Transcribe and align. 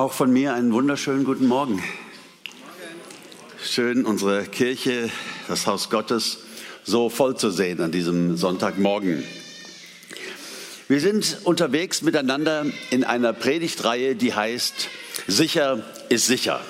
Auch 0.00 0.14
von 0.14 0.32
mir 0.32 0.54
einen 0.54 0.72
wunderschönen 0.72 1.24
guten 1.24 1.46
Morgen. 1.46 1.82
Schön, 3.62 4.06
unsere 4.06 4.44
Kirche, 4.44 5.10
das 5.46 5.66
Haus 5.66 5.90
Gottes, 5.90 6.38
so 6.84 7.10
voll 7.10 7.36
zu 7.36 7.50
sehen 7.50 7.82
an 7.82 7.92
diesem 7.92 8.38
Sonntagmorgen. 8.38 9.22
Wir 10.88 11.00
sind 11.00 11.40
unterwegs 11.44 12.00
miteinander 12.00 12.64
in 12.88 13.04
einer 13.04 13.34
Predigtreihe, 13.34 14.16
die 14.16 14.32
heißt 14.32 14.88
Sicher 15.26 15.84
ist 16.08 16.24
sicher. 16.24 16.62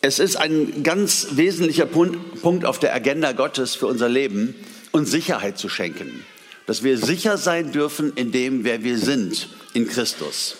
Es 0.00 0.18
ist 0.18 0.36
ein 0.36 0.82
ganz 0.82 1.26
wesentlicher 1.32 1.84
Punkt 1.84 2.64
auf 2.64 2.78
der 2.78 2.94
Agenda 2.94 3.32
Gottes 3.32 3.74
für 3.74 3.86
unser 3.86 4.08
Leben, 4.08 4.54
uns 4.92 5.10
Sicherheit 5.10 5.58
zu 5.58 5.68
schenken. 5.68 6.24
Dass 6.64 6.82
wir 6.82 6.96
sicher 6.96 7.36
sein 7.36 7.70
dürfen 7.70 8.14
in 8.14 8.32
dem, 8.32 8.64
wer 8.64 8.82
wir 8.82 8.96
sind 8.96 9.50
in 9.74 9.86
Christus. 9.86 10.56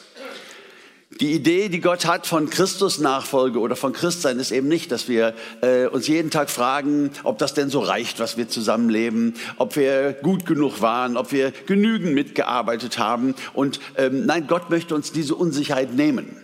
Die 1.20 1.32
Idee, 1.32 1.68
die 1.68 1.80
Gott 1.80 2.06
hat 2.06 2.26
von 2.26 2.48
Christus-Nachfolge 2.48 3.58
oder 3.58 3.76
von 3.76 3.92
Christsein, 3.92 4.38
ist 4.38 4.50
eben 4.50 4.68
nicht, 4.68 4.90
dass 4.90 5.08
wir 5.08 5.34
äh, 5.60 5.86
uns 5.86 6.08
jeden 6.08 6.30
Tag 6.30 6.48
fragen, 6.48 7.10
ob 7.22 7.38
das 7.38 7.54
denn 7.54 7.68
so 7.68 7.80
reicht, 7.80 8.18
was 8.18 8.36
wir 8.36 8.48
zusammenleben, 8.48 9.34
ob 9.58 9.76
wir 9.76 10.14
gut 10.14 10.46
genug 10.46 10.80
waren, 10.80 11.16
ob 11.16 11.30
wir 11.30 11.52
genügend 11.66 12.14
mitgearbeitet 12.14 12.98
haben. 12.98 13.34
Und 13.52 13.78
ähm, 13.96 14.26
nein, 14.26 14.46
Gott 14.46 14.70
möchte 14.70 14.94
uns 14.94 15.12
diese 15.12 15.34
Unsicherheit 15.34 15.94
nehmen. 15.94 16.36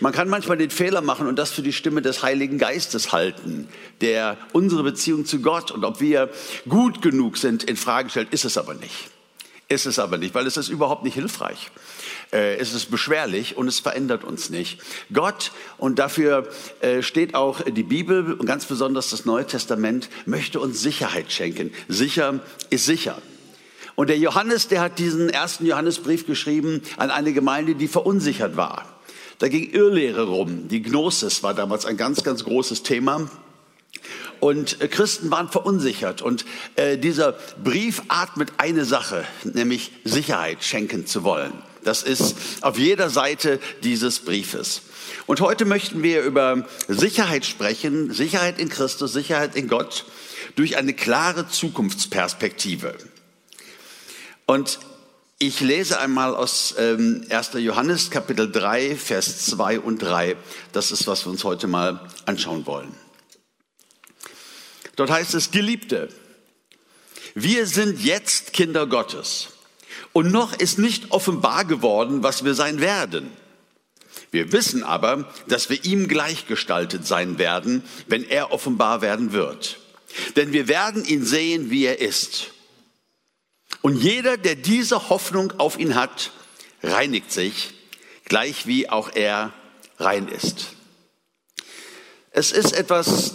Man 0.00 0.12
kann 0.12 0.30
manchmal 0.30 0.56
den 0.56 0.70
Fehler 0.70 1.02
machen 1.02 1.26
und 1.26 1.38
das 1.38 1.50
für 1.50 1.62
die 1.62 1.74
Stimme 1.74 2.00
des 2.00 2.22
Heiligen 2.22 2.56
Geistes 2.56 3.12
halten, 3.12 3.68
der 4.00 4.38
unsere 4.52 4.82
Beziehung 4.82 5.26
zu 5.26 5.42
Gott 5.42 5.70
und 5.70 5.84
ob 5.84 6.00
wir 6.00 6.30
gut 6.66 7.02
genug 7.02 7.36
sind 7.36 7.64
in 7.64 7.76
Frage 7.76 8.08
stellt, 8.08 8.32
ist 8.32 8.46
es 8.46 8.56
aber 8.56 8.72
nicht. 8.72 9.10
Ist 9.68 9.86
es 9.86 10.00
aber 10.00 10.16
nicht, 10.18 10.34
weil 10.34 10.46
es 10.46 10.56
ist 10.56 10.68
überhaupt 10.68 11.04
nicht 11.04 11.14
hilfreich. 11.14 11.70
Äh, 12.32 12.56
es 12.56 12.72
ist 12.72 12.90
beschwerlich 12.90 13.56
und 13.56 13.68
es 13.68 13.80
verändert 13.80 14.24
uns 14.24 14.50
nicht. 14.50 14.80
Gott, 15.12 15.52
und 15.78 15.98
dafür 15.98 16.48
äh, 16.80 17.02
steht 17.02 17.34
auch 17.34 17.60
die 17.62 17.82
Bibel 17.82 18.34
und 18.34 18.46
ganz 18.46 18.66
besonders 18.66 19.10
das 19.10 19.24
Neue 19.24 19.46
Testament, 19.46 20.08
möchte 20.26 20.60
uns 20.60 20.80
Sicherheit 20.80 21.32
schenken. 21.32 21.72
Sicher 21.88 22.40
ist 22.70 22.86
sicher. 22.86 23.20
Und 23.96 24.08
der 24.08 24.18
Johannes, 24.18 24.68
der 24.68 24.80
hat 24.80 24.98
diesen 24.98 25.28
ersten 25.28 25.66
Johannesbrief 25.66 26.26
geschrieben 26.26 26.82
an 26.96 27.10
eine 27.10 27.32
Gemeinde, 27.32 27.74
die 27.74 27.88
verunsichert 27.88 28.56
war. 28.56 28.86
Da 29.38 29.48
ging 29.48 29.70
Irrlehre 29.70 30.24
rum. 30.24 30.68
Die 30.68 30.82
Gnosis 30.82 31.42
war 31.42 31.54
damals 31.54 31.86
ein 31.86 31.96
ganz, 31.96 32.22
ganz 32.22 32.44
großes 32.44 32.82
Thema. 32.82 33.30
Und 34.38 34.80
äh, 34.80 34.88
Christen 34.88 35.30
waren 35.30 35.48
verunsichert. 35.48 36.22
Und 36.22 36.44
äh, 36.76 36.96
dieser 36.96 37.32
Brief 37.62 38.02
atmet 38.08 38.52
eine 38.58 38.84
Sache, 38.84 39.24
nämlich 39.44 39.92
Sicherheit 40.04 40.62
schenken 40.62 41.06
zu 41.06 41.24
wollen. 41.24 41.52
Das 41.84 42.02
ist 42.02 42.36
auf 42.62 42.78
jeder 42.78 43.10
Seite 43.10 43.58
dieses 43.82 44.20
Briefes. 44.20 44.82
Und 45.26 45.40
heute 45.40 45.64
möchten 45.64 46.02
wir 46.02 46.22
über 46.22 46.66
Sicherheit 46.88 47.44
sprechen, 47.46 48.12
Sicherheit 48.12 48.58
in 48.58 48.68
Christus, 48.68 49.12
Sicherheit 49.12 49.56
in 49.56 49.68
Gott, 49.68 50.04
durch 50.56 50.76
eine 50.76 50.94
klare 50.94 51.48
Zukunftsperspektive. 51.48 52.96
Und 54.46 54.80
ich 55.38 55.60
lese 55.60 55.98
einmal 55.98 56.34
aus 56.34 56.74
ähm, 56.78 57.24
1. 57.30 57.52
Johannes 57.54 58.10
Kapitel 58.10 58.50
3, 58.50 58.94
Vers 58.96 59.46
2 59.46 59.80
und 59.80 60.02
3. 60.02 60.36
Das 60.72 60.90
ist, 60.90 61.06
was 61.06 61.24
wir 61.24 61.30
uns 61.30 61.44
heute 61.44 61.66
mal 61.66 62.08
anschauen 62.26 62.66
wollen. 62.66 62.94
Dort 64.96 65.10
heißt 65.10 65.34
es, 65.34 65.50
Geliebte, 65.50 66.10
wir 67.34 67.66
sind 67.66 68.04
jetzt 68.04 68.52
Kinder 68.52 68.86
Gottes 68.86 69.48
und 70.12 70.32
noch 70.32 70.52
ist 70.54 70.78
nicht 70.78 71.10
offenbar 71.10 71.64
geworden, 71.64 72.22
was 72.22 72.44
wir 72.44 72.54
sein 72.54 72.80
werden. 72.80 73.30
Wir 74.30 74.52
wissen 74.52 74.82
aber, 74.82 75.32
dass 75.48 75.70
wir 75.70 75.84
ihm 75.84 76.08
gleichgestaltet 76.08 77.06
sein 77.06 77.38
werden, 77.38 77.82
wenn 78.06 78.24
er 78.24 78.52
offenbar 78.52 79.02
werden 79.02 79.32
wird. 79.32 79.78
Denn 80.36 80.52
wir 80.52 80.68
werden 80.68 81.04
ihn 81.04 81.24
sehen, 81.24 81.70
wie 81.70 81.84
er 81.84 82.00
ist. 82.00 82.48
Und 83.82 83.96
jeder, 83.96 84.36
der 84.36 84.56
diese 84.56 85.08
Hoffnung 85.08 85.52
auf 85.58 85.78
ihn 85.78 85.94
hat, 85.94 86.32
reinigt 86.82 87.32
sich, 87.32 87.72
gleich 88.24 88.66
wie 88.66 88.88
auch 88.88 89.10
er 89.14 89.52
rein 89.98 90.28
ist. 90.28 90.74
Es 92.30 92.52
ist 92.52 92.72
etwas 92.72 93.34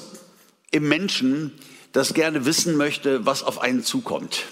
im 0.72 0.88
Menschen, 0.88 1.53
das 1.91 2.14
gerne 2.14 2.46
wissen 2.46 2.75
möchte, 2.75 3.25
was 3.25 3.44
auf 3.44 3.59
einen 3.59 3.84
zukommt. 3.84 4.44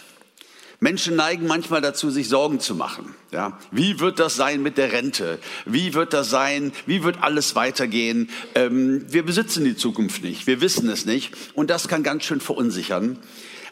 Menschen 0.83 1.15
neigen 1.15 1.47
manchmal 1.47 1.79
dazu, 1.79 2.09
sich 2.09 2.27
Sorgen 2.27 2.59
zu 2.59 2.75
machen. 2.75 3.15
Ja, 3.31 3.57
wie 3.71 4.01
wird 4.01 4.19
das 4.19 4.35
sein 4.35 4.61
mit 4.61 4.77
der 4.77 4.91
Rente? 4.91 5.39
Wie 5.65 5.93
wird 5.93 6.11
das 6.11 6.29
sein? 6.29 6.73
Wie 6.85 7.05
wird 7.05 7.23
alles 7.23 7.55
weitergehen? 7.55 8.29
Ähm, 8.53 9.05
wir 9.07 9.23
besitzen 9.23 9.63
die 9.63 9.77
Zukunft 9.77 10.23
nicht. 10.23 10.45
Wir 10.45 10.59
wissen 10.59 10.89
es 10.89 11.05
nicht. 11.05 11.33
Und 11.53 11.69
das 11.69 11.87
kann 11.87 12.03
ganz 12.03 12.25
schön 12.25 12.41
verunsichern. 12.41 13.17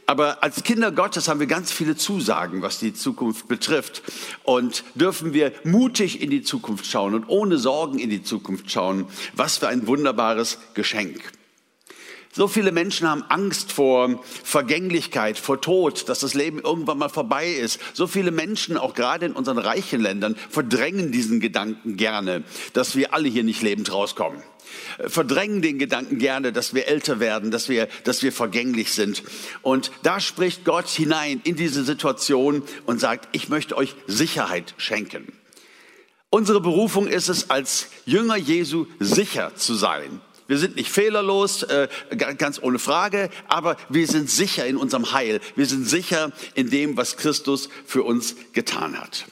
Aber 0.05 0.41
als 0.41 0.63
Kinder 0.63 0.93
Gottes 0.93 1.27
haben 1.27 1.41
wir 1.41 1.47
ganz 1.47 1.73
viele 1.73 1.97
Zusagen, 1.97 2.61
was 2.61 2.79
die 2.79 2.93
Zukunft 2.93 3.49
betrifft. 3.49 4.03
Und 4.43 4.85
dürfen 4.95 5.33
wir 5.33 5.51
mutig 5.65 6.21
in 6.21 6.29
die 6.29 6.43
Zukunft 6.43 6.85
schauen 6.85 7.13
und 7.13 7.27
ohne 7.27 7.57
Sorgen 7.57 7.99
in 7.99 8.09
die 8.09 8.23
Zukunft 8.23 8.71
schauen. 8.71 9.05
Was 9.35 9.57
für 9.57 9.67
ein 9.67 9.85
wunderbares 9.85 10.59
Geschenk. 10.75 11.19
So 12.33 12.47
viele 12.47 12.71
Menschen 12.71 13.09
haben 13.09 13.23
Angst 13.23 13.73
vor 13.73 14.23
Vergänglichkeit, 14.43 15.37
vor 15.37 15.59
Tod, 15.59 16.07
dass 16.07 16.19
das 16.19 16.33
Leben 16.33 16.59
irgendwann 16.59 16.97
mal 16.97 17.09
vorbei 17.09 17.51
ist. 17.51 17.79
So 17.93 18.07
viele 18.07 18.31
Menschen, 18.31 18.77
auch 18.77 18.93
gerade 18.93 19.25
in 19.25 19.33
unseren 19.33 19.57
reichen 19.57 19.99
Ländern, 19.99 20.37
verdrängen 20.49 21.11
diesen 21.11 21.41
Gedanken 21.41 21.97
gerne, 21.97 22.43
dass 22.71 22.95
wir 22.95 23.13
alle 23.13 23.27
hier 23.27 23.43
nicht 23.43 23.61
lebend 23.61 23.91
rauskommen. 23.91 24.41
Verdrängen 25.07 25.61
den 25.61 25.77
Gedanken 25.77 26.19
gerne, 26.19 26.53
dass 26.53 26.73
wir 26.73 26.87
älter 26.87 27.19
werden, 27.19 27.51
dass 27.51 27.67
wir, 27.67 27.89
dass 28.05 28.23
wir 28.23 28.31
vergänglich 28.31 28.93
sind. 28.93 29.23
Und 29.61 29.91
da 30.03 30.21
spricht 30.21 30.63
Gott 30.63 30.87
hinein 30.87 31.41
in 31.43 31.57
diese 31.57 31.83
Situation 31.83 32.63
und 32.85 33.01
sagt, 33.01 33.27
ich 33.33 33.49
möchte 33.49 33.75
euch 33.75 33.95
Sicherheit 34.07 34.73
schenken. 34.77 35.33
Unsere 36.29 36.61
Berufung 36.61 37.07
ist 37.07 37.27
es, 37.27 37.49
als 37.49 37.89
Jünger 38.05 38.37
Jesu 38.37 38.85
sicher 38.99 39.53
zu 39.57 39.73
sein. 39.73 40.21
Wir 40.51 40.57
sind 40.57 40.75
nicht 40.75 40.91
fehlerlos, 40.91 41.63
äh, 41.63 41.87
ganz 42.37 42.61
ohne 42.61 42.77
Frage, 42.77 43.29
aber 43.47 43.77
wir 43.87 44.05
sind 44.05 44.29
sicher 44.29 44.65
in 44.65 44.75
unserem 44.75 45.13
Heil. 45.13 45.39
Wir 45.55 45.65
sind 45.65 45.87
sicher 45.87 46.33
in 46.55 46.69
dem, 46.69 46.97
was 46.97 47.15
Christus 47.15 47.69
für 47.85 48.03
uns 48.03 48.35
getan 48.51 48.99
hat. 48.99 49.27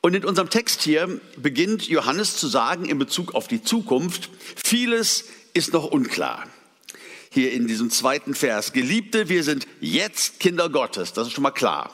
Und 0.00 0.14
in 0.14 0.24
unserem 0.24 0.48
Text 0.48 0.80
hier 0.80 1.20
beginnt 1.36 1.86
Johannes 1.86 2.38
zu 2.38 2.46
sagen 2.46 2.86
in 2.86 2.98
Bezug 2.98 3.34
auf 3.34 3.46
die 3.46 3.62
Zukunft, 3.62 4.30
vieles 4.64 5.26
ist 5.52 5.74
noch 5.74 5.84
unklar. 5.84 6.46
Hier 7.30 7.52
in 7.52 7.66
diesem 7.66 7.90
zweiten 7.90 8.34
Vers, 8.34 8.72
Geliebte, 8.72 9.28
wir 9.28 9.44
sind 9.44 9.66
jetzt 9.82 10.40
Kinder 10.40 10.70
Gottes, 10.70 11.12
das 11.12 11.26
ist 11.26 11.34
schon 11.34 11.42
mal 11.42 11.50
klar. 11.50 11.90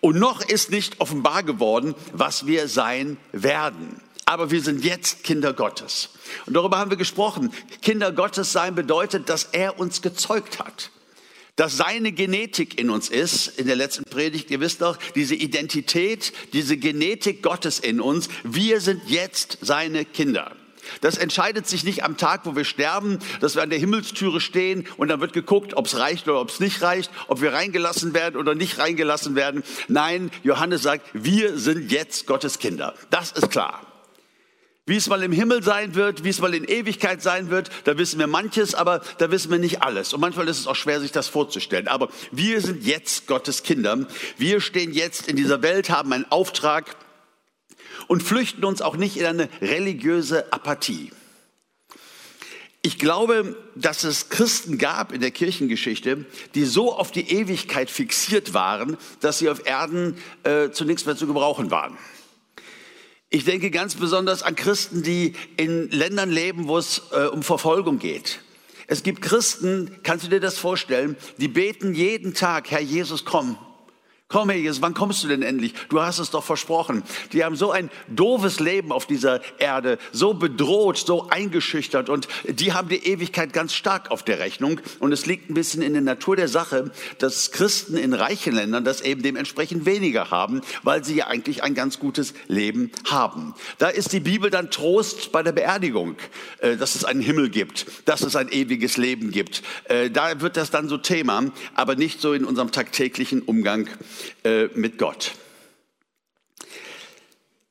Und 0.00 0.18
noch 0.18 0.44
ist 0.44 0.72
nicht 0.72 1.00
offenbar 1.00 1.44
geworden, 1.44 1.94
was 2.12 2.48
wir 2.48 2.66
sein 2.66 3.18
werden 3.30 4.00
aber 4.26 4.50
wir 4.50 4.62
sind 4.62 4.84
jetzt 4.84 5.24
Kinder 5.24 5.52
Gottes. 5.52 6.10
Und 6.46 6.54
darüber 6.54 6.78
haben 6.78 6.90
wir 6.90 6.96
gesprochen. 6.96 7.52
Kinder 7.82 8.12
Gottes 8.12 8.52
sein 8.52 8.74
bedeutet, 8.74 9.28
dass 9.28 9.44
er 9.52 9.78
uns 9.78 10.02
gezeugt 10.02 10.58
hat. 10.58 10.90
Dass 11.56 11.76
seine 11.76 12.10
Genetik 12.10 12.80
in 12.80 12.90
uns 12.90 13.08
ist, 13.08 13.58
in 13.58 13.66
der 13.66 13.76
letzten 13.76 14.04
Predigt, 14.04 14.50
ihr 14.50 14.60
wisst 14.60 14.82
doch, 14.82 14.96
diese 15.14 15.36
Identität, 15.36 16.32
diese 16.52 16.76
Genetik 16.76 17.42
Gottes 17.42 17.78
in 17.78 18.00
uns. 18.00 18.28
Wir 18.42 18.80
sind 18.80 19.02
jetzt 19.06 19.58
seine 19.60 20.04
Kinder. 20.04 20.56
Das 21.00 21.16
entscheidet 21.16 21.66
sich 21.66 21.84
nicht 21.84 22.04
am 22.04 22.16
Tag, 22.16 22.42
wo 22.44 22.56
wir 22.56 22.64
sterben, 22.64 23.18
dass 23.40 23.54
wir 23.54 23.62
an 23.62 23.70
der 23.70 23.78
Himmelstüre 23.78 24.40
stehen 24.40 24.86
und 24.96 25.08
dann 25.08 25.20
wird 25.20 25.32
geguckt, 25.32 25.74
ob 25.74 25.86
es 25.86 25.96
reicht 25.96 26.28
oder 26.28 26.40
ob 26.40 26.50
es 26.50 26.60
nicht 26.60 26.82
reicht, 26.82 27.10
ob 27.28 27.40
wir 27.40 27.52
reingelassen 27.52 28.14
werden 28.14 28.36
oder 28.36 28.54
nicht 28.54 28.78
reingelassen 28.78 29.34
werden. 29.34 29.62
Nein, 29.88 30.30
Johannes 30.42 30.82
sagt, 30.82 31.08
wir 31.12 31.58
sind 31.58 31.90
jetzt 31.90 32.26
Gottes 32.26 32.58
Kinder. 32.58 32.94
Das 33.10 33.32
ist 33.32 33.50
klar. 33.50 33.93
Wie 34.86 34.96
es 34.96 35.08
mal 35.08 35.22
im 35.22 35.32
Himmel 35.32 35.62
sein 35.62 35.94
wird, 35.94 36.24
wie 36.24 36.28
es 36.28 36.40
mal 36.40 36.52
in 36.52 36.64
Ewigkeit 36.64 37.22
sein 37.22 37.48
wird, 37.48 37.70
da 37.84 37.96
wissen 37.96 38.18
wir 38.18 38.26
manches, 38.26 38.74
aber 38.74 39.00
da 39.16 39.30
wissen 39.30 39.50
wir 39.50 39.58
nicht 39.58 39.82
alles. 39.82 40.12
Und 40.12 40.20
manchmal 40.20 40.46
ist 40.46 40.58
es 40.58 40.66
auch 40.66 40.76
schwer, 40.76 41.00
sich 41.00 41.10
das 41.10 41.26
vorzustellen. 41.26 41.88
Aber 41.88 42.10
wir 42.32 42.60
sind 42.60 42.84
jetzt 42.84 43.26
Gottes 43.26 43.62
Kinder. 43.62 44.06
Wir 44.36 44.60
stehen 44.60 44.92
jetzt 44.92 45.26
in 45.26 45.36
dieser 45.36 45.62
Welt, 45.62 45.88
haben 45.88 46.12
einen 46.12 46.30
Auftrag 46.30 46.96
und 48.08 48.22
flüchten 48.22 48.62
uns 48.64 48.82
auch 48.82 48.96
nicht 48.96 49.16
in 49.16 49.24
eine 49.24 49.48
religiöse 49.62 50.52
Apathie. 50.52 51.10
Ich 52.82 52.98
glaube, 52.98 53.56
dass 53.74 54.04
es 54.04 54.28
Christen 54.28 54.76
gab 54.76 55.12
in 55.12 55.22
der 55.22 55.30
Kirchengeschichte, 55.30 56.26
die 56.54 56.66
so 56.66 56.92
auf 56.92 57.10
die 57.10 57.30
Ewigkeit 57.30 57.88
fixiert 57.88 58.52
waren, 58.52 58.98
dass 59.20 59.38
sie 59.38 59.48
auf 59.48 59.66
Erden 59.66 60.18
äh, 60.42 60.68
zu 60.68 60.84
nichts 60.84 61.06
mehr 61.06 61.16
zu 61.16 61.26
gebrauchen 61.26 61.70
waren. 61.70 61.96
Ich 63.34 63.44
denke 63.44 63.72
ganz 63.72 63.96
besonders 63.96 64.44
an 64.44 64.54
Christen, 64.54 65.02
die 65.02 65.32
in 65.56 65.90
Ländern 65.90 66.30
leben, 66.30 66.68
wo 66.68 66.78
es 66.78 67.02
äh, 67.10 67.26
um 67.26 67.42
Verfolgung 67.42 67.98
geht. 67.98 68.38
Es 68.86 69.02
gibt 69.02 69.22
Christen, 69.22 69.90
kannst 70.04 70.24
du 70.24 70.30
dir 70.30 70.38
das 70.38 70.56
vorstellen, 70.56 71.16
die 71.38 71.48
beten 71.48 71.94
jeden 71.94 72.34
Tag, 72.34 72.70
Herr 72.70 72.80
Jesus, 72.80 73.24
komm, 73.24 73.58
Komm 74.34 74.50
her, 74.50 74.58
Jesus, 74.58 74.82
wann 74.82 74.94
kommst 74.94 75.22
du 75.22 75.28
denn 75.28 75.42
endlich? 75.42 75.74
Du 75.90 76.00
hast 76.00 76.18
es 76.18 76.32
doch 76.32 76.42
versprochen. 76.42 77.04
Die 77.32 77.44
haben 77.44 77.54
so 77.54 77.70
ein 77.70 77.88
doofes 78.08 78.58
Leben 78.58 78.90
auf 78.90 79.06
dieser 79.06 79.40
Erde, 79.60 79.96
so 80.10 80.34
bedroht, 80.34 80.98
so 80.98 81.28
eingeschüchtert 81.28 82.08
und 82.08 82.26
die 82.42 82.72
haben 82.72 82.88
die 82.88 83.06
Ewigkeit 83.06 83.52
ganz 83.52 83.74
stark 83.74 84.10
auf 84.10 84.24
der 84.24 84.40
Rechnung. 84.40 84.80
Und 84.98 85.12
es 85.12 85.26
liegt 85.26 85.50
ein 85.50 85.54
bisschen 85.54 85.82
in 85.82 85.92
der 85.92 86.02
Natur 86.02 86.34
der 86.34 86.48
Sache, 86.48 86.90
dass 87.18 87.52
Christen 87.52 87.96
in 87.96 88.12
reichen 88.12 88.56
Ländern 88.56 88.84
das 88.84 89.02
eben 89.02 89.22
dementsprechend 89.22 89.86
weniger 89.86 90.32
haben, 90.32 90.62
weil 90.82 91.04
sie 91.04 91.14
ja 91.14 91.28
eigentlich 91.28 91.62
ein 91.62 91.74
ganz 91.74 92.00
gutes 92.00 92.34
Leben 92.48 92.90
haben. 93.08 93.54
Da 93.78 93.86
ist 93.86 94.12
die 94.12 94.18
Bibel 94.18 94.50
dann 94.50 94.68
Trost 94.68 95.30
bei 95.30 95.44
der 95.44 95.52
Beerdigung, 95.52 96.16
äh, 96.58 96.76
dass 96.76 96.96
es 96.96 97.04
einen 97.04 97.20
Himmel 97.20 97.50
gibt, 97.50 97.86
dass 98.06 98.22
es 98.22 98.34
ein 98.34 98.48
ewiges 98.48 98.96
Leben 98.96 99.30
gibt. 99.30 99.62
Äh, 99.84 100.10
da 100.10 100.40
wird 100.40 100.56
das 100.56 100.72
dann 100.72 100.88
so 100.88 100.98
Thema, 100.98 101.52
aber 101.76 101.94
nicht 101.94 102.20
so 102.20 102.32
in 102.32 102.44
unserem 102.44 102.72
tagtäglichen 102.72 103.40
Umgang 103.40 103.88
äh, 104.44 104.68
mit 104.74 104.98
Gott. 104.98 105.32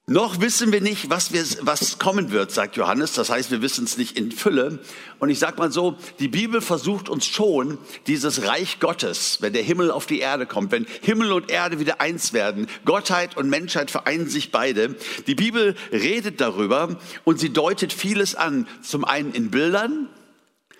Noch 0.05 0.41
wissen 0.41 0.73
wir 0.73 0.81
nicht, 0.81 1.09
was, 1.09 1.31
wir, 1.31 1.45
was 1.61 1.97
kommen 1.97 2.31
wird, 2.31 2.51
sagt 2.51 2.75
Johannes. 2.75 3.13
Das 3.13 3.29
heißt, 3.29 3.51
wir 3.51 3.61
wissen 3.61 3.85
es 3.85 3.97
nicht 3.97 4.17
in 4.17 4.33
Fülle. 4.33 4.79
Und 5.19 5.29
ich 5.29 5.39
sage 5.39 5.57
mal 5.57 5.71
so, 5.71 5.95
die 6.19 6.27
Bibel 6.27 6.59
versucht 6.59 7.07
uns 7.07 7.25
schon, 7.25 7.77
dieses 8.05 8.45
Reich 8.45 8.81
Gottes, 8.81 9.38
wenn 9.39 9.53
der 9.53 9.63
Himmel 9.63 9.91
auf 9.91 10.05
die 10.05 10.19
Erde 10.19 10.45
kommt, 10.45 10.73
wenn 10.73 10.85
Himmel 11.01 11.31
und 11.31 11.50
Erde 11.50 11.79
wieder 11.79 12.01
eins 12.01 12.33
werden, 12.33 12.67
Gottheit 12.83 13.38
und 13.38 13.50
Menschheit 13.50 13.91
vereinen 13.91 14.27
sich 14.27 14.51
beide. 14.51 14.97
Die 15.25 15.35
Bibel 15.35 15.73
redet 15.94 16.41
darüber 16.41 17.00
und 17.23 17.39
sie 17.39 17.53
deutet 17.53 17.94
vieles 17.94 18.35
an. 18.35 18.67
Zum 18.81 19.05
einen 19.05 19.31
in 19.31 19.51
Bildern, 19.51 20.09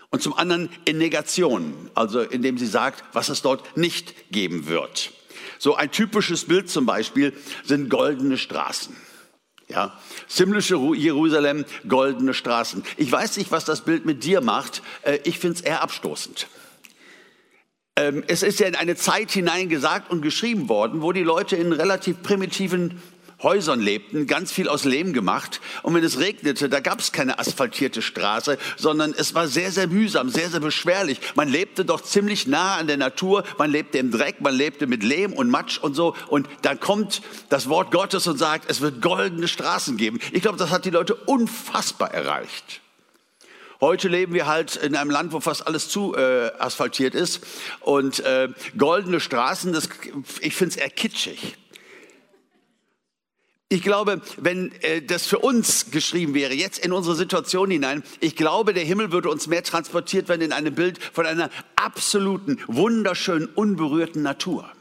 und 0.10 0.22
zum 0.22 0.38
anderen 0.38 0.70
in 0.86 1.00
Negation, 1.00 1.74
also 1.96 2.20
indem 2.20 2.60
sie 2.60 2.68
sagt, 2.68 3.04
was 3.14 3.30
es 3.30 3.42
dort 3.42 3.76
nicht 3.76 4.32
geben 4.32 4.68
wird. 4.68 5.12
So 5.60 5.76
ein 5.76 5.92
typisches 5.92 6.46
Bild 6.46 6.70
zum 6.70 6.86
Beispiel 6.86 7.34
sind 7.64 7.90
goldene 7.90 8.38
Straßen. 8.38 8.96
Ja, 9.70 9.98
himmlische 10.28 10.78
Jerusalem, 10.96 11.66
goldene 11.88 12.34
Straßen. 12.34 12.84
Ich 12.98 13.12
weiß 13.12 13.38
nicht, 13.38 13.52
was 13.52 13.66
das 13.66 13.86
Bild 13.86 14.06
mit 14.06 14.24
dir 14.24 14.42
macht. 14.42 14.84
Äh, 15.04 15.20
ich 15.24 15.40
finde 15.40 15.58
es 15.58 15.62
eher 15.62 15.82
abstoßend. 15.82 16.48
Ähm, 17.96 18.24
es 18.28 18.44
ist 18.44 18.60
ja 18.60 18.68
in 18.68 18.76
eine 18.76 18.96
Zeit 18.96 19.32
hinein 19.32 19.70
gesagt 19.70 20.12
und 20.12 20.22
geschrieben 20.22 20.68
worden, 20.68 21.02
wo 21.02 21.12
die 21.12 21.24
Leute 21.24 21.56
in 21.56 21.72
relativ 21.72 22.24
primitiven 22.24 23.02
Häusern 23.44 23.80
lebten, 23.80 24.28
ganz 24.28 24.52
viel 24.52 24.68
aus 24.68 24.86
Lehm 24.86 25.14
gemacht. 25.14 25.62
Und 25.84 25.94
wenn 25.94 26.04
es 26.04 26.20
regnete, 26.20 26.70
da 26.70 26.80
gab 26.80 27.00
es 27.00 27.12
keine 27.12 27.40
asphaltierte 27.40 28.02
Straße, 28.02 28.58
sondern 28.78 29.14
es 29.16 29.36
war 29.36 29.48
sehr, 29.48 29.72
sehr 29.72 29.88
mühsam, 29.88 30.30
sehr, 30.30 30.50
sehr 30.50 30.60
beschwerlich. 30.60 31.20
Man 31.36 31.50
lebte 31.50 31.86
doch 31.86 32.02
ziemlich 32.02 32.48
nah 32.48 32.78
an 32.78 32.88
der 32.88 32.98
Natur, 32.98 33.44
man 33.58 33.70
lebte 33.70 33.98
im 33.98 34.12
Dreck, 34.12 34.42
man 34.42 34.56
lebte 34.56 34.88
mit 34.88 35.04
Lehm 35.04 35.34
und 35.34 35.50
Matsch 35.50 35.78
und 35.78 35.94
so. 35.94 36.16
Und 36.28 36.48
dann 36.62 36.80
kommt 36.80 37.22
das 37.50 37.70
Wort 37.70 37.92
Gottes 37.92 38.28
und 38.28 38.38
sagt, 38.38 38.70
es 38.70 38.82
wird 38.82 39.02
goldene 39.02 39.48
Straßen 39.48 39.98
geben. 39.98 40.20
Ich 40.32 40.42
glaube, 40.42 40.58
das 40.58 40.70
hat 40.70 40.86
die 40.86 40.90
Leute 40.90 41.16
unfassbar 41.16 42.14
erreicht. 42.14 42.82
Heute 43.84 44.08
leben 44.08 44.34
wir 44.34 44.48
halt 44.48 44.78
in 44.78 44.96
einem 44.96 45.12
Land, 45.12 45.34
wo 45.34 45.42
fast 45.42 45.68
alles 45.68 45.90
zu 45.90 46.16
äh, 46.16 46.52
asphaltiert 46.58 47.16
ist. 47.16 47.42
Und 47.82 48.22
äh, 48.22 48.48
goldene 48.78 49.20
Straßen, 49.20 49.74
das, 49.74 49.90
ich 50.40 50.56
finde 50.56 50.76
es 50.76 50.78
eher 50.78 50.90
kitschig. 50.90 51.58
Ich 53.74 53.82
glaube, 53.82 54.22
wenn 54.38 54.72
äh, 54.84 55.02
das 55.02 55.26
für 55.26 55.40
uns 55.40 55.90
geschrieben 55.90 56.36
wäre, 56.36 56.54
jetzt 56.54 56.86
in 56.86 56.92
unsere 56.92 57.16
Situation 57.16 57.72
hinein, 57.72 58.04
ich 58.20 58.36
glaube, 58.36 58.72
der 58.72 58.84
Himmel 58.84 59.12
würde 59.12 59.32
uns 59.32 59.48
mehr 59.48 59.64
transportiert 59.64 60.30
werden 60.30 60.42
in 60.42 60.52
einem 60.52 60.76
Bild 60.76 61.00
von 61.04 61.26
einer 61.26 61.50
absoluten, 61.76 62.60
wunderschönen, 62.68 63.48
unberührten 63.48 64.22
Natur. 64.22 64.72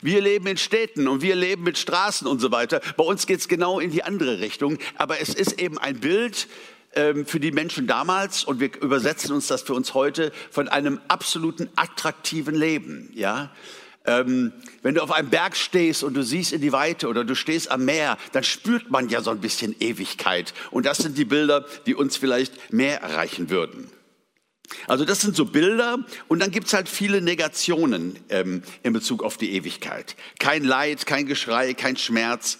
Wir 0.00 0.22
leben 0.22 0.46
in 0.46 0.56
Städten 0.56 1.08
und 1.08 1.20
wir 1.20 1.36
leben 1.36 1.62
mit 1.62 1.76
Straßen 1.76 2.26
und 2.26 2.40
so 2.40 2.50
weiter. 2.50 2.80
Bei 2.96 3.04
uns 3.04 3.26
geht 3.26 3.40
es 3.40 3.48
genau 3.48 3.80
in 3.80 3.90
die 3.90 4.02
andere 4.02 4.40
Richtung. 4.40 4.78
Aber 4.96 5.20
es 5.20 5.34
ist 5.34 5.60
eben 5.60 5.76
ein 5.76 6.00
Bild 6.00 6.48
ähm, 6.94 7.26
für 7.26 7.38
die 7.38 7.52
Menschen 7.52 7.86
damals 7.86 8.44
und 8.44 8.60
wir 8.60 8.74
übersetzen 8.80 9.34
uns 9.34 9.46
das 9.46 9.60
für 9.60 9.74
uns 9.74 9.92
heute 9.92 10.32
von 10.50 10.68
einem 10.68 11.02
absoluten 11.08 11.68
attraktiven 11.76 12.54
Leben. 12.54 13.10
Ja, 13.12 13.50
ähm, 14.06 14.52
wenn 14.82 14.94
du 14.94 15.02
auf 15.02 15.12
einem 15.12 15.30
Berg 15.30 15.56
stehst 15.56 16.02
und 16.02 16.14
du 16.14 16.22
siehst 16.22 16.52
in 16.52 16.60
die 16.60 16.72
Weite 16.72 17.08
oder 17.08 17.24
du 17.24 17.34
stehst 17.34 17.70
am 17.70 17.84
Meer, 17.84 18.18
dann 18.32 18.44
spürt 18.44 18.90
man 18.90 19.08
ja 19.08 19.20
so 19.22 19.30
ein 19.30 19.40
bisschen 19.40 19.74
Ewigkeit. 19.80 20.54
Und 20.70 20.86
das 20.86 20.98
sind 20.98 21.18
die 21.18 21.24
Bilder, 21.24 21.66
die 21.86 21.94
uns 21.94 22.16
vielleicht 22.16 22.72
mehr 22.72 23.00
erreichen 23.00 23.50
würden. 23.50 23.90
Also 24.88 25.04
das 25.04 25.20
sind 25.20 25.36
so 25.36 25.44
Bilder 25.44 25.98
und 26.28 26.40
dann 26.40 26.50
gibt's 26.50 26.72
halt 26.72 26.88
viele 26.88 27.20
Negationen 27.20 28.18
ähm, 28.28 28.62
in 28.82 28.92
Bezug 28.92 29.22
auf 29.22 29.36
die 29.36 29.52
Ewigkeit. 29.52 30.16
Kein 30.38 30.64
Leid, 30.64 31.06
kein 31.06 31.26
Geschrei, 31.26 31.74
kein 31.74 31.96
Schmerz. 31.96 32.58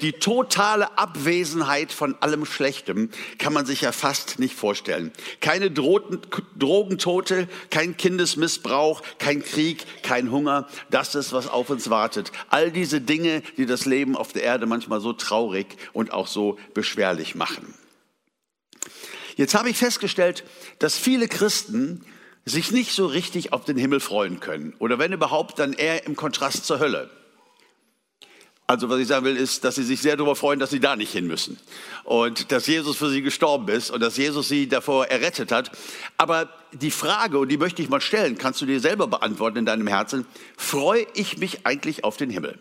Die 0.00 0.12
totale 0.12 0.96
Abwesenheit 0.96 1.92
von 1.92 2.16
allem 2.20 2.46
Schlechtem 2.46 3.10
kann 3.38 3.52
man 3.52 3.66
sich 3.66 3.82
ja 3.82 3.92
fast 3.92 4.38
nicht 4.38 4.54
vorstellen. 4.54 5.12
Keine 5.40 5.70
Droten, 5.70 6.20
Drogentote, 6.58 7.48
kein 7.70 7.96
Kindesmissbrauch, 7.96 9.02
kein 9.18 9.42
Krieg, 9.42 9.84
kein 10.02 10.30
Hunger. 10.30 10.68
Das 10.90 11.14
ist, 11.14 11.32
was 11.32 11.46
auf 11.46 11.68
uns 11.68 11.90
wartet. 11.90 12.32
All 12.48 12.70
diese 12.70 13.00
Dinge, 13.00 13.42
die 13.58 13.66
das 13.66 13.84
Leben 13.84 14.16
auf 14.16 14.32
der 14.32 14.42
Erde 14.42 14.66
manchmal 14.66 15.00
so 15.00 15.12
traurig 15.12 15.66
und 15.92 16.12
auch 16.12 16.26
so 16.26 16.58
beschwerlich 16.72 17.34
machen. 17.34 17.74
Jetzt 19.36 19.54
habe 19.54 19.70
ich 19.70 19.76
festgestellt, 19.76 20.44
dass 20.78 20.96
viele 20.96 21.28
Christen 21.28 22.04
sich 22.44 22.72
nicht 22.72 22.92
so 22.92 23.06
richtig 23.06 23.52
auf 23.52 23.64
den 23.64 23.76
Himmel 23.76 24.00
freuen 24.00 24.40
können. 24.40 24.74
Oder 24.78 24.98
wenn 24.98 25.12
überhaupt, 25.12 25.58
dann 25.58 25.72
eher 25.72 26.06
im 26.06 26.16
Kontrast 26.16 26.64
zur 26.64 26.78
Hölle. 26.78 27.10
Also 28.70 28.88
was 28.88 29.00
ich 29.00 29.08
sagen 29.08 29.24
will, 29.24 29.36
ist, 29.36 29.64
dass 29.64 29.74
sie 29.74 29.82
sich 29.82 30.00
sehr 30.00 30.16
darüber 30.16 30.36
freuen, 30.36 30.60
dass 30.60 30.70
sie 30.70 30.78
da 30.78 30.94
nicht 30.94 31.10
hin 31.10 31.26
müssen. 31.26 31.58
Und 32.04 32.52
dass 32.52 32.68
Jesus 32.68 32.96
für 32.96 33.10
sie 33.10 33.20
gestorben 33.20 33.68
ist 33.68 33.90
und 33.90 33.98
dass 33.98 34.16
Jesus 34.16 34.46
sie 34.46 34.68
davor 34.68 35.08
errettet 35.08 35.50
hat. 35.50 35.72
Aber 36.18 36.48
die 36.70 36.92
Frage, 36.92 37.40
und 37.40 37.48
die 37.48 37.56
möchte 37.56 37.82
ich 37.82 37.88
mal 37.88 38.00
stellen, 38.00 38.38
kannst 38.38 38.60
du 38.60 38.66
dir 38.66 38.78
selber 38.78 39.08
beantworten 39.08 39.58
in 39.58 39.66
deinem 39.66 39.88
Herzen, 39.88 40.24
freue 40.56 41.04
ich 41.14 41.36
mich 41.36 41.66
eigentlich 41.66 42.04
auf 42.04 42.16
den 42.16 42.30
Himmel? 42.30 42.60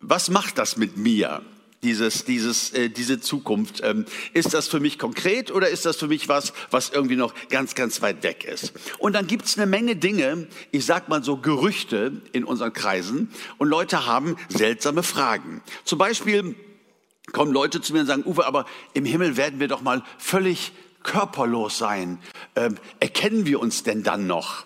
Was 0.00 0.30
macht 0.30 0.56
das 0.56 0.78
mit 0.78 0.96
mir? 0.96 1.42
Dieses, 1.84 2.24
dieses, 2.24 2.72
äh, 2.72 2.88
diese 2.88 3.20
Zukunft. 3.20 3.80
Ähm, 3.84 4.06
ist 4.32 4.54
das 4.54 4.66
für 4.66 4.80
mich 4.80 4.98
konkret 4.98 5.52
oder 5.52 5.68
ist 5.68 5.84
das 5.86 5.96
für 5.96 6.08
mich 6.08 6.28
was, 6.28 6.52
was 6.70 6.90
irgendwie 6.90 7.16
noch 7.16 7.34
ganz, 7.50 7.74
ganz 7.74 8.02
weit 8.02 8.22
weg 8.22 8.44
ist? 8.44 8.72
Und 8.98 9.12
dann 9.12 9.26
gibt 9.26 9.44
es 9.44 9.56
eine 9.56 9.66
Menge 9.66 9.94
Dinge, 9.94 10.48
ich 10.72 10.84
sag 10.86 11.08
mal 11.08 11.22
so 11.22 11.36
Gerüchte 11.36 12.22
in 12.32 12.44
unseren 12.44 12.72
Kreisen 12.72 13.28
und 13.58 13.68
Leute 13.68 14.06
haben 14.06 14.36
seltsame 14.48 15.02
Fragen. 15.02 15.62
Zum 15.84 15.98
Beispiel 15.98 16.56
kommen 17.32 17.52
Leute 17.52 17.80
zu 17.80 17.92
mir 17.92 18.00
und 18.00 18.06
sagen, 18.06 18.24
Uwe, 18.24 18.46
aber 18.46 18.66
im 18.94 19.04
Himmel 19.04 19.36
werden 19.36 19.60
wir 19.60 19.68
doch 19.68 19.82
mal 19.82 20.02
völlig 20.18 20.72
körperlos 21.02 21.78
sein. 21.78 22.18
Ähm, 22.56 22.76
erkennen 22.98 23.46
wir 23.46 23.60
uns 23.60 23.82
denn 23.82 24.02
dann 24.02 24.26
noch? 24.26 24.64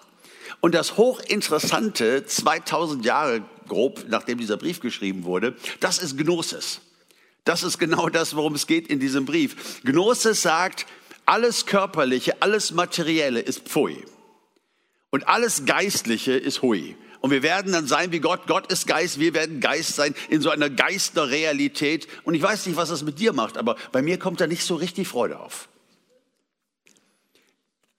Und 0.60 0.74
das 0.74 0.96
hochinteressante, 0.96 2.26
2000 2.26 3.04
Jahre 3.04 3.42
grob, 3.68 4.06
nachdem 4.08 4.38
dieser 4.38 4.56
Brief 4.56 4.80
geschrieben 4.80 5.24
wurde, 5.24 5.54
das 5.80 5.98
ist 5.98 6.16
Gnosis. 6.16 6.80
Das 7.44 7.62
ist 7.62 7.78
genau 7.78 8.08
das, 8.08 8.36
worum 8.36 8.54
es 8.54 8.66
geht 8.66 8.88
in 8.88 9.00
diesem 9.00 9.24
Brief. 9.24 9.82
Gnosis 9.82 10.42
sagt, 10.42 10.86
alles 11.24 11.66
Körperliche, 11.66 12.42
alles 12.42 12.72
Materielle 12.72 13.40
ist 13.40 13.68
Pfui. 13.68 14.04
Und 15.10 15.28
alles 15.28 15.64
Geistliche 15.64 16.32
ist 16.32 16.62
Hui. 16.62 16.96
Und 17.20 17.30
wir 17.30 17.42
werden 17.42 17.72
dann 17.72 17.86
sein 17.86 18.12
wie 18.12 18.20
Gott. 18.20 18.46
Gott 18.46 18.70
ist 18.70 18.86
Geist, 18.86 19.18
wir 19.18 19.34
werden 19.34 19.60
Geist 19.60 19.96
sein 19.96 20.14
in 20.28 20.40
so 20.40 20.50
einer 20.50 20.70
Geisterrealität. 20.70 22.06
Und 22.24 22.34
ich 22.34 22.42
weiß 22.42 22.66
nicht, 22.66 22.76
was 22.76 22.90
das 22.90 23.02
mit 23.02 23.18
dir 23.18 23.32
macht, 23.32 23.56
aber 23.56 23.76
bei 23.92 24.02
mir 24.02 24.18
kommt 24.18 24.40
da 24.40 24.46
nicht 24.46 24.64
so 24.64 24.76
richtig 24.76 25.08
Freude 25.08 25.40
auf 25.40 25.68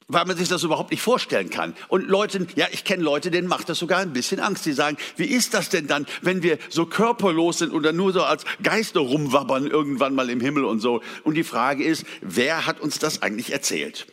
weil 0.09 0.25
man 0.25 0.35
sich 0.35 0.49
das 0.49 0.63
überhaupt 0.63 0.91
nicht 0.91 1.01
vorstellen 1.01 1.49
kann. 1.49 1.73
Und 1.87 2.09
Leute, 2.09 2.47
ja, 2.55 2.67
ich 2.71 2.83
kenne 2.83 3.03
Leute, 3.03 3.31
denen 3.31 3.47
macht 3.47 3.69
das 3.69 3.79
sogar 3.79 3.99
ein 3.99 4.11
bisschen 4.11 4.41
Angst. 4.41 4.65
Die 4.65 4.73
sagen, 4.73 4.97
wie 5.15 5.25
ist 5.25 5.53
das 5.53 5.69
denn 5.69 5.87
dann, 5.87 6.05
wenn 6.21 6.43
wir 6.43 6.57
so 6.69 6.85
körperlos 6.85 7.59
sind 7.59 7.71
oder 7.71 7.93
nur 7.93 8.11
so 8.11 8.23
als 8.23 8.43
Geister 8.61 8.99
rumwabbern 8.99 9.67
irgendwann 9.67 10.15
mal 10.15 10.29
im 10.29 10.41
Himmel 10.41 10.65
und 10.65 10.79
so. 10.81 11.01
Und 11.23 11.35
die 11.35 11.43
Frage 11.43 11.83
ist, 11.83 12.05
wer 12.21 12.65
hat 12.65 12.81
uns 12.81 12.99
das 12.99 13.21
eigentlich 13.21 13.53
erzählt? 13.53 14.07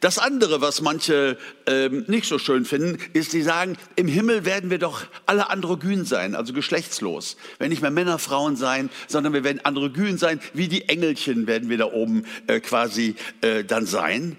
Das 0.00 0.18
andere, 0.18 0.60
was 0.60 0.82
manche 0.82 1.38
ähm, 1.66 2.04
nicht 2.06 2.26
so 2.26 2.38
schön 2.38 2.64
finden, 2.64 2.98
ist, 3.14 3.30
sie 3.30 3.42
sagen, 3.42 3.76
im 3.94 4.08
Himmel 4.08 4.44
werden 4.44 4.68
wir 4.68 4.78
doch 4.78 5.04
alle 5.24 5.48
androgyn 5.48 6.04
sein, 6.04 6.34
also 6.34 6.52
geschlechtslos. 6.52 7.36
Wenn 7.58 7.70
nicht 7.70 7.82
mehr 7.82 7.90
Männer, 7.90 8.18
Frauen 8.18 8.56
sein, 8.56 8.90
sondern 9.08 9.32
wir 9.32 9.44
werden 9.44 9.64
androgyn 9.64 10.18
sein, 10.18 10.40
wie 10.52 10.68
die 10.68 10.88
Engelchen 10.88 11.46
werden 11.46 11.70
wir 11.70 11.78
da 11.78 11.86
oben 11.86 12.26
äh, 12.46 12.60
quasi 12.60 13.14
äh, 13.40 13.64
dann 13.64 13.86
sein. 13.86 14.36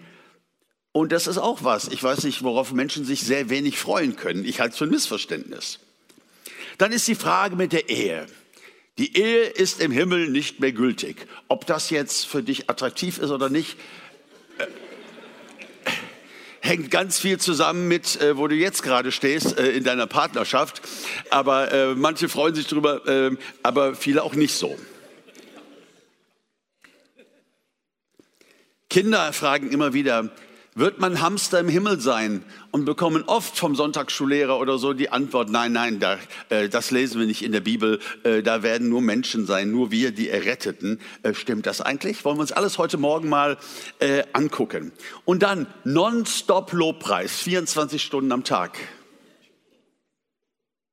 Und 0.98 1.12
das 1.12 1.28
ist 1.28 1.38
auch 1.38 1.64
was. 1.64 1.90
Ich 1.90 2.02
weiß 2.02 2.24
nicht, 2.24 2.42
worauf 2.42 2.74
Menschen 2.74 3.06
sich 3.06 3.22
sehr 3.22 3.52
wenig 3.52 3.78
freuen 3.78 4.16
können. 4.16 4.44
Ich 4.44 4.60
halte 4.60 4.72
es 4.72 4.80
für 4.80 4.86
ein 4.86 4.90
Missverständnis. 4.90 5.78
Dann 6.80 6.92
ist 6.92 7.08
die 7.08 7.14
Frage 7.14 7.56
mit 7.56 7.72
der 7.72 7.88
Ehe. 7.88 8.26
Die 8.98 9.16
Ehe 9.16 9.44
ist 9.44 9.80
im 9.80 9.92
Himmel 9.92 10.28
nicht 10.28 10.60
mehr 10.60 10.72
gültig. 10.72 11.28
Ob 11.50 11.68
das 11.68 11.92
jetzt 11.92 12.26
für 12.26 12.42
dich 12.42 12.68
attraktiv 12.68 13.20
ist 13.20 13.30
oder 13.30 13.50
nicht, 13.50 13.78
äh, 14.58 14.66
hängt 16.62 16.90
ganz 16.90 17.20
viel 17.20 17.38
zusammen 17.38 17.88
mit, 17.88 18.20
äh, 18.20 18.36
wo 18.36 18.48
du 18.48 18.56
jetzt 18.56 18.82
gerade 18.82 19.12
stehst 19.12 19.56
äh, 19.60 19.70
in 19.74 19.84
deiner 19.84 20.08
Partnerschaft. 20.08 20.82
Aber 21.30 21.72
äh, 21.72 21.94
manche 21.94 22.28
freuen 22.28 22.56
sich 22.56 22.66
drüber, 22.66 23.08
äh, 23.08 23.38
aber 23.62 23.94
viele 23.94 24.24
auch 24.24 24.34
nicht 24.34 24.56
so. 24.56 24.76
Kinder 28.90 29.32
fragen 29.32 29.70
immer 29.70 29.94
wieder, 29.94 30.32
wird 30.78 31.00
man 31.00 31.22
Hamster 31.22 31.60
im 31.60 31.70
Himmel 31.70 32.00
sein 32.00 32.44
und 32.72 32.86
bekommen 32.86 33.24
oft 33.26 33.58
vom 33.58 33.76
Sonntagsschullehrer 33.76 34.60
oder 34.60 34.78
so 34.78 34.94
die 34.94 35.10
Antwort, 35.10 35.50
nein, 35.50 35.72
nein, 35.72 36.00
da, 36.00 36.18
äh, 36.50 36.70
das 36.70 36.92
lesen 36.92 37.20
wir 37.20 37.26
nicht 37.26 37.44
in 37.44 37.52
der 37.52 37.62
Bibel, 37.62 38.00
äh, 38.24 38.44
da 38.44 38.62
werden 38.62 38.88
nur 38.88 39.02
Menschen 39.02 39.48
sein, 39.48 39.72
nur 39.72 39.90
wir, 39.90 40.12
die 40.12 40.30
Erretteten. 40.30 41.00
Äh, 41.24 41.34
stimmt 41.34 41.66
das 41.66 41.82
eigentlich? 41.82 42.24
Wollen 42.24 42.38
wir 42.38 42.42
uns 42.42 42.52
alles 42.52 42.78
heute 42.78 42.98
Morgen 42.98 43.28
mal 43.28 43.58
äh, 44.00 44.24
angucken. 44.34 44.92
Und 45.26 45.42
dann 45.42 45.66
nonstop 45.84 46.72
Lobpreis, 46.74 47.42
24 47.42 48.02
Stunden 48.02 48.32
am 48.32 48.44
Tag. 48.44 48.78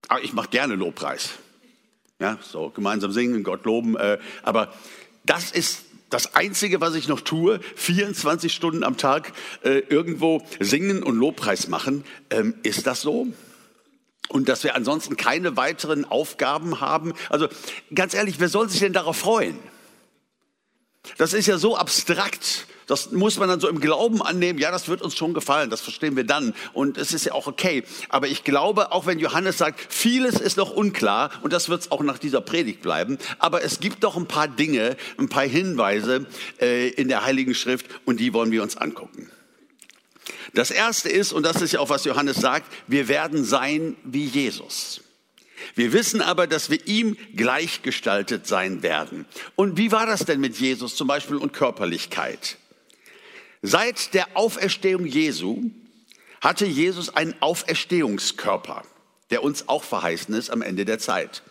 Aber 0.08 0.22
ich 0.22 0.32
mache 0.32 0.48
gerne 0.48 0.76
Lobpreis. 0.76 1.30
Ja, 2.20 2.38
so 2.40 2.70
gemeinsam 2.70 3.12
singen, 3.12 3.42
Gott 3.42 3.66
loben, 3.66 3.96
äh, 3.96 4.18
aber 4.42 4.72
das 5.26 5.50
ist 5.50 5.83
das 6.14 6.36
Einzige, 6.36 6.80
was 6.80 6.94
ich 6.94 7.08
noch 7.08 7.20
tue, 7.20 7.58
24 7.74 8.54
Stunden 8.54 8.84
am 8.84 8.96
Tag 8.96 9.32
äh, 9.64 9.80
irgendwo 9.80 10.46
singen 10.60 11.02
und 11.02 11.16
Lobpreis 11.16 11.66
machen, 11.66 12.04
ähm, 12.30 12.54
ist 12.62 12.86
das 12.86 13.00
so? 13.00 13.26
Und 14.28 14.48
dass 14.48 14.62
wir 14.62 14.76
ansonsten 14.76 15.16
keine 15.16 15.56
weiteren 15.56 16.04
Aufgaben 16.04 16.80
haben. 16.80 17.14
Also 17.30 17.48
ganz 17.92 18.14
ehrlich, 18.14 18.38
wer 18.38 18.48
soll 18.48 18.68
sich 18.68 18.78
denn 18.78 18.92
darauf 18.92 19.16
freuen? 19.16 19.58
Das 21.18 21.32
ist 21.32 21.46
ja 21.46 21.58
so 21.58 21.76
abstrakt. 21.76 22.68
Das 22.86 23.12
muss 23.12 23.38
man 23.38 23.48
dann 23.48 23.60
so 23.60 23.68
im 23.68 23.80
Glauben 23.80 24.22
annehmen. 24.22 24.58
Ja, 24.58 24.70
das 24.70 24.88
wird 24.88 25.02
uns 25.02 25.16
schon 25.16 25.34
gefallen. 25.34 25.70
Das 25.70 25.80
verstehen 25.80 26.16
wir 26.16 26.24
dann. 26.24 26.54
Und 26.72 26.98
es 26.98 27.12
ist 27.12 27.24
ja 27.24 27.32
auch 27.32 27.46
okay. 27.46 27.84
Aber 28.08 28.26
ich 28.28 28.44
glaube, 28.44 28.92
auch 28.92 29.06
wenn 29.06 29.18
Johannes 29.18 29.58
sagt, 29.58 29.80
vieles 29.92 30.40
ist 30.40 30.56
noch 30.56 30.70
unklar 30.70 31.30
und 31.42 31.52
das 31.52 31.68
wird 31.68 31.82
es 31.82 31.90
auch 31.90 32.02
nach 32.02 32.18
dieser 32.18 32.40
Predigt 32.40 32.82
bleiben. 32.82 33.18
Aber 33.38 33.62
es 33.62 33.80
gibt 33.80 34.04
doch 34.04 34.16
ein 34.16 34.26
paar 34.26 34.48
Dinge, 34.48 34.96
ein 35.18 35.28
paar 35.28 35.44
Hinweise 35.44 36.26
äh, 36.60 36.88
in 36.90 37.08
der 37.08 37.24
Heiligen 37.24 37.54
Schrift 37.54 37.86
und 38.04 38.20
die 38.20 38.32
wollen 38.32 38.50
wir 38.50 38.62
uns 38.62 38.76
angucken. 38.76 39.30
Das 40.52 40.70
erste 40.70 41.08
ist, 41.08 41.32
und 41.32 41.44
das 41.44 41.60
ist 41.60 41.72
ja 41.72 41.80
auch 41.80 41.88
was 41.88 42.04
Johannes 42.04 42.36
sagt, 42.36 42.72
wir 42.86 43.08
werden 43.08 43.44
sein 43.44 43.96
wie 44.04 44.24
Jesus. 44.24 45.00
Wir 45.74 45.92
wissen 45.92 46.20
aber, 46.20 46.46
dass 46.46 46.70
wir 46.70 46.86
ihm 46.86 47.16
gleichgestaltet 47.34 48.46
sein 48.46 48.82
werden. 48.82 49.24
Und 49.56 49.76
wie 49.78 49.92
war 49.92 50.06
das 50.06 50.24
denn 50.24 50.40
mit 50.40 50.56
Jesus 50.58 50.94
zum 50.94 51.08
Beispiel 51.08 51.36
und 51.36 51.52
Körperlichkeit? 51.52 52.58
Seit 53.66 54.12
der 54.12 54.36
Auferstehung 54.36 55.06
Jesu 55.06 55.70
hatte 56.42 56.66
Jesus 56.66 57.08
einen 57.16 57.34
Auferstehungskörper, 57.40 58.82
der 59.30 59.42
uns 59.42 59.70
auch 59.70 59.82
verheißen 59.82 60.34
ist 60.34 60.50
am 60.50 60.60
Ende 60.60 60.84
der 60.84 60.98
Zeit. 60.98 61.42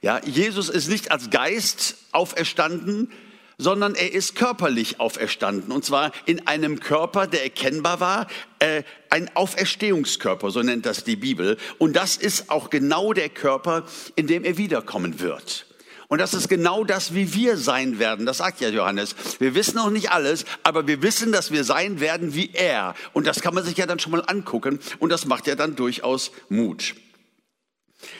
Ja, 0.00 0.24
Jesus 0.24 0.70
ist 0.70 0.88
nicht 0.88 1.10
als 1.10 1.28
Geist 1.28 1.96
auferstanden, 2.12 3.12
sondern 3.58 3.94
er 3.94 4.10
ist 4.10 4.36
körperlich 4.36 5.00
auferstanden. 5.00 5.70
Und 5.70 5.84
zwar 5.84 6.12
in 6.24 6.46
einem 6.46 6.80
Körper, 6.80 7.26
der 7.26 7.42
erkennbar 7.42 8.00
war, 8.00 8.26
äh, 8.60 8.82
ein 9.10 9.28
Auferstehungskörper, 9.36 10.50
so 10.50 10.62
nennt 10.62 10.86
das 10.86 11.04
die 11.04 11.16
Bibel. 11.16 11.58
Und 11.76 11.94
das 11.94 12.16
ist 12.16 12.48
auch 12.48 12.70
genau 12.70 13.12
der 13.12 13.28
Körper, 13.28 13.84
in 14.16 14.26
dem 14.26 14.44
er 14.44 14.56
wiederkommen 14.56 15.20
wird. 15.20 15.66
Und 16.10 16.18
das 16.18 16.34
ist 16.34 16.48
genau 16.48 16.82
das, 16.82 17.14
wie 17.14 17.34
wir 17.34 17.56
sein 17.56 18.00
werden. 18.00 18.26
Das 18.26 18.38
sagt 18.38 18.60
ja 18.60 18.68
Johannes. 18.68 19.14
Wir 19.38 19.54
wissen 19.54 19.76
noch 19.76 19.90
nicht 19.90 20.10
alles, 20.10 20.44
aber 20.64 20.88
wir 20.88 21.02
wissen, 21.02 21.30
dass 21.30 21.52
wir 21.52 21.62
sein 21.62 22.00
werden 22.00 22.34
wie 22.34 22.50
er. 22.52 22.96
Und 23.12 23.28
das 23.28 23.40
kann 23.40 23.54
man 23.54 23.64
sich 23.64 23.76
ja 23.76 23.86
dann 23.86 24.00
schon 24.00 24.10
mal 24.10 24.24
angucken. 24.26 24.80
Und 24.98 25.10
das 25.10 25.24
macht 25.24 25.46
ja 25.46 25.54
dann 25.54 25.76
durchaus 25.76 26.32
Mut. 26.48 26.96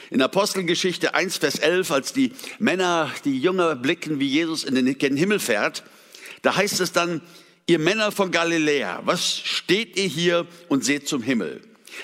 In 0.09 0.23
Apostelgeschichte 0.23 1.15
1, 1.15 1.39
Vers 1.39 1.59
11, 1.59 1.91
als 1.91 2.13
die 2.13 2.33
Männer, 2.61 3.11
die 3.25 3.41
Jünger 3.41 3.75
blicken, 3.75 4.21
wie 4.21 4.29
Jesus 4.29 4.63
in 4.63 4.77
den 4.77 5.17
Himmel 5.17 5.41
fährt, 5.41 5.83
da 6.43 6.55
heißt 6.55 6.79
es 6.79 6.93
dann, 6.93 7.21
ihr 7.67 7.81
Männer 7.81 8.13
von 8.13 8.31
Galiläa, 8.31 9.03
was 9.05 9.37
steht 9.37 9.97
ihr 9.97 10.07
hier 10.07 10.47
und 10.69 10.85
seht 10.85 11.09
zum 11.09 11.25
Himmel? 11.25 11.61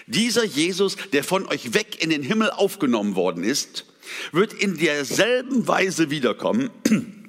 Dieser 0.08 0.44
Jesus, 0.44 0.96
der 1.12 1.22
von 1.22 1.46
euch 1.46 1.74
weg 1.74 2.02
in 2.02 2.10
den 2.10 2.24
Himmel 2.24 2.50
aufgenommen 2.50 3.14
worden 3.14 3.44
ist, 3.44 3.84
wird 4.32 4.52
in 4.52 4.76
derselben 4.76 5.66
Weise 5.68 6.10
wiederkommen, 6.10 6.70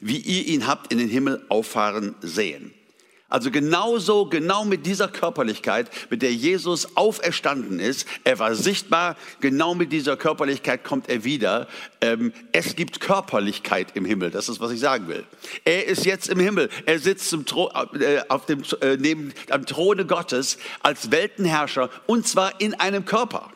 wie 0.00 0.18
ihr 0.18 0.46
ihn 0.46 0.66
habt 0.66 0.92
in 0.92 0.98
den 0.98 1.08
Himmel 1.08 1.44
auffahren 1.48 2.14
sehen. 2.20 2.72
Also 3.30 3.52
genauso, 3.52 4.26
genau 4.26 4.64
mit 4.64 4.84
dieser 4.86 5.06
Körperlichkeit, 5.06 5.88
mit 6.10 6.20
der 6.20 6.34
Jesus 6.34 6.96
auferstanden 6.96 7.78
ist, 7.78 8.06
er 8.24 8.40
war 8.40 8.56
sichtbar, 8.56 9.16
genau 9.40 9.76
mit 9.76 9.92
dieser 9.92 10.16
Körperlichkeit 10.16 10.82
kommt 10.82 11.08
er 11.08 11.22
wieder. 11.22 11.68
Ähm, 12.00 12.32
es 12.50 12.74
gibt 12.74 12.98
Körperlichkeit 12.98 13.92
im 13.94 14.04
Himmel, 14.04 14.32
das 14.32 14.48
ist, 14.48 14.58
was 14.58 14.72
ich 14.72 14.80
sagen 14.80 15.06
will. 15.06 15.24
Er 15.64 15.86
ist 15.86 16.04
jetzt 16.04 16.28
im 16.28 16.40
Himmel, 16.40 16.70
er 16.86 16.98
sitzt 16.98 17.32
äh, 17.32 18.20
auf 18.28 18.46
dem, 18.46 18.64
äh, 18.80 18.96
neben, 18.96 19.32
am 19.50 19.64
Throne 19.64 20.06
Gottes 20.06 20.58
als 20.82 21.12
Weltenherrscher 21.12 21.88
und 22.06 22.26
zwar 22.26 22.60
in 22.60 22.74
einem 22.74 23.04
Körper. 23.04 23.52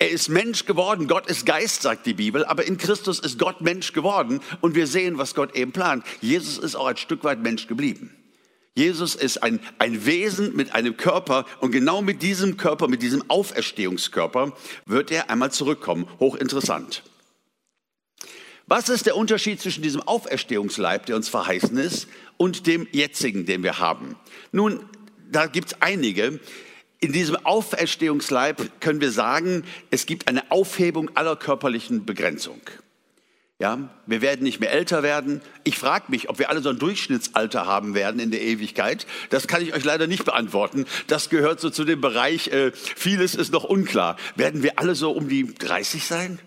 Er 0.00 0.10
ist 0.10 0.28
Mensch 0.28 0.64
geworden. 0.64 1.08
Gott 1.08 1.26
ist 1.26 1.44
Geist, 1.44 1.82
sagt 1.82 2.06
die 2.06 2.14
Bibel. 2.14 2.44
Aber 2.44 2.64
in 2.64 2.78
Christus 2.78 3.18
ist 3.18 3.38
Gott 3.38 3.60
Mensch 3.60 3.92
geworden. 3.92 4.40
Und 4.60 4.76
wir 4.76 4.86
sehen, 4.86 5.18
was 5.18 5.34
Gott 5.34 5.56
eben 5.56 5.72
plant. 5.72 6.04
Jesus 6.20 6.58
ist 6.58 6.76
auch 6.76 6.86
ein 6.86 6.96
Stück 6.96 7.24
weit 7.24 7.42
Mensch 7.42 7.66
geblieben. 7.66 8.14
Jesus 8.76 9.16
ist 9.16 9.42
ein, 9.42 9.58
ein 9.80 10.06
Wesen 10.06 10.54
mit 10.54 10.72
einem 10.72 10.96
Körper. 10.96 11.46
Und 11.58 11.72
genau 11.72 12.00
mit 12.00 12.22
diesem 12.22 12.56
Körper, 12.56 12.86
mit 12.86 13.02
diesem 13.02 13.28
Auferstehungskörper, 13.28 14.52
wird 14.86 15.10
er 15.10 15.30
einmal 15.30 15.50
zurückkommen. 15.50 16.08
Hochinteressant. 16.20 17.02
Was 18.68 18.88
ist 18.88 19.06
der 19.06 19.16
Unterschied 19.16 19.60
zwischen 19.60 19.82
diesem 19.82 20.02
Auferstehungsleib, 20.02 21.06
der 21.06 21.16
uns 21.16 21.28
verheißen 21.28 21.76
ist, 21.78 22.06
und 22.36 22.68
dem 22.68 22.86
jetzigen, 22.92 23.46
den 23.46 23.64
wir 23.64 23.80
haben? 23.80 24.14
Nun, 24.52 24.84
da 25.28 25.46
gibt 25.46 25.72
es 25.72 25.82
einige. 25.82 26.38
In 27.00 27.12
diesem 27.12 27.36
Auferstehungsleib 27.36 28.80
können 28.80 29.00
wir 29.00 29.12
sagen, 29.12 29.64
es 29.90 30.06
gibt 30.06 30.26
eine 30.26 30.50
Aufhebung 30.50 31.10
aller 31.14 31.36
körperlichen 31.36 32.04
Begrenzung. 32.04 32.60
Ja, 33.60 33.88
wir 34.06 34.20
werden 34.20 34.44
nicht 34.44 34.60
mehr 34.60 34.70
älter 34.72 35.02
werden. 35.02 35.40
Ich 35.64 35.78
frage 35.78 36.06
mich, 36.08 36.28
ob 36.28 36.38
wir 36.38 36.48
alle 36.48 36.60
so 36.60 36.70
ein 36.70 36.78
Durchschnittsalter 36.78 37.66
haben 37.66 37.94
werden 37.94 38.20
in 38.20 38.30
der 38.30 38.40
Ewigkeit. 38.40 39.06
Das 39.30 39.48
kann 39.48 39.62
ich 39.62 39.74
euch 39.74 39.84
leider 39.84 40.06
nicht 40.06 40.24
beantworten. 40.24 40.86
Das 41.08 41.28
gehört 41.28 41.60
so 41.60 41.70
zu 41.70 41.84
dem 41.84 42.00
Bereich, 42.00 42.48
äh, 42.48 42.70
vieles 42.72 43.34
ist 43.34 43.52
noch 43.52 43.64
unklar. 43.64 44.16
Werden 44.36 44.62
wir 44.62 44.78
alle 44.78 44.94
so 44.94 45.10
um 45.10 45.28
die 45.28 45.52
30 45.54 46.04
sein? 46.04 46.38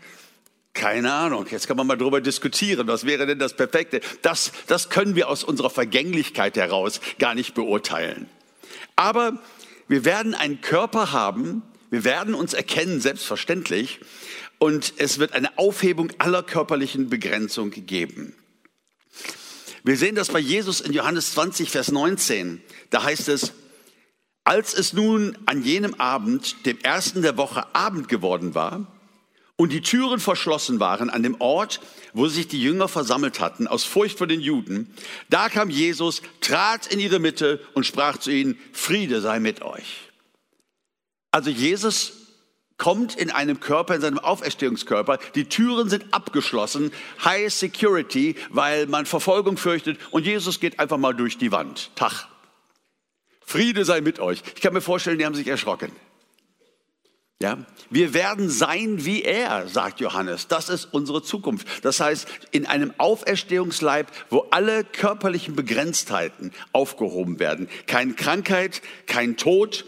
Keine 0.74 1.12
Ahnung. 1.12 1.48
Jetzt 1.50 1.68
kann 1.68 1.76
man 1.76 1.86
mal 1.86 1.98
darüber 1.98 2.22
diskutieren. 2.22 2.88
Was 2.88 3.06
wäre 3.06 3.26
denn 3.26 3.40
das 3.40 3.58
Perfekte? 3.58 4.00
Das, 4.22 4.54
das 4.68 4.90
können 4.90 5.16
wir 5.16 5.28
aus 5.28 5.44
unserer 5.44 5.70
Vergänglichkeit 5.70 6.56
heraus 6.56 7.02
gar 7.20 7.36
nicht 7.36 7.54
beurteilen. 7.56 8.30
Aber 8.96 9.38
wir 9.92 10.06
werden 10.06 10.34
einen 10.34 10.62
Körper 10.62 11.12
haben, 11.12 11.64
wir 11.90 12.06
werden 12.06 12.34
uns 12.34 12.54
erkennen, 12.54 13.02
selbstverständlich, 13.02 14.00
und 14.58 14.94
es 14.96 15.20
wird 15.20 15.34
eine 15.34 15.58
Aufhebung 15.58 16.14
aller 16.18 16.44
körperlichen 16.44 17.10
Begrenzung 17.10 17.72
geben. 17.72 18.34
Wir 19.84 19.98
sehen 19.98 20.16
das 20.16 20.30
bei 20.30 20.40
Jesus 20.40 20.80
in 20.80 20.94
Johannes 20.94 21.34
20, 21.34 21.70
Vers 21.70 21.92
19. 21.92 22.62
Da 22.90 23.04
heißt 23.04 23.28
es, 23.28 23.52
als 24.46 24.74
es 24.74 24.94
nun 24.94 25.38
an 25.46 25.62
jenem 25.62 25.96
Abend, 25.96 26.66
dem 26.66 26.80
ersten 26.80 27.22
der 27.22 27.36
Woche, 27.36 27.76
Abend 27.76 28.08
geworden 28.08 28.56
war 28.56 28.88
und 29.62 29.72
die 29.72 29.82
Türen 29.82 30.20
verschlossen 30.20 30.80
waren 30.80 31.12
an 31.12 31.22
dem 31.22 31.40
Ort, 31.40 31.82
wo 32.14 32.28
sich 32.28 32.48
die 32.48 32.60
Jünger 32.60 32.88
versammelt 32.88 33.40
hatten, 33.40 33.68
aus 33.68 33.84
Furcht 33.84 34.18
vor 34.18 34.26
den 34.26 34.42
Juden, 34.42 34.92
da 35.30 35.50
kam 35.50 35.70
Jesus, 35.70 36.24
trat 36.40 36.88
in 36.88 37.00
ihre 37.00 37.20
Mitte 37.20 37.62
und 37.76 37.86
sprach 37.86 38.18
zu 38.18 38.32
ihnen, 38.32 38.58
Friede 38.74 39.22
sei 39.22 39.40
mit 39.40 39.62
euch. 39.62 40.10
Also 41.30 41.52
Jesus 41.52 42.14
kommt 42.78 43.16
in 43.16 43.30
einem 43.30 43.60
Körper, 43.60 43.94
in 43.94 44.02
seinem 44.02 44.18
Auferstehungskörper. 44.18 45.20
Die 45.36 45.46
Türen 45.46 45.92
sind 45.92 46.12
abgeschlossen, 46.12 46.92
High 47.24 47.54
Security, 47.54 48.38
weil 48.50 48.88
man 48.88 49.06
Verfolgung 49.06 49.58
fürchtet 49.58 50.00
und 50.10 50.26
Jesus 50.26 50.60
geht 50.60 50.80
einfach 50.80 50.98
mal 50.98 51.14
durch 51.14 51.38
die 51.38 51.52
Wand. 51.52 51.92
Tag. 51.96 52.28
Friede 53.46 53.86
sei 53.86 54.02
mit 54.02 54.20
euch. 54.20 54.42
Ich 54.56 54.62
kann 54.62 54.74
mir 54.74 54.82
vorstellen, 54.82 55.20
die 55.20 55.26
haben 55.28 55.36
sich 55.36 55.46
erschrocken. 55.46 55.92
Ja, 57.42 57.58
wir 57.90 58.14
werden 58.14 58.50
sein 58.50 59.04
wie 59.04 59.24
er, 59.24 59.68
sagt 59.68 60.00
Johannes. 60.00 60.48
Das 60.48 60.70
ist 60.70 60.86
unsere 60.92 61.24
Zukunft. 61.24 61.68
Das 61.84 62.00
heißt, 62.00 62.28
in 62.52 62.68
einem 62.68 62.94
Auferstehungsleib, 63.00 64.08
wo 64.30 64.46
alle 64.52 64.84
körperlichen 64.84 65.56
Begrenztheiten 65.56 66.52
aufgehoben 66.72 67.40
werden. 67.40 67.68
Keine 67.88 68.14
Krankheit, 68.14 68.84
kein 69.08 69.38
Tod, 69.38 69.86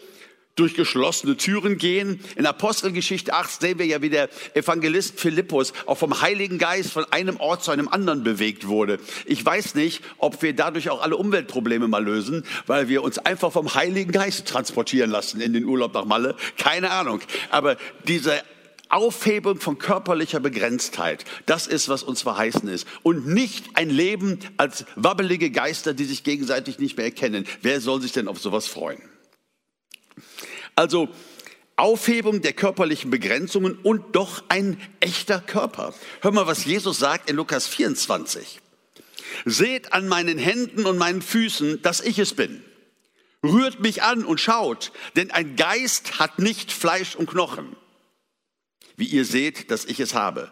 durch 0.55 0.75
geschlossene 0.75 1.35
Türen 1.37 1.77
gehen. 1.77 2.19
In 2.35 2.45
Apostelgeschichte 2.45 3.33
8 3.33 3.61
sehen 3.61 3.79
wir 3.79 3.85
ja, 3.85 4.01
wie 4.01 4.09
der 4.09 4.29
Evangelist 4.53 5.19
Philippus 5.19 5.73
auch 5.85 5.97
vom 5.97 6.21
Heiligen 6.21 6.59
Geist 6.59 6.91
von 6.91 7.05
einem 7.11 7.37
Ort 7.37 7.63
zu 7.63 7.71
einem 7.71 7.87
anderen 7.87 8.23
bewegt 8.23 8.67
wurde. 8.67 8.99
Ich 9.25 9.43
weiß 9.43 9.75
nicht, 9.75 10.03
ob 10.17 10.41
wir 10.41 10.55
dadurch 10.55 10.89
auch 10.89 11.01
alle 11.01 11.17
Umweltprobleme 11.17 11.87
mal 11.87 12.03
lösen, 12.03 12.45
weil 12.67 12.87
wir 12.87 13.03
uns 13.03 13.17
einfach 13.17 13.51
vom 13.51 13.73
Heiligen 13.73 14.11
Geist 14.11 14.47
transportieren 14.47 15.09
lassen 15.09 15.41
in 15.41 15.53
den 15.53 15.65
Urlaub 15.65 15.93
nach 15.93 16.05
Malle. 16.05 16.35
Keine 16.57 16.91
Ahnung. 16.91 17.21
Aber 17.49 17.77
diese 18.07 18.43
Aufhebung 18.89 19.59
von 19.59 19.79
körperlicher 19.79 20.39
Begrenztheit, 20.39 21.25
das 21.47 21.65
ist, 21.65 21.89
was 21.89 22.03
uns 22.03 22.21
verheißen 22.21 22.69
ist. 22.69 22.87
Und 23.01 23.25
nicht 23.25 23.65
ein 23.73 23.89
Leben 23.89 24.39
als 24.57 24.85
wabbelige 24.95 25.49
Geister, 25.49 25.95
die 25.95 26.05
sich 26.05 26.23
gegenseitig 26.23 26.77
nicht 26.77 26.95
mehr 26.97 27.07
erkennen. 27.07 27.47
Wer 27.63 27.81
soll 27.81 28.01
sich 28.01 28.11
denn 28.11 28.27
auf 28.27 28.39
sowas 28.39 28.67
freuen? 28.67 29.01
Also 30.75 31.09
Aufhebung 31.75 32.41
der 32.41 32.53
körperlichen 32.53 33.09
Begrenzungen 33.09 33.75
und 33.75 34.15
doch 34.15 34.43
ein 34.49 34.79
echter 34.99 35.39
Körper. 35.39 35.93
Hör 36.21 36.31
mal, 36.31 36.47
was 36.47 36.65
Jesus 36.65 36.99
sagt 36.99 37.29
in 37.29 37.35
Lukas 37.35 37.67
24. 37.67 38.59
Seht 39.45 39.93
an 39.93 40.07
meinen 40.07 40.37
Händen 40.37 40.85
und 40.85 40.97
meinen 40.97 41.21
Füßen, 41.21 41.81
dass 41.81 41.99
ich 42.01 42.19
es 42.19 42.33
bin. 42.33 42.63
Rührt 43.43 43.79
mich 43.79 44.03
an 44.03 44.23
und 44.23 44.39
schaut, 44.39 44.91
denn 45.15 45.31
ein 45.31 45.55
Geist 45.55 46.19
hat 46.19 46.39
nicht 46.39 46.71
Fleisch 46.71 47.15
und 47.15 47.29
Knochen, 47.29 47.75
wie 48.95 49.05
ihr 49.05 49.25
seht, 49.25 49.69
dass 49.69 49.83
ich 49.83 49.99
es 49.99 50.13
habe. 50.13 50.51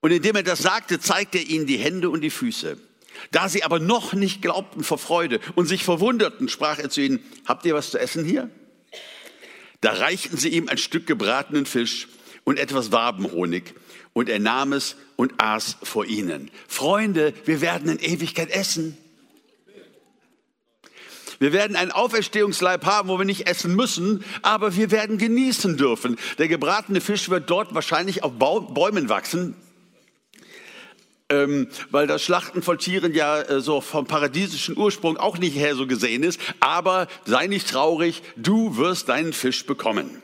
Und 0.00 0.10
indem 0.10 0.34
er 0.34 0.42
das 0.42 0.60
sagte, 0.60 0.98
zeigte 0.98 1.38
er 1.38 1.46
ihnen 1.46 1.66
die 1.66 1.76
Hände 1.76 2.10
und 2.10 2.22
die 2.22 2.30
Füße. 2.30 2.76
Da 3.30 3.48
sie 3.48 3.62
aber 3.62 3.78
noch 3.78 4.14
nicht 4.14 4.42
glaubten 4.42 4.82
vor 4.82 4.98
Freude 4.98 5.38
und 5.54 5.66
sich 5.66 5.84
verwunderten, 5.84 6.48
sprach 6.48 6.78
er 6.78 6.90
zu 6.90 7.02
ihnen, 7.02 7.20
habt 7.46 7.64
ihr 7.66 7.74
was 7.74 7.90
zu 7.90 8.00
essen 8.00 8.24
hier? 8.24 8.50
Da 9.82 9.92
reichten 9.92 10.38
sie 10.38 10.48
ihm 10.48 10.68
ein 10.68 10.78
Stück 10.78 11.06
gebratenen 11.06 11.66
Fisch 11.66 12.08
und 12.44 12.58
etwas 12.58 12.92
Wabenhonig. 12.92 13.74
Und 14.14 14.28
er 14.28 14.38
nahm 14.38 14.72
es 14.72 14.96
und 15.16 15.34
aß 15.38 15.78
vor 15.82 16.06
ihnen. 16.06 16.50
Freunde, 16.68 17.34
wir 17.44 17.60
werden 17.60 17.90
in 17.90 17.98
Ewigkeit 17.98 18.50
essen. 18.50 18.96
Wir 21.40 21.52
werden 21.52 21.76
einen 21.76 21.90
Auferstehungsleib 21.90 22.86
haben, 22.86 23.08
wo 23.08 23.18
wir 23.18 23.24
nicht 23.24 23.48
essen 23.48 23.74
müssen, 23.74 24.24
aber 24.42 24.76
wir 24.76 24.92
werden 24.92 25.18
genießen 25.18 25.76
dürfen. 25.76 26.16
Der 26.38 26.46
gebratene 26.46 27.00
Fisch 27.00 27.28
wird 27.28 27.50
dort 27.50 27.74
wahrscheinlich 27.74 28.22
auf 28.22 28.32
Bäumen 28.38 29.08
wachsen 29.08 29.56
ähm, 31.32 31.68
weil 31.90 32.06
das 32.06 32.22
Schlachten 32.22 32.62
von 32.62 32.78
Tieren 32.78 33.14
ja 33.14 33.40
äh, 33.40 33.60
so 33.60 33.80
vom 33.80 34.06
paradiesischen 34.06 34.76
Ursprung 34.76 35.16
auch 35.16 35.38
nicht 35.38 35.56
her 35.56 35.74
so 35.74 35.86
gesehen 35.86 36.22
ist. 36.22 36.38
Aber 36.60 37.08
sei 37.24 37.46
nicht 37.46 37.70
traurig, 37.70 38.22
du 38.36 38.76
wirst 38.76 39.08
deinen 39.08 39.32
Fisch 39.32 39.64
bekommen. 39.64 40.22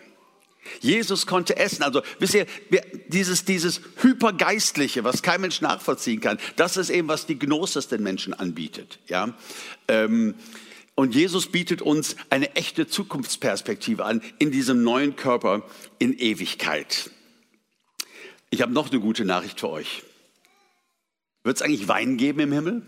Jesus 0.80 1.26
konnte 1.26 1.56
essen. 1.56 1.82
Also, 1.82 2.02
wisst 2.18 2.34
ihr, 2.34 2.46
dieses, 3.06 3.46
dieses 3.46 3.80
Hypergeistliche, 4.02 5.02
was 5.02 5.22
kein 5.22 5.40
Mensch 5.40 5.62
nachvollziehen 5.62 6.20
kann, 6.20 6.38
das 6.56 6.76
ist 6.76 6.90
eben, 6.90 7.08
was 7.08 7.24
die 7.24 7.38
Gnosis 7.38 7.88
den 7.88 8.02
Menschen 8.02 8.34
anbietet. 8.34 8.98
Ja? 9.08 9.34
Ähm, 9.88 10.34
und 10.94 11.14
Jesus 11.14 11.46
bietet 11.46 11.80
uns 11.80 12.16
eine 12.28 12.54
echte 12.54 12.86
Zukunftsperspektive 12.86 14.04
an 14.04 14.20
in 14.38 14.50
diesem 14.50 14.82
neuen 14.82 15.16
Körper 15.16 15.62
in 15.98 16.12
Ewigkeit. 16.18 17.10
Ich 18.50 18.60
habe 18.60 18.72
noch 18.72 18.90
eine 18.90 19.00
gute 19.00 19.24
Nachricht 19.24 19.60
für 19.60 19.70
euch. 19.70 20.02
Wird 21.44 21.56
es 21.56 21.62
eigentlich 21.62 21.88
Wein 21.88 22.16
geben 22.16 22.40
im 22.40 22.52
Himmel? 22.52 22.82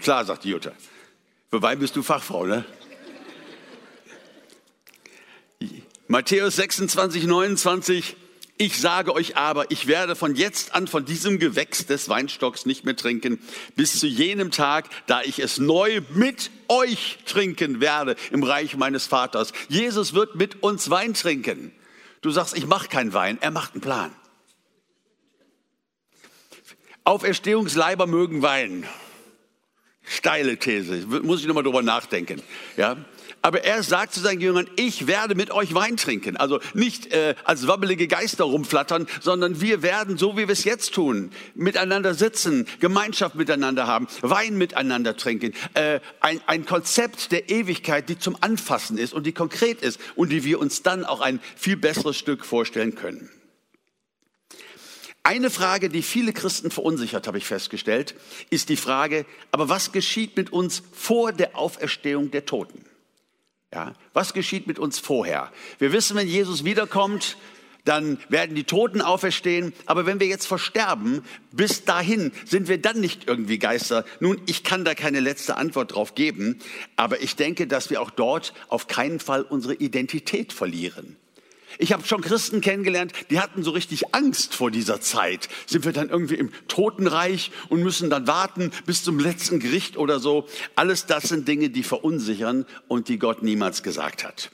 Klar, 0.00 0.24
sagt 0.24 0.44
die 0.44 0.50
Jutta. 0.50 0.72
Für 1.50 1.62
Wein 1.62 1.78
bist 1.78 1.96
du 1.96 2.02
Fachfrau, 2.02 2.46
ne? 2.46 2.64
Matthäus 6.08 6.56
26, 6.56 7.24
29. 7.24 8.16
Ich 8.58 8.80
sage 8.80 9.12
euch 9.12 9.36
aber, 9.36 9.70
ich 9.70 9.86
werde 9.86 10.16
von 10.16 10.34
jetzt 10.34 10.74
an 10.74 10.86
von 10.86 11.04
diesem 11.04 11.38
Gewächs 11.38 11.84
des 11.84 12.08
Weinstocks 12.08 12.64
nicht 12.64 12.84
mehr 12.84 12.96
trinken, 12.96 13.38
bis 13.74 13.98
zu 13.98 14.06
jenem 14.06 14.50
Tag, 14.50 14.88
da 15.06 15.20
ich 15.22 15.40
es 15.40 15.58
neu 15.58 16.00
mit 16.14 16.50
euch 16.68 17.18
trinken 17.26 17.80
werde 17.80 18.16
im 18.30 18.42
Reich 18.42 18.76
meines 18.76 19.06
Vaters. 19.06 19.52
Jesus 19.68 20.14
wird 20.14 20.36
mit 20.36 20.62
uns 20.62 20.88
Wein 20.88 21.12
trinken. 21.12 21.70
Du 22.22 22.30
sagst, 22.30 22.56
ich 22.56 22.66
mache 22.66 22.88
keinen 22.88 23.12
Wein, 23.12 23.36
er 23.42 23.50
macht 23.50 23.74
einen 23.74 23.82
Plan. 23.82 24.10
Auferstehungsleiber 27.06 28.06
mögen 28.06 28.42
weinen. 28.42 28.84
Steile 30.02 30.56
These, 30.56 31.06
muss 31.22 31.40
ich 31.40 31.46
nochmal 31.46 31.62
drüber 31.62 31.82
nachdenken. 31.82 32.42
Ja? 32.76 32.96
Aber 33.42 33.64
er 33.64 33.84
sagt 33.84 34.12
zu 34.12 34.20
seinen 34.20 34.40
Jüngern, 34.40 34.68
ich 34.74 35.06
werde 35.06 35.36
mit 35.36 35.52
euch 35.52 35.72
Wein 35.72 35.96
trinken. 35.96 36.36
Also 36.36 36.58
nicht 36.74 37.12
äh, 37.12 37.36
als 37.44 37.68
wabbelige 37.68 38.08
Geister 38.08 38.42
rumflattern, 38.44 39.06
sondern 39.20 39.60
wir 39.60 39.82
werden, 39.82 40.18
so 40.18 40.36
wie 40.36 40.48
wir 40.48 40.50
es 40.50 40.64
jetzt 40.64 40.94
tun, 40.94 41.30
miteinander 41.54 42.14
sitzen, 42.14 42.66
Gemeinschaft 42.80 43.36
miteinander 43.36 43.86
haben, 43.86 44.08
Wein 44.22 44.58
miteinander 44.58 45.16
trinken. 45.16 45.54
Äh, 45.74 46.00
ein, 46.18 46.40
ein 46.46 46.66
Konzept 46.66 47.30
der 47.30 47.48
Ewigkeit, 47.50 48.08
die 48.08 48.18
zum 48.18 48.36
Anfassen 48.40 48.98
ist 48.98 49.12
und 49.12 49.26
die 49.26 49.32
konkret 49.32 49.80
ist 49.80 50.00
und 50.16 50.30
die 50.30 50.42
wir 50.42 50.58
uns 50.58 50.82
dann 50.82 51.04
auch 51.04 51.20
ein 51.20 51.40
viel 51.54 51.76
besseres 51.76 52.16
Stück 52.16 52.44
vorstellen 52.44 52.96
können. 52.96 53.30
Eine 55.26 55.50
Frage, 55.50 55.88
die 55.88 56.02
viele 56.02 56.32
Christen 56.32 56.70
verunsichert, 56.70 57.26
habe 57.26 57.38
ich 57.38 57.46
festgestellt, 57.46 58.14
ist 58.48 58.68
die 58.68 58.76
Frage, 58.76 59.26
aber 59.50 59.68
was 59.68 59.90
geschieht 59.90 60.36
mit 60.36 60.52
uns 60.52 60.84
vor 60.92 61.32
der 61.32 61.58
Auferstehung 61.58 62.30
der 62.30 62.46
Toten? 62.46 62.84
Ja, 63.74 63.94
was 64.12 64.34
geschieht 64.34 64.68
mit 64.68 64.78
uns 64.78 65.00
vorher? 65.00 65.50
Wir 65.80 65.90
wissen, 65.90 66.16
wenn 66.16 66.28
Jesus 66.28 66.62
wiederkommt, 66.62 67.38
dann 67.84 68.18
werden 68.28 68.54
die 68.54 68.62
Toten 68.62 69.00
auferstehen. 69.00 69.72
Aber 69.86 70.06
wenn 70.06 70.20
wir 70.20 70.28
jetzt 70.28 70.46
versterben, 70.46 71.24
bis 71.50 71.84
dahin 71.84 72.30
sind 72.44 72.68
wir 72.68 72.80
dann 72.80 73.00
nicht 73.00 73.26
irgendwie 73.26 73.58
Geister. 73.58 74.04
Nun, 74.20 74.40
ich 74.46 74.62
kann 74.62 74.84
da 74.84 74.94
keine 74.94 75.18
letzte 75.18 75.56
Antwort 75.56 75.96
drauf 75.96 76.14
geben, 76.14 76.60
aber 76.94 77.20
ich 77.20 77.34
denke, 77.34 77.66
dass 77.66 77.90
wir 77.90 78.00
auch 78.00 78.10
dort 78.10 78.54
auf 78.68 78.86
keinen 78.86 79.18
Fall 79.18 79.42
unsere 79.42 79.74
Identität 79.74 80.52
verlieren. 80.52 81.16
Ich 81.78 81.92
habe 81.92 82.06
schon 82.06 82.20
Christen 82.20 82.60
kennengelernt, 82.60 83.12
die 83.30 83.40
hatten 83.40 83.62
so 83.62 83.70
richtig 83.70 84.14
Angst 84.14 84.54
vor 84.54 84.70
dieser 84.70 85.00
Zeit. 85.00 85.48
Sind 85.66 85.84
wir 85.84 85.92
dann 85.92 86.08
irgendwie 86.08 86.36
im 86.36 86.50
Totenreich 86.68 87.50
und 87.68 87.82
müssen 87.82 88.08
dann 88.08 88.26
warten 88.26 88.70
bis 88.86 89.02
zum 89.02 89.18
letzten 89.18 89.60
Gericht 89.60 89.96
oder 89.96 90.20
so? 90.20 90.46
Alles 90.74 91.06
das 91.06 91.24
sind 91.24 91.48
Dinge, 91.48 91.70
die 91.70 91.82
verunsichern 91.82 92.66
und 92.88 93.08
die 93.08 93.18
Gott 93.18 93.42
niemals 93.42 93.82
gesagt 93.82 94.24
hat. 94.24 94.50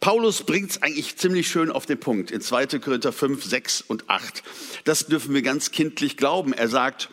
Paulus 0.00 0.44
bringt 0.44 0.70
es 0.70 0.82
eigentlich 0.82 1.16
ziemlich 1.16 1.48
schön 1.48 1.70
auf 1.70 1.84
den 1.84 1.98
Punkt 1.98 2.30
in 2.30 2.40
2. 2.40 2.78
Korinther 2.78 3.12
5, 3.12 3.44
6 3.44 3.82
und 3.82 4.08
8. 4.08 4.42
Das 4.84 5.06
dürfen 5.06 5.34
wir 5.34 5.42
ganz 5.42 5.72
kindlich 5.72 6.16
glauben. 6.16 6.52
Er 6.52 6.68
sagt, 6.68 7.10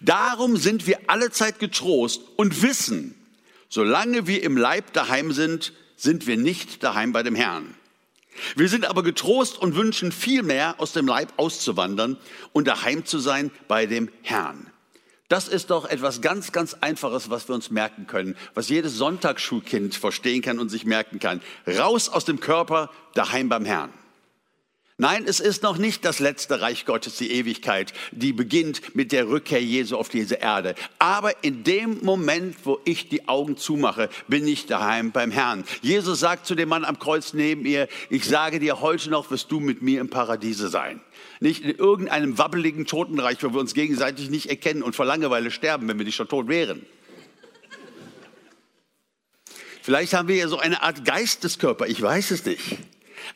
darum 0.00 0.56
sind 0.56 0.86
wir 0.88 0.98
allezeit 1.06 1.60
getrost 1.60 2.20
und 2.36 2.62
wissen, 2.62 3.14
solange 3.68 4.26
wir 4.26 4.42
im 4.42 4.56
Leib 4.56 4.92
daheim 4.92 5.32
sind, 5.32 5.72
sind 5.96 6.26
wir 6.26 6.36
nicht 6.36 6.82
daheim 6.82 7.12
bei 7.12 7.22
dem 7.22 7.36
Herrn. 7.36 7.74
Wir 8.56 8.68
sind 8.68 8.86
aber 8.86 9.02
getrost 9.02 9.58
und 9.58 9.74
wünschen 9.74 10.12
vielmehr, 10.12 10.74
aus 10.78 10.92
dem 10.92 11.06
Leib 11.06 11.32
auszuwandern 11.36 12.16
und 12.52 12.66
daheim 12.66 13.04
zu 13.04 13.18
sein 13.18 13.50
bei 13.68 13.86
dem 13.86 14.10
Herrn. 14.22 14.70
Das 15.28 15.46
ist 15.46 15.70
doch 15.70 15.84
etwas 15.84 16.22
ganz, 16.22 16.52
ganz 16.52 16.74
Einfaches, 16.80 17.28
was 17.28 17.48
wir 17.48 17.54
uns 17.54 17.70
merken 17.70 18.06
können, 18.06 18.34
was 18.54 18.70
jedes 18.70 18.94
Sonntagsschulkind 18.96 19.94
verstehen 19.94 20.40
kann 20.40 20.58
und 20.58 20.70
sich 20.70 20.86
merken 20.86 21.18
kann. 21.18 21.42
Raus 21.66 22.08
aus 22.08 22.24
dem 22.24 22.40
Körper, 22.40 22.90
daheim 23.14 23.50
beim 23.50 23.66
Herrn. 23.66 23.92
Nein, 25.00 25.26
es 25.28 25.38
ist 25.38 25.62
noch 25.62 25.78
nicht 25.78 26.04
das 26.04 26.18
letzte 26.18 26.60
Reich 26.60 26.84
Gottes, 26.84 27.18
die 27.18 27.30
Ewigkeit, 27.30 27.92
die 28.10 28.32
beginnt 28.32 28.96
mit 28.96 29.12
der 29.12 29.28
Rückkehr 29.28 29.62
Jesu 29.62 29.96
auf 29.96 30.08
diese 30.08 30.34
Erde. 30.34 30.74
Aber 30.98 31.44
in 31.44 31.62
dem 31.62 32.00
Moment, 32.02 32.56
wo 32.64 32.80
ich 32.84 33.08
die 33.08 33.28
Augen 33.28 33.56
zumache, 33.56 34.10
bin 34.26 34.48
ich 34.48 34.66
daheim 34.66 35.12
beim 35.12 35.30
Herrn. 35.30 35.62
Jesus 35.82 36.18
sagt 36.18 36.46
zu 36.46 36.56
dem 36.56 36.68
Mann 36.68 36.84
am 36.84 36.98
Kreuz 36.98 37.32
neben 37.32 37.64
ihr, 37.64 37.86
ich 38.10 38.24
sage 38.24 38.58
dir, 38.58 38.80
heute 38.80 39.08
noch 39.08 39.30
wirst 39.30 39.52
du 39.52 39.60
mit 39.60 39.82
mir 39.82 40.00
im 40.00 40.10
Paradiese 40.10 40.68
sein. 40.68 41.00
Nicht 41.38 41.62
in 41.62 41.76
irgendeinem 41.76 42.36
wabbeligen 42.36 42.84
Totenreich, 42.84 43.40
wo 43.44 43.52
wir 43.52 43.60
uns 43.60 43.74
gegenseitig 43.74 44.30
nicht 44.30 44.50
erkennen 44.50 44.82
und 44.82 44.96
vor 44.96 45.06
Langeweile 45.06 45.52
sterben, 45.52 45.86
wenn 45.86 45.98
wir 45.98 46.06
nicht 46.06 46.16
schon 46.16 46.26
tot 46.26 46.48
wären. 46.48 46.84
Vielleicht 49.80 50.12
haben 50.12 50.26
wir 50.26 50.34
ja 50.34 50.48
so 50.48 50.58
eine 50.58 50.82
Art 50.82 51.04
Geisteskörper, 51.04 51.86
ich 51.86 52.02
weiß 52.02 52.32
es 52.32 52.44
nicht. 52.44 52.78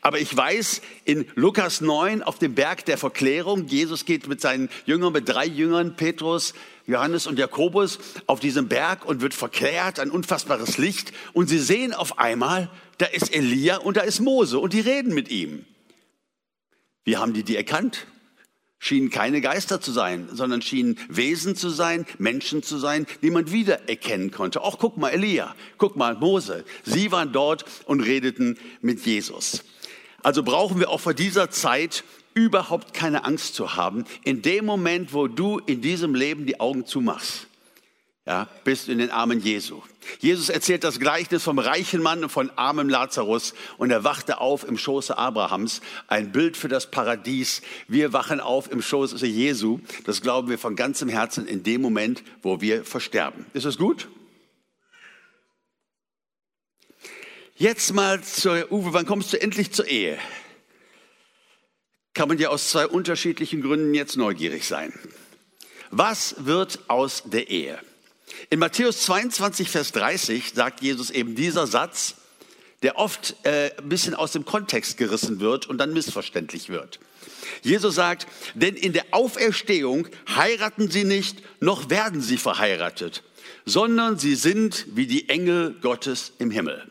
Aber 0.01 0.19
ich 0.19 0.35
weiß, 0.35 0.81
in 1.05 1.25
Lukas 1.35 1.81
9 1.81 2.23
auf 2.23 2.39
dem 2.39 2.55
Berg 2.55 2.85
der 2.85 2.97
Verklärung, 2.97 3.67
Jesus 3.67 4.05
geht 4.05 4.27
mit 4.27 4.41
seinen 4.41 4.69
Jüngern, 4.85 5.13
mit 5.13 5.27
drei 5.27 5.45
Jüngern, 5.45 5.95
Petrus, 5.95 6.53
Johannes 6.85 7.27
und 7.27 7.39
Jakobus, 7.39 7.99
auf 8.25 8.39
diesem 8.39 8.67
Berg 8.67 9.05
und 9.05 9.21
wird 9.21 9.33
verklärt, 9.33 9.99
ein 9.99 10.11
unfassbares 10.11 10.77
Licht. 10.77 11.13
Und 11.33 11.47
sie 11.47 11.59
sehen 11.59 11.93
auf 11.93 12.19
einmal, 12.19 12.69
da 12.97 13.05
ist 13.05 13.33
Elia 13.33 13.77
und 13.77 13.97
da 13.97 14.01
ist 14.01 14.19
Mose 14.19 14.59
und 14.59 14.73
die 14.73 14.81
reden 14.81 15.13
mit 15.13 15.29
ihm. 15.29 15.65
Wie 17.05 17.17
haben 17.17 17.33
die 17.33 17.43
die 17.43 17.55
erkannt? 17.55 18.07
schienen 18.83 19.09
keine 19.09 19.39
Geister 19.39 19.79
zu 19.79 19.93
sein, 19.93 20.27
sondern 20.31 20.61
schienen 20.61 20.99
Wesen 21.07 21.55
zu 21.55 21.69
sein, 21.69 22.05
Menschen 22.17 22.63
zu 22.63 22.77
sein, 22.77 23.07
die 23.21 23.31
man 23.31 23.49
wiedererkennen 23.49 24.31
konnte. 24.31 24.61
Auch 24.61 24.77
guck 24.77 24.97
mal 24.97 25.09
Elia, 25.09 25.55
guck 25.77 25.95
mal 25.95 26.15
Mose. 26.15 26.65
Sie 26.83 27.11
waren 27.11 27.31
dort 27.31 27.63
und 27.85 28.01
redeten 28.01 28.57
mit 28.81 29.05
Jesus. 29.05 29.63
Also 30.23 30.41
brauchen 30.41 30.79
wir 30.79 30.89
auch 30.89 30.99
vor 30.99 31.13
dieser 31.13 31.51
Zeit 31.51 32.03
überhaupt 32.33 32.93
keine 32.93 33.25
Angst 33.25 33.55
zu 33.55 33.75
haben. 33.75 34.05
In 34.23 34.41
dem 34.41 34.65
Moment, 34.65 35.13
wo 35.13 35.27
du 35.27 35.59
in 35.59 35.81
diesem 35.81 36.15
Leben 36.15 36.45
die 36.45 36.59
Augen 36.59 36.85
zumachst, 36.85 37.47
ja, 38.25 38.47
bist 38.63 38.87
in 38.87 38.99
den 38.99 39.11
Armen 39.11 39.41
Jesu. 39.41 39.81
Jesus 40.19 40.47
erzählt 40.47 40.85
das 40.85 40.99
Gleichnis 40.99 41.43
vom 41.43 41.59
reichen 41.59 42.01
Mann 42.01 42.23
und 42.23 42.29
von 42.29 42.49
armem 42.55 42.87
Lazarus 42.87 43.53
und 43.77 43.91
er 43.91 44.05
wachte 44.05 44.39
auf 44.39 44.65
im 44.65 44.77
Schoße 44.77 45.17
Abrahams, 45.17 45.81
ein 46.07 46.31
Bild 46.31 46.55
für 46.55 46.69
das 46.69 46.89
Paradies. 46.89 47.61
Wir 47.89 48.13
wachen 48.13 48.39
auf 48.39 48.71
im 48.71 48.81
Schoße 48.81 49.25
Jesu. 49.25 49.79
Das 50.05 50.21
glauben 50.21 50.49
wir 50.49 50.57
von 50.57 50.77
ganzem 50.77 51.09
Herzen 51.09 51.47
in 51.47 51.63
dem 51.63 51.81
Moment, 51.81 52.23
wo 52.41 52.61
wir 52.61 52.85
versterben. 52.85 53.45
Ist 53.53 53.65
das 53.65 53.77
gut? 53.77 54.07
Jetzt 57.63 57.93
mal 57.93 58.21
zur 58.21 58.73
Uwe, 58.73 58.91
wann 58.91 59.05
kommst 59.05 59.31
du 59.31 59.41
endlich 59.41 59.71
zur 59.71 59.87
Ehe? 59.87 60.19
Kann 62.13 62.27
man 62.27 62.37
ja 62.37 62.49
aus 62.49 62.71
zwei 62.71 62.85
unterschiedlichen 62.87 63.61
Gründen 63.61 63.93
jetzt 63.93 64.17
neugierig 64.17 64.67
sein. 64.67 64.91
Was 65.89 66.35
wird 66.39 66.79
aus 66.89 67.23
der 67.25 67.49
Ehe? 67.49 67.79
In 68.49 68.59
Matthäus 68.59 69.03
22, 69.03 69.69
Vers 69.69 69.93
30 69.93 70.51
sagt 70.53 70.81
Jesus 70.81 71.09
eben 71.09 71.35
dieser 71.35 71.65
Satz, 71.65 72.15
der 72.81 72.97
oft 72.97 73.37
äh, 73.43 73.71
ein 73.77 73.87
bisschen 73.87 74.13
aus 74.13 74.33
dem 74.33 74.43
Kontext 74.43 74.97
gerissen 74.97 75.39
wird 75.39 75.65
und 75.65 75.77
dann 75.77 75.93
missverständlich 75.93 76.67
wird. 76.67 76.99
Jesus 77.61 77.95
sagt, 77.95 78.27
denn 78.55 78.75
in 78.75 78.91
der 78.91 79.05
Auferstehung 79.11 80.09
heiraten 80.35 80.91
sie 80.91 81.05
nicht, 81.05 81.41
noch 81.61 81.89
werden 81.89 82.19
sie 82.19 82.35
verheiratet, 82.35 83.23
sondern 83.65 84.19
sie 84.19 84.35
sind 84.35 84.85
wie 84.89 85.07
die 85.07 85.29
Engel 85.29 85.75
Gottes 85.81 86.33
im 86.39 86.51
Himmel. 86.51 86.89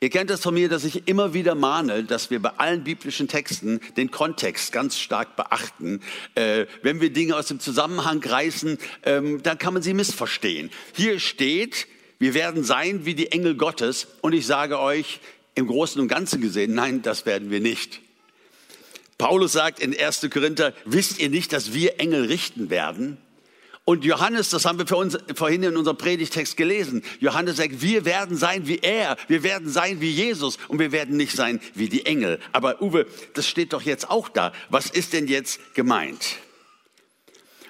Ihr 0.00 0.10
kennt 0.10 0.30
es 0.30 0.42
von 0.42 0.54
mir, 0.54 0.68
dass 0.68 0.84
ich 0.84 1.08
immer 1.08 1.34
wieder 1.34 1.56
mahne, 1.56 2.04
dass 2.04 2.30
wir 2.30 2.40
bei 2.40 2.50
allen 2.50 2.84
biblischen 2.84 3.26
Texten 3.26 3.80
den 3.96 4.12
Kontext 4.12 4.70
ganz 4.70 4.96
stark 4.96 5.34
beachten. 5.34 6.00
Äh, 6.36 6.66
wenn 6.82 7.00
wir 7.00 7.12
Dinge 7.12 7.34
aus 7.34 7.46
dem 7.46 7.58
Zusammenhang 7.58 8.22
reißen, 8.22 8.78
ähm, 9.02 9.42
dann 9.42 9.58
kann 9.58 9.74
man 9.74 9.82
sie 9.82 9.94
missverstehen. 9.94 10.70
Hier 10.94 11.18
steht, 11.18 11.88
wir 12.20 12.34
werden 12.34 12.62
sein 12.62 13.06
wie 13.06 13.14
die 13.14 13.32
Engel 13.32 13.56
Gottes. 13.56 14.06
Und 14.20 14.34
ich 14.34 14.46
sage 14.46 14.78
euch, 14.78 15.18
im 15.56 15.66
Großen 15.66 16.00
und 16.00 16.06
Ganzen 16.06 16.40
gesehen, 16.40 16.74
nein, 16.74 17.02
das 17.02 17.26
werden 17.26 17.50
wir 17.50 17.60
nicht. 17.60 18.00
Paulus 19.18 19.52
sagt 19.52 19.80
in 19.80 19.98
1. 19.98 20.28
Korinther, 20.30 20.74
wisst 20.84 21.18
ihr 21.18 21.28
nicht, 21.28 21.52
dass 21.52 21.74
wir 21.74 21.98
Engel 21.98 22.26
richten 22.26 22.70
werden? 22.70 23.18
Und 23.88 24.04
Johannes, 24.04 24.50
das 24.50 24.66
haben 24.66 24.78
wir 24.78 24.96
uns 24.98 25.16
vorhin 25.34 25.62
in 25.62 25.74
unserem 25.74 25.96
Predigtext 25.96 26.58
gelesen. 26.58 27.02
Johannes 27.20 27.56
sagt, 27.56 27.80
wir 27.80 28.04
werden 28.04 28.36
sein 28.36 28.68
wie 28.68 28.80
er, 28.80 29.16
wir 29.28 29.42
werden 29.42 29.70
sein 29.70 30.02
wie 30.02 30.10
Jesus 30.10 30.58
und 30.68 30.78
wir 30.78 30.92
werden 30.92 31.16
nicht 31.16 31.34
sein 31.34 31.58
wie 31.72 31.88
die 31.88 32.04
Engel. 32.04 32.38
Aber 32.52 32.82
Uwe, 32.82 33.06
das 33.32 33.48
steht 33.48 33.72
doch 33.72 33.80
jetzt 33.80 34.10
auch 34.10 34.28
da. 34.28 34.52
Was 34.68 34.90
ist 34.90 35.14
denn 35.14 35.26
jetzt 35.26 35.74
gemeint? 35.74 36.36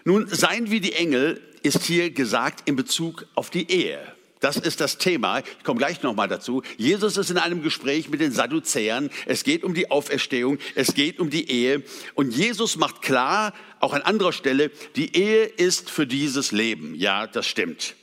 Nun, 0.03 0.27
sein 0.27 0.73
wie 0.73 0.81
die 0.81 0.95
Engel 0.95 1.41
ist 1.63 1.85
hier 1.85 2.11
gesagt 2.11 2.69
in 2.69 2.75
Bezug 2.75 3.25
auf 3.37 3.51
die 3.51 3.71
Ehe. 3.71 4.01
Das 4.41 4.57
ist 4.57 4.81
das 4.81 4.99
Thema. 4.99 5.41
Ich 5.41 5.65
komme 5.65 5.79
gleich 5.79 6.03
nochmal 6.03 6.29
dazu. 6.29 6.63
Jesus 6.77 7.17
ist 7.17 7.31
in 7.31 7.39
einem 7.39 7.63
Gespräch 7.63 8.09
mit 8.09 8.21
den 8.21 8.33
Sadduzäern. 8.33 9.11
Es 9.27 9.43
geht 9.45 9.65
um 9.65 9.75
die 9.75 9.91
Auferstehung. 9.91 10.59
Es 10.75 10.95
geht 10.95 11.19
um 11.19 11.31
die 11.31 11.51
Ehe. 11.51 11.83
Und 12.15 12.35
Jesus 12.35 12.77
macht 12.77 13.03
klar, 13.03 13.53
auch 13.81 13.93
an 13.93 14.03
anderer 14.03 14.33
Stelle, 14.33 14.71
die 14.97 15.17
Ehe 15.17 15.45
ist 15.45 15.91
für 15.91 16.07
dieses 16.07 16.53
Leben. 16.53 16.95
Ja, 16.95 17.27
das 17.27 17.47
stimmt. 17.47 17.95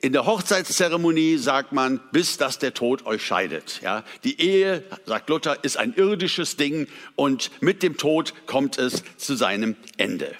In 0.00 0.12
der 0.12 0.24
Hochzeitszeremonie 0.24 1.36
sagt 1.36 1.72
man, 1.72 2.00
bis 2.12 2.36
dass 2.36 2.60
der 2.60 2.74
Tod 2.74 3.06
euch 3.06 3.24
scheidet. 3.24 3.80
Ja, 3.82 4.04
die 4.22 4.40
Ehe, 4.40 4.84
sagt 5.04 5.28
Luther, 5.28 5.64
ist 5.64 5.78
ein 5.78 5.94
irdisches 5.94 6.56
Ding 6.56 6.86
und 7.16 7.50
mit 7.60 7.82
dem 7.82 7.96
Tod 7.96 8.34
kommt 8.46 8.78
es 8.78 9.02
zu 9.16 9.34
seinem 9.34 9.74
Ende. 9.96 10.36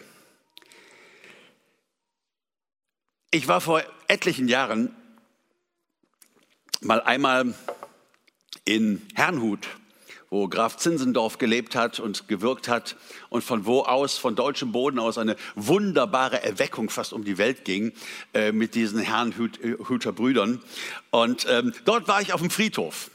Ich 3.35 3.49
war 3.49 3.61
vor 3.61 3.83
etlichen 4.07 4.47
Jahren 4.47 4.95
mal 6.81 7.03
einmal 7.03 7.53
in 8.65 9.03
Herrnhut, 9.17 9.67
wo 10.31 10.47
Graf 10.47 10.77
Zinzendorf 10.77 11.39
gelebt 11.39 11.75
hat 11.75 11.99
und 11.99 12.29
gewirkt 12.29 12.69
hat 12.69 12.95
und 13.31 13.43
von 13.43 13.67
wo 13.67 13.81
aus, 13.81 14.19
von 14.19 14.37
deutschem 14.37 14.71
Boden 14.71 15.01
aus, 15.01 15.19
eine 15.19 15.35
wunderbare 15.57 16.45
Erweckung 16.45 16.91
fast 16.91 17.13
um 17.13 17.25
die 17.25 17.37
Welt 17.37 17.65
ging 17.65 17.93
äh, 18.35 18.53
mit 18.53 18.77
diesen 18.77 19.01
Herrnhuter 19.01 20.13
Brüdern. 20.13 20.63
Und 21.11 21.45
ähm, 21.51 21.75
dort 21.85 22.07
war 22.07 22.23
ich 22.23 22.35
auf 22.35 22.41
dem 22.41 22.51
Friedhof. 22.51 23.11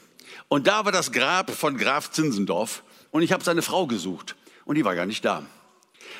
Und 0.48 0.66
da 0.66 0.84
war 0.84 0.92
das 0.92 1.12
Grab 1.12 1.50
von 1.50 1.78
Graf 1.78 2.10
Zinzendorf 2.10 2.82
und 3.10 3.22
ich 3.22 3.32
habe 3.32 3.42
seine 3.42 3.62
Frau 3.62 3.86
gesucht 3.86 4.36
und 4.66 4.74
die 4.74 4.84
war 4.84 4.94
gar 4.94 5.06
nicht 5.06 5.24
da. 5.24 5.46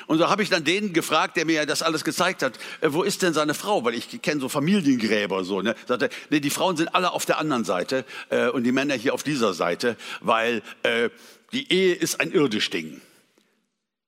Und 0.07 0.17
so 0.17 0.29
habe 0.29 0.43
ich 0.43 0.49
dann 0.49 0.63
den 0.63 0.93
gefragt, 0.93 1.37
der 1.37 1.45
mir 1.45 1.65
das 1.65 1.81
alles 1.81 2.03
gezeigt 2.03 2.43
hat, 2.43 2.57
äh, 2.81 2.87
wo 2.91 3.03
ist 3.03 3.21
denn 3.21 3.33
seine 3.33 3.53
Frau? 3.53 3.83
Weil 3.83 3.95
ich 3.95 4.21
kenne 4.21 4.41
so 4.41 4.49
Familiengräber 4.49 5.43
so. 5.43 5.61
Ne? 5.61 5.75
Sagte, 5.87 6.09
nee, 6.29 6.39
die 6.39 6.49
Frauen 6.49 6.77
sind 6.77 6.93
alle 6.95 7.11
auf 7.11 7.25
der 7.25 7.37
anderen 7.37 7.63
Seite 7.63 8.05
äh, 8.29 8.49
und 8.49 8.63
die 8.63 8.71
Männer 8.71 8.95
hier 8.95 9.13
auf 9.13 9.23
dieser 9.23 9.53
Seite, 9.53 9.97
weil 10.19 10.61
äh, 10.83 11.09
die 11.51 11.71
Ehe 11.71 11.95
ist 11.95 12.19
ein 12.19 12.31
irdisch 12.31 12.69
Ding. 12.69 13.01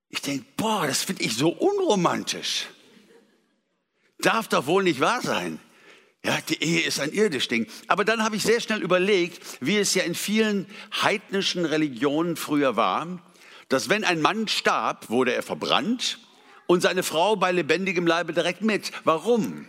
Ich 0.10 0.22
denke, 0.22 0.46
boah, 0.58 0.86
das 0.86 1.04
finde 1.04 1.24
ich 1.24 1.36
so 1.36 1.50
unromantisch. 1.50 2.68
Darf 4.20 4.48
doch 4.48 4.68
wohl 4.68 4.84
nicht 4.84 5.00
wahr 5.00 5.22
sein. 5.22 5.60
Ja, 6.26 6.40
die 6.48 6.64
Ehe 6.64 6.82
ist 6.82 7.02
ein 7.02 7.12
irdisch 7.12 7.50
Ding. 7.50 7.68
Aber 7.88 8.06
dann 8.06 8.24
habe 8.24 8.38
ich 8.38 8.44
sehr 8.44 8.62
schnell 8.62 8.82
überlegt, 8.82 9.42
wie 9.60 9.78
es 9.78 9.94
ja 9.94 10.04
in 10.04 10.16
vielen 10.16 10.68
heidnischen 11.02 11.66
Religionen 11.66 12.38
früher 12.38 12.78
war 12.78 13.20
dass 13.70 13.90
wenn 13.90 14.04
ein 14.04 14.22
Mann 14.22 14.48
starb, 14.48 15.10
wurde 15.10 15.34
er 15.34 15.44
verbrannt 15.44 16.20
und 16.68 16.82
seine 16.82 17.04
Frau 17.04 17.36
bei 17.36 17.52
lebendigem 17.52 18.08
Leibe 18.08 18.34
direkt 18.34 18.62
mit. 18.62 18.92
Warum? 19.04 19.68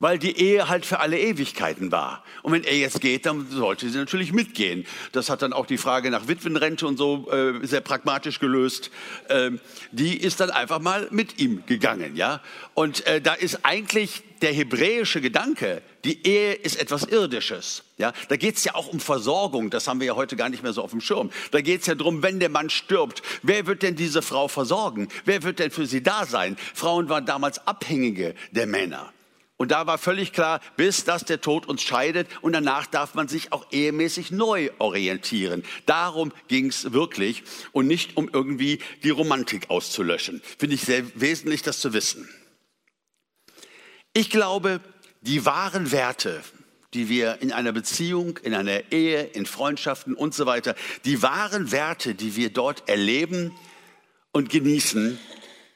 Weil 0.00 0.18
die 0.18 0.38
Ehe 0.38 0.68
halt 0.68 0.86
für 0.86 1.00
alle 1.00 1.18
Ewigkeiten 1.18 1.90
war. 1.90 2.22
Und 2.42 2.52
wenn 2.52 2.62
er 2.62 2.76
jetzt 2.76 3.00
geht, 3.00 3.26
dann 3.26 3.48
sollte 3.50 3.88
sie 3.88 3.98
natürlich 3.98 4.32
mitgehen. 4.32 4.86
Das 5.10 5.28
hat 5.28 5.42
dann 5.42 5.52
auch 5.52 5.66
die 5.66 5.78
Frage 5.78 6.10
nach 6.10 6.28
Witwenrente 6.28 6.86
und 6.86 6.96
so 6.96 7.28
äh, 7.32 7.66
sehr 7.66 7.80
pragmatisch 7.80 8.38
gelöst. 8.38 8.92
Ähm, 9.28 9.58
die 9.90 10.16
ist 10.16 10.38
dann 10.38 10.50
einfach 10.50 10.78
mal 10.78 11.08
mit 11.10 11.40
ihm 11.40 11.66
gegangen, 11.66 12.14
ja. 12.14 12.40
Und 12.74 13.04
äh, 13.06 13.20
da 13.20 13.34
ist 13.34 13.64
eigentlich 13.64 14.22
der 14.42 14.52
hebräische 14.52 15.20
Gedanke, 15.20 15.82
die 16.04 16.26
Ehe 16.26 16.54
ist 16.54 16.80
etwas 16.80 17.04
Irdisches. 17.04 17.84
Ja, 17.96 18.12
da 18.28 18.36
geht 18.36 18.56
es 18.56 18.64
ja 18.64 18.74
auch 18.74 18.88
um 18.88 19.00
Versorgung, 19.00 19.70
das 19.70 19.88
haben 19.88 20.00
wir 20.00 20.06
ja 20.06 20.16
heute 20.16 20.36
gar 20.36 20.48
nicht 20.48 20.62
mehr 20.62 20.72
so 20.72 20.82
auf 20.82 20.90
dem 20.90 21.00
Schirm. 21.00 21.30
Da 21.50 21.60
geht 21.60 21.80
es 21.82 21.86
ja 21.86 21.94
darum, 21.94 22.22
wenn 22.22 22.40
der 22.40 22.48
Mann 22.48 22.70
stirbt, 22.70 23.22
wer 23.42 23.66
wird 23.66 23.82
denn 23.82 23.96
diese 23.96 24.22
Frau 24.22 24.48
versorgen? 24.48 25.08
Wer 25.24 25.42
wird 25.42 25.58
denn 25.58 25.70
für 25.70 25.86
sie 25.86 26.02
da 26.02 26.26
sein? 26.26 26.56
Frauen 26.74 27.08
waren 27.08 27.26
damals 27.26 27.66
Abhängige 27.66 28.34
der 28.52 28.66
Männer. 28.66 29.12
Und 29.58 29.72
da 29.72 29.88
war 29.88 29.98
völlig 29.98 30.32
klar, 30.32 30.60
bis 30.76 31.02
dass 31.02 31.24
der 31.24 31.40
Tod 31.40 31.66
uns 31.66 31.82
scheidet 31.82 32.28
und 32.42 32.52
danach 32.52 32.86
darf 32.86 33.14
man 33.14 33.26
sich 33.26 33.52
auch 33.52 33.66
ehemäßig 33.72 34.30
neu 34.30 34.70
orientieren. 34.78 35.64
Darum 35.84 36.32
ging 36.46 36.66
es 36.66 36.92
wirklich 36.92 37.42
und 37.72 37.88
nicht 37.88 38.16
um 38.16 38.30
irgendwie 38.32 38.78
die 39.02 39.10
Romantik 39.10 39.68
auszulöschen. 39.68 40.40
Finde 40.58 40.76
ich 40.76 40.82
sehr 40.82 41.02
wesentlich, 41.20 41.62
das 41.62 41.80
zu 41.80 41.92
wissen. 41.92 42.28
Ich 44.18 44.30
glaube, 44.30 44.80
die 45.20 45.44
wahren 45.44 45.92
Werte, 45.92 46.42
die 46.92 47.08
wir 47.08 47.40
in 47.40 47.52
einer 47.52 47.70
Beziehung, 47.70 48.36
in 48.38 48.52
einer 48.52 48.90
Ehe, 48.90 49.22
in 49.22 49.46
Freundschaften 49.46 50.14
und 50.14 50.34
so 50.34 50.44
weiter, 50.44 50.74
die 51.04 51.22
wahren 51.22 51.70
Werte, 51.70 52.16
die 52.16 52.34
wir 52.34 52.52
dort 52.52 52.88
erleben 52.88 53.52
und 54.32 54.50
genießen, 54.50 55.20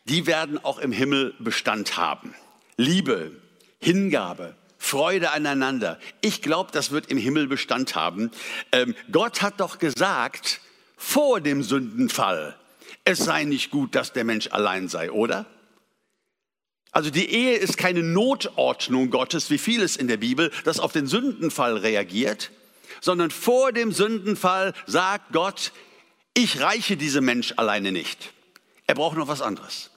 die 0.07 0.27
werden 0.27 0.59
auch 0.65 0.81
im 0.81 0.91
Himmel 0.91 1.37
Bestand 1.39 1.97
haben. 1.97 2.35
Liebe, 2.77 3.31
Hingabe, 3.79 4.57
Freude 4.77 5.31
aneinander. 5.31 6.01
Ich 6.21 6.43
glaube, 6.43 6.73
das 6.73 6.91
wird 6.91 7.13
im 7.13 7.19
Himmel 7.19 7.47
Bestand 7.47 7.95
haben. 7.95 8.33
Ähm, 8.73 8.97
Gott 9.13 9.41
hat 9.41 9.61
doch 9.61 9.79
gesagt, 9.79 10.61
vor 10.97 11.41
dem 11.41 11.63
Sündenfall, 11.63 12.57
es 13.05 13.19
sei 13.19 13.45
nicht 13.45 13.71
gut, 13.71 13.95
dass 13.95 14.13
der 14.13 14.25
Mensch 14.25 14.49
allein 14.51 14.89
sei, 14.89 15.13
oder? 15.13 15.47
Also 16.93 17.09
die 17.09 17.31
Ehe 17.31 17.57
ist 17.57 17.79
keine 17.79 18.03
Notordnung 18.03 19.11
Gottes, 19.11 19.49
wie 19.51 19.59
vieles 19.59 19.97
in 19.97 20.09
der 20.09 20.19
Bibel, 20.19 20.53
das 20.65 20.79
auf 20.79 20.93
den 20.93 21.07
Sündenfall 21.07 21.79
reagiert, 21.79 22.51
sondern 23.01 23.31
vor 23.31 23.73
dem 23.73 23.93
Sündenfall 23.93 24.75
sagt 24.87 25.33
Gott, 25.33 25.73
ich 26.35 26.61
reiche 26.61 26.99
diesem 26.99 27.25
Mensch 27.25 27.55
alleine 27.57 27.93
nicht. 27.93 28.33
Er 28.87 28.95
braucht 28.95 29.17
noch 29.17 29.29
was 29.29 29.41
anderes. 29.41 29.91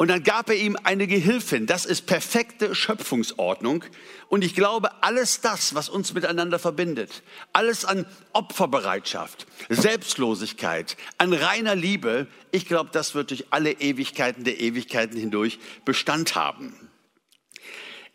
Und 0.00 0.08
dann 0.08 0.22
gab 0.22 0.48
er 0.48 0.56
ihm 0.56 0.78
eine 0.82 1.06
Gehilfin. 1.06 1.66
Das 1.66 1.84
ist 1.84 2.06
perfekte 2.06 2.74
Schöpfungsordnung. 2.74 3.84
Und 4.30 4.42
ich 4.42 4.54
glaube, 4.54 5.02
alles 5.02 5.42
das, 5.42 5.74
was 5.74 5.90
uns 5.90 6.14
miteinander 6.14 6.58
verbindet, 6.58 7.22
alles 7.52 7.84
an 7.84 8.06
Opferbereitschaft, 8.32 9.46
Selbstlosigkeit, 9.68 10.96
an 11.18 11.34
reiner 11.34 11.74
Liebe, 11.74 12.28
ich 12.50 12.64
glaube, 12.64 12.88
das 12.94 13.14
wird 13.14 13.28
durch 13.28 13.44
alle 13.50 13.72
Ewigkeiten 13.72 14.42
der 14.42 14.58
Ewigkeiten 14.58 15.18
hindurch 15.18 15.58
Bestand 15.84 16.34
haben. 16.34 16.74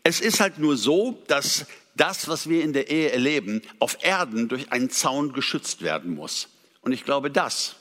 Es 0.02 0.18
ist 0.18 0.40
halt 0.40 0.58
nur 0.58 0.76
so, 0.76 1.22
dass 1.28 1.66
das, 1.94 2.26
was 2.26 2.48
wir 2.48 2.64
in 2.64 2.72
der 2.72 2.90
Ehe 2.90 3.12
erleben, 3.12 3.62
auf 3.78 3.98
Erden 4.02 4.48
durch 4.48 4.72
einen 4.72 4.90
Zaun 4.90 5.32
geschützt 5.32 5.82
werden 5.82 6.16
muss. 6.16 6.48
Und 6.80 6.90
ich 6.90 7.04
glaube, 7.04 7.30
das 7.30 7.76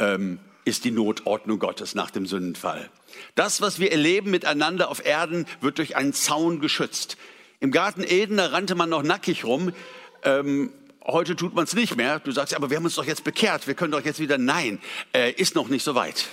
ähm, 0.00 0.40
ist 0.64 0.84
die 0.84 0.90
Notordnung 0.90 1.58
Gottes 1.58 1.94
nach 1.94 2.10
dem 2.10 2.26
Sündenfall. 2.26 2.90
Das, 3.34 3.60
was 3.60 3.78
wir 3.78 3.92
erleben 3.92 4.30
miteinander 4.30 4.90
auf 4.90 5.04
Erden, 5.04 5.46
wird 5.60 5.78
durch 5.78 5.96
einen 5.96 6.12
Zaun 6.12 6.60
geschützt. 6.60 7.16
Im 7.60 7.70
Garten 7.70 8.04
Eden, 8.04 8.36
da 8.36 8.46
rannte 8.46 8.74
man 8.74 8.88
noch 8.88 9.02
nackig 9.02 9.44
rum. 9.44 9.72
Ähm, 10.24 10.72
heute 11.04 11.36
tut 11.36 11.54
man 11.54 11.64
es 11.64 11.74
nicht 11.74 11.96
mehr. 11.96 12.18
Du 12.20 12.32
sagst, 12.32 12.54
aber 12.54 12.70
wir 12.70 12.76
haben 12.76 12.84
uns 12.84 12.94
doch 12.94 13.04
jetzt 13.04 13.24
bekehrt, 13.24 13.66
wir 13.66 13.74
können 13.74 13.92
doch 13.92 14.04
jetzt 14.04 14.20
wieder. 14.20 14.38
Nein, 14.38 14.80
äh, 15.14 15.32
ist 15.32 15.54
noch 15.54 15.68
nicht 15.68 15.82
so 15.82 15.94
weit. 15.94 16.28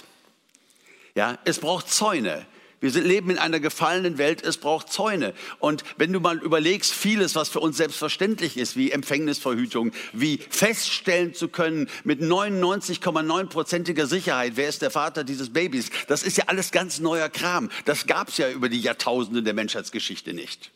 Ja, 1.16 1.38
es 1.46 1.60
braucht 1.60 1.90
Zäune. 1.90 2.46
Wir 2.82 2.92
leben 2.92 3.30
in 3.30 3.38
einer 3.38 3.60
gefallenen 3.60 4.18
Welt, 4.18 4.42
es 4.42 4.58
braucht 4.58 4.92
Zäune. 4.92 5.34
Und 5.60 5.84
wenn 5.98 6.14
du 6.14 6.20
mal 6.20 6.38
überlegst, 6.38 6.94
vieles, 6.94 7.36
was 7.36 7.50
für 7.50 7.60
uns 7.60 7.78
selbstverständlich 7.78 8.56
ist, 8.58 8.78
wie 8.78 8.92
Empfängnisverhütung, 8.92 9.92
wie 10.14 10.40
feststellen 10.50 11.34
zu 11.34 11.50
können 11.50 11.90
mit 12.06 12.22
99,9%iger 12.22 14.08
Sicherheit, 14.08 14.54
wer 14.56 14.70
ist 14.70 14.82
der 14.82 14.92
Vater 14.92 15.24
dieses 15.24 15.52
Babys, 15.52 15.90
das 16.08 16.24
ist 16.24 16.38
ja 16.38 16.46
alles 16.48 16.72
ganz 16.72 17.00
neuer 17.00 17.30
Kram. 17.30 17.70
Das 17.86 18.08
gab 18.08 18.30
es 18.30 18.38
ja 18.38 18.50
über 18.50 18.70
die 18.70 18.80
Jahrtausende 18.80 19.44
der 19.44 19.54
Menschheitsgeschichte 19.54 20.34
nicht. 20.34 20.72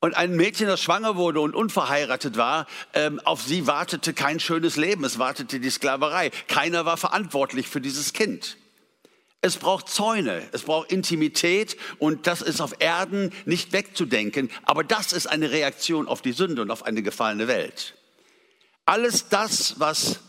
Und 0.00 0.14
ein 0.14 0.36
Mädchen, 0.36 0.66
das 0.66 0.82
schwanger 0.82 1.16
wurde 1.16 1.40
und 1.40 1.54
unverheiratet 1.54 2.36
war, 2.36 2.66
ähm, 2.92 3.20
auf 3.24 3.40
sie 3.40 3.66
wartete 3.66 4.12
kein 4.12 4.38
schönes 4.38 4.76
Leben, 4.76 5.02
es 5.04 5.18
wartete 5.18 5.60
die 5.60 5.70
Sklaverei. 5.70 6.30
Keiner 6.46 6.84
war 6.84 6.98
verantwortlich 6.98 7.68
für 7.68 7.80
dieses 7.80 8.12
Kind. 8.12 8.58
Es 9.44 9.58
braucht 9.58 9.90
Zäune, 9.90 10.42
es 10.52 10.62
braucht 10.62 10.90
Intimität 10.90 11.76
und 11.98 12.26
das 12.26 12.40
ist 12.40 12.62
auf 12.62 12.76
Erden 12.78 13.30
nicht 13.44 13.74
wegzudenken, 13.74 14.50
aber 14.62 14.84
das 14.84 15.12
ist 15.12 15.26
eine 15.26 15.50
Reaktion 15.50 16.08
auf 16.08 16.22
die 16.22 16.32
Sünde 16.32 16.62
und 16.62 16.70
auf 16.70 16.86
eine 16.86 17.02
gefallene 17.02 17.46
Welt. 17.46 17.94
Alles 18.86 19.28
das, 19.28 19.78
was 19.78 20.20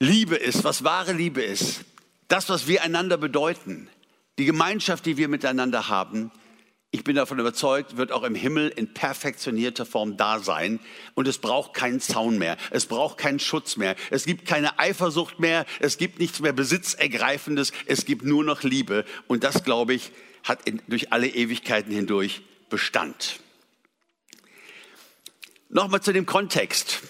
Liebe 0.00 0.34
ist, 0.34 0.64
was 0.64 0.82
wahre 0.82 1.12
Liebe 1.12 1.40
ist, 1.40 1.84
das, 2.26 2.48
was 2.48 2.66
wir 2.66 2.82
einander 2.82 3.16
bedeuten, 3.16 3.88
die 4.40 4.44
Gemeinschaft, 4.44 5.06
die 5.06 5.16
wir 5.16 5.28
miteinander 5.28 5.88
haben, 5.88 6.32
ich 6.92 7.04
bin 7.04 7.14
davon 7.14 7.38
überzeugt, 7.38 7.96
wird 7.96 8.10
auch 8.10 8.24
im 8.24 8.34
Himmel 8.34 8.68
in 8.68 8.92
perfektionierter 8.92 9.86
Form 9.86 10.16
da 10.16 10.40
sein. 10.40 10.80
Und 11.14 11.28
es 11.28 11.38
braucht 11.38 11.72
keinen 11.72 12.00
Zaun 12.00 12.36
mehr. 12.36 12.56
Es 12.70 12.86
braucht 12.86 13.16
keinen 13.16 13.38
Schutz 13.38 13.76
mehr. 13.76 13.94
Es 14.10 14.24
gibt 14.24 14.44
keine 14.44 14.78
Eifersucht 14.80 15.38
mehr. 15.38 15.66
Es 15.78 15.98
gibt 15.98 16.18
nichts 16.18 16.40
mehr 16.40 16.52
Besitzergreifendes. 16.52 17.72
Es 17.86 18.06
gibt 18.06 18.24
nur 18.24 18.42
noch 18.42 18.64
Liebe. 18.64 19.04
Und 19.28 19.44
das, 19.44 19.62
glaube 19.62 19.94
ich, 19.94 20.10
hat 20.42 20.68
in, 20.68 20.82
durch 20.88 21.12
alle 21.12 21.28
Ewigkeiten 21.28 21.92
hindurch 21.92 22.42
Bestand. 22.70 23.38
Nochmal 25.68 26.00
zu 26.00 26.12
dem 26.12 26.26
Kontext 26.26 27.02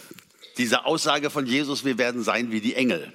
dieser 0.59 0.85
Aussage 0.85 1.31
von 1.31 1.47
Jesus, 1.47 1.87
wir 1.87 1.97
werden 1.97 2.23
sein 2.23 2.53
wie 2.53 2.61
die 2.61 2.75
Engel. 2.75 3.11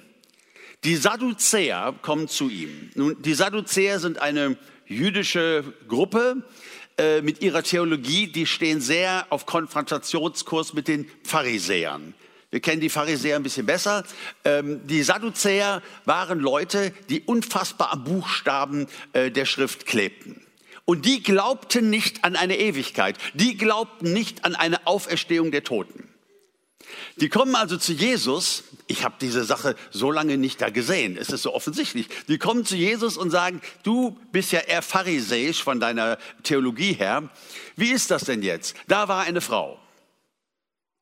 Die 0.82 0.96
Sadduzäer 0.96 1.94
kommen 2.02 2.26
zu 2.26 2.48
ihm. 2.48 2.90
Nun, 2.96 3.22
die 3.22 3.34
Sadduzäer 3.34 4.00
sind 4.00 4.18
eine 4.18 4.56
jüdische 4.86 5.64
Gruppe 5.88 6.44
äh, 6.98 7.20
mit 7.22 7.42
ihrer 7.42 7.62
Theologie, 7.62 8.26
die 8.26 8.46
stehen 8.46 8.80
sehr 8.80 9.26
auf 9.30 9.46
Konfrontationskurs 9.46 10.74
mit 10.74 10.88
den 10.88 11.10
Pharisäern. 11.24 12.14
Wir 12.50 12.60
kennen 12.60 12.80
die 12.80 12.88
Pharisäer 12.88 13.36
ein 13.36 13.42
bisschen 13.42 13.66
besser. 13.66 14.04
Ähm, 14.44 14.86
die 14.86 15.02
Sadduzäer 15.02 15.82
waren 16.04 16.38
Leute, 16.38 16.92
die 17.10 17.20
unfassbar 17.20 17.92
am 17.92 18.04
Buchstaben 18.04 18.86
äh, 19.12 19.30
der 19.30 19.44
Schrift 19.44 19.84
klebten. 19.84 20.40
Und 20.84 21.04
die 21.04 21.22
glaubten 21.22 21.90
nicht 21.90 22.24
an 22.24 22.36
eine 22.36 22.58
Ewigkeit. 22.58 23.18
Die 23.34 23.56
glaubten 23.56 24.12
nicht 24.12 24.44
an 24.44 24.54
eine 24.54 24.86
Auferstehung 24.86 25.50
der 25.50 25.64
Toten. 25.64 26.08
Die 27.16 27.28
kommen 27.28 27.54
also 27.54 27.76
zu 27.76 27.92
Jesus 27.92 28.64
ich 28.88 29.04
habe 29.04 29.16
diese 29.20 29.44
Sache 29.44 29.74
so 29.90 30.10
lange 30.10 30.38
nicht 30.38 30.60
da 30.60 30.70
gesehen. 30.70 31.16
Es 31.16 31.30
ist 31.30 31.42
so 31.42 31.52
offensichtlich. 31.52 32.08
Die 32.28 32.38
kommen 32.38 32.64
zu 32.64 32.76
Jesus 32.76 33.16
und 33.16 33.30
sagen, 33.30 33.60
du 33.82 34.16
bist 34.30 34.52
ja 34.52 34.60
eher 34.60 34.82
pharisäisch 34.82 35.62
von 35.62 35.80
deiner 35.80 36.18
Theologie 36.44 36.92
her. 36.92 37.28
Wie 37.74 37.90
ist 37.90 38.10
das 38.10 38.24
denn 38.24 38.42
jetzt? 38.42 38.76
Da 38.86 39.08
war 39.08 39.24
eine 39.24 39.40
Frau, 39.40 39.80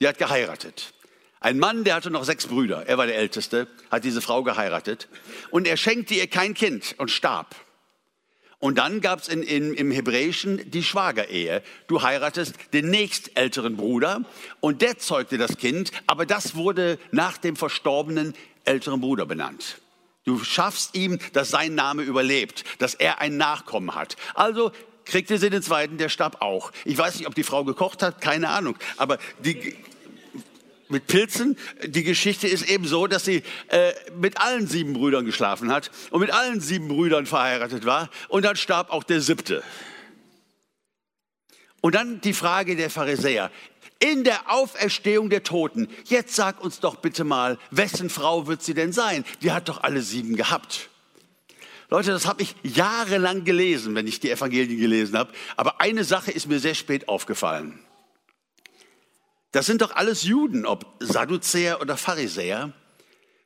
die 0.00 0.08
hat 0.08 0.18
geheiratet. 0.18 0.94
Ein 1.40 1.58
Mann, 1.58 1.84
der 1.84 1.96
hatte 1.96 2.10
noch 2.10 2.24
sechs 2.24 2.46
Brüder. 2.46 2.86
Er 2.86 2.96
war 2.96 3.06
der 3.06 3.16
Älteste, 3.16 3.68
hat 3.90 4.04
diese 4.04 4.22
Frau 4.22 4.42
geheiratet. 4.42 5.08
Und 5.50 5.66
er 5.66 5.76
schenkte 5.76 6.14
ihr 6.14 6.26
kein 6.26 6.54
Kind 6.54 6.94
und 6.96 7.10
starb. 7.10 7.54
Und 8.64 8.78
dann 8.78 9.02
gab 9.02 9.20
es 9.20 9.28
in, 9.28 9.42
in, 9.42 9.74
im 9.74 9.90
Hebräischen 9.90 10.70
die 10.70 10.82
Schwagerehe. 10.82 11.62
Du 11.86 12.00
heiratest 12.00 12.54
den 12.72 12.88
nächstälteren 12.88 13.76
Bruder 13.76 14.22
und 14.60 14.80
der 14.80 14.96
zeugte 14.96 15.36
das 15.36 15.58
Kind, 15.58 15.92
aber 16.06 16.24
das 16.24 16.54
wurde 16.54 16.98
nach 17.10 17.36
dem 17.36 17.56
verstorbenen 17.56 18.32
älteren 18.64 19.02
Bruder 19.02 19.26
benannt. 19.26 19.82
Du 20.24 20.42
schaffst 20.42 20.96
ihm, 20.96 21.18
dass 21.34 21.50
sein 21.50 21.74
Name 21.74 22.04
überlebt, 22.04 22.64
dass 22.78 22.94
er 22.94 23.20
ein 23.20 23.36
Nachkommen 23.36 23.94
hat. 23.94 24.16
Also 24.32 24.72
kriegte 25.04 25.36
sie 25.36 25.50
den 25.50 25.60
zweiten, 25.60 25.98
der 25.98 26.08
starb 26.08 26.40
auch. 26.40 26.72
Ich 26.86 26.96
weiß 26.96 27.18
nicht, 27.18 27.28
ob 27.28 27.34
die 27.34 27.42
Frau 27.42 27.64
gekocht 27.64 28.02
hat, 28.02 28.22
keine 28.22 28.48
Ahnung. 28.48 28.78
Aber 28.96 29.18
die, 29.40 29.76
mit 30.94 31.06
Pilzen. 31.06 31.58
Die 31.84 32.04
Geschichte 32.04 32.48
ist 32.48 32.68
eben 32.70 32.86
so, 32.86 33.06
dass 33.06 33.24
sie 33.24 33.42
äh, 33.68 33.92
mit 34.16 34.40
allen 34.40 34.66
sieben 34.66 34.94
Brüdern 34.94 35.26
geschlafen 35.26 35.70
hat 35.70 35.90
und 36.10 36.20
mit 36.20 36.30
allen 36.30 36.60
sieben 36.60 36.88
Brüdern 36.88 37.26
verheiratet 37.26 37.84
war. 37.84 38.08
Und 38.28 38.44
dann 38.44 38.56
starb 38.56 38.90
auch 38.90 39.02
der 39.02 39.20
siebte. 39.20 39.62
Und 41.82 41.94
dann 41.94 42.20
die 42.22 42.32
Frage 42.32 42.76
der 42.76 42.88
Pharisäer. 42.88 43.50
In 43.98 44.24
der 44.24 44.50
Auferstehung 44.50 45.30
der 45.30 45.42
Toten, 45.42 45.88
jetzt 46.04 46.34
sag 46.34 46.62
uns 46.62 46.80
doch 46.80 46.96
bitte 46.96 47.24
mal, 47.24 47.58
wessen 47.70 48.08
Frau 48.08 48.46
wird 48.46 48.62
sie 48.62 48.74
denn 48.74 48.92
sein? 48.92 49.24
Die 49.42 49.52
hat 49.52 49.68
doch 49.68 49.82
alle 49.82 50.00
sieben 50.00 50.36
gehabt. 50.36 50.88
Leute, 51.90 52.10
das 52.10 52.26
habe 52.26 52.42
ich 52.42 52.54
jahrelang 52.62 53.44
gelesen, 53.44 53.94
wenn 53.94 54.06
ich 54.06 54.20
die 54.20 54.30
Evangelien 54.30 54.80
gelesen 54.80 55.18
habe. 55.18 55.32
Aber 55.56 55.80
eine 55.80 56.04
Sache 56.04 56.30
ist 56.30 56.48
mir 56.48 56.58
sehr 56.58 56.74
spät 56.74 57.08
aufgefallen. 57.08 57.78
Das 59.54 59.66
sind 59.66 59.82
doch 59.82 59.94
alles 59.94 60.24
Juden, 60.24 60.66
ob 60.66 60.84
Sadduzäer 60.98 61.80
oder 61.80 61.96
Pharisäer. 61.96 62.72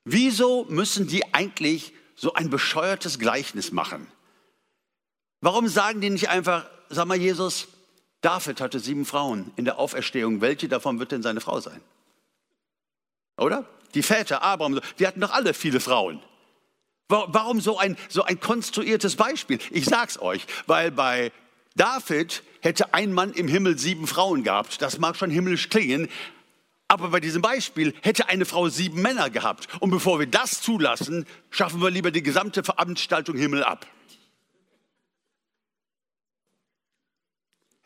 Wieso 0.04 0.64
müssen 0.70 1.06
die 1.06 1.34
eigentlich 1.34 1.92
so 2.16 2.32
ein 2.32 2.48
bescheuertes 2.48 3.18
Gleichnis 3.18 3.72
machen? 3.72 4.06
Warum 5.42 5.68
sagen 5.68 6.00
die 6.00 6.08
nicht 6.08 6.30
einfach, 6.30 6.64
sag 6.88 7.04
mal 7.08 7.18
Jesus, 7.18 7.68
David 8.22 8.62
hatte 8.62 8.80
sieben 8.80 9.04
Frauen 9.04 9.52
in 9.56 9.66
der 9.66 9.78
Auferstehung. 9.78 10.40
Welche 10.40 10.66
davon 10.66 10.98
wird 10.98 11.12
denn 11.12 11.22
seine 11.22 11.42
Frau 11.42 11.60
sein? 11.60 11.82
Oder? 13.36 13.66
Die 13.92 14.02
Väter, 14.02 14.40
Abraham, 14.40 14.80
die 14.98 15.06
hatten 15.06 15.20
doch 15.20 15.32
alle 15.32 15.52
viele 15.52 15.78
Frauen. 15.78 16.22
Warum 17.08 17.60
so 17.60 17.76
ein, 17.76 17.98
so 18.08 18.22
ein 18.22 18.40
konstruiertes 18.40 19.16
Beispiel? 19.16 19.58
Ich 19.70 19.84
sag's 19.84 20.18
euch, 20.18 20.46
weil 20.66 20.90
bei 20.90 21.32
David 21.78 22.42
hätte 22.60 22.92
ein 22.92 23.12
Mann 23.12 23.32
im 23.32 23.48
Himmel 23.48 23.78
sieben 23.78 24.06
Frauen 24.06 24.42
gehabt. 24.42 24.82
Das 24.82 24.98
mag 24.98 25.16
schon 25.16 25.30
himmlisch 25.30 25.70
klingen, 25.70 26.08
aber 26.88 27.08
bei 27.08 27.20
diesem 27.20 27.40
Beispiel 27.40 27.94
hätte 28.02 28.28
eine 28.28 28.46
Frau 28.46 28.68
sieben 28.68 29.00
Männer 29.00 29.30
gehabt. 29.30 29.68
Und 29.80 29.90
bevor 29.90 30.18
wir 30.18 30.26
das 30.26 30.60
zulassen, 30.60 31.26
schaffen 31.50 31.80
wir 31.80 31.90
lieber 31.90 32.10
die 32.10 32.22
gesamte 32.22 32.64
Veranstaltung 32.64 33.36
Himmel 33.36 33.62
ab. 33.62 33.86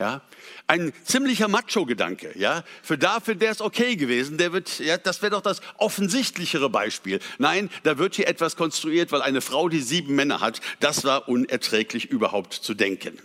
Ja, 0.00 0.22
ein 0.66 0.92
ziemlicher 1.04 1.46
Macho-Gedanke. 1.46 2.32
Ja, 2.36 2.64
für 2.82 2.98
David 2.98 3.38
wäre 3.38 3.52
es 3.52 3.60
okay 3.60 3.94
gewesen. 3.94 4.36
Der 4.36 4.52
wird, 4.52 4.80
ja, 4.80 4.96
das 4.98 5.22
wäre 5.22 5.30
doch 5.30 5.42
das 5.42 5.60
offensichtlichere 5.78 6.70
Beispiel. 6.70 7.20
Nein, 7.38 7.70
da 7.84 7.98
wird 7.98 8.16
hier 8.16 8.26
etwas 8.26 8.56
konstruiert, 8.56 9.12
weil 9.12 9.22
eine 9.22 9.40
Frau, 9.40 9.68
die 9.68 9.80
sieben 9.80 10.16
Männer 10.16 10.40
hat, 10.40 10.60
das 10.80 11.04
war 11.04 11.28
unerträglich 11.28 12.06
überhaupt 12.06 12.54
zu 12.54 12.74
denken 12.74 13.20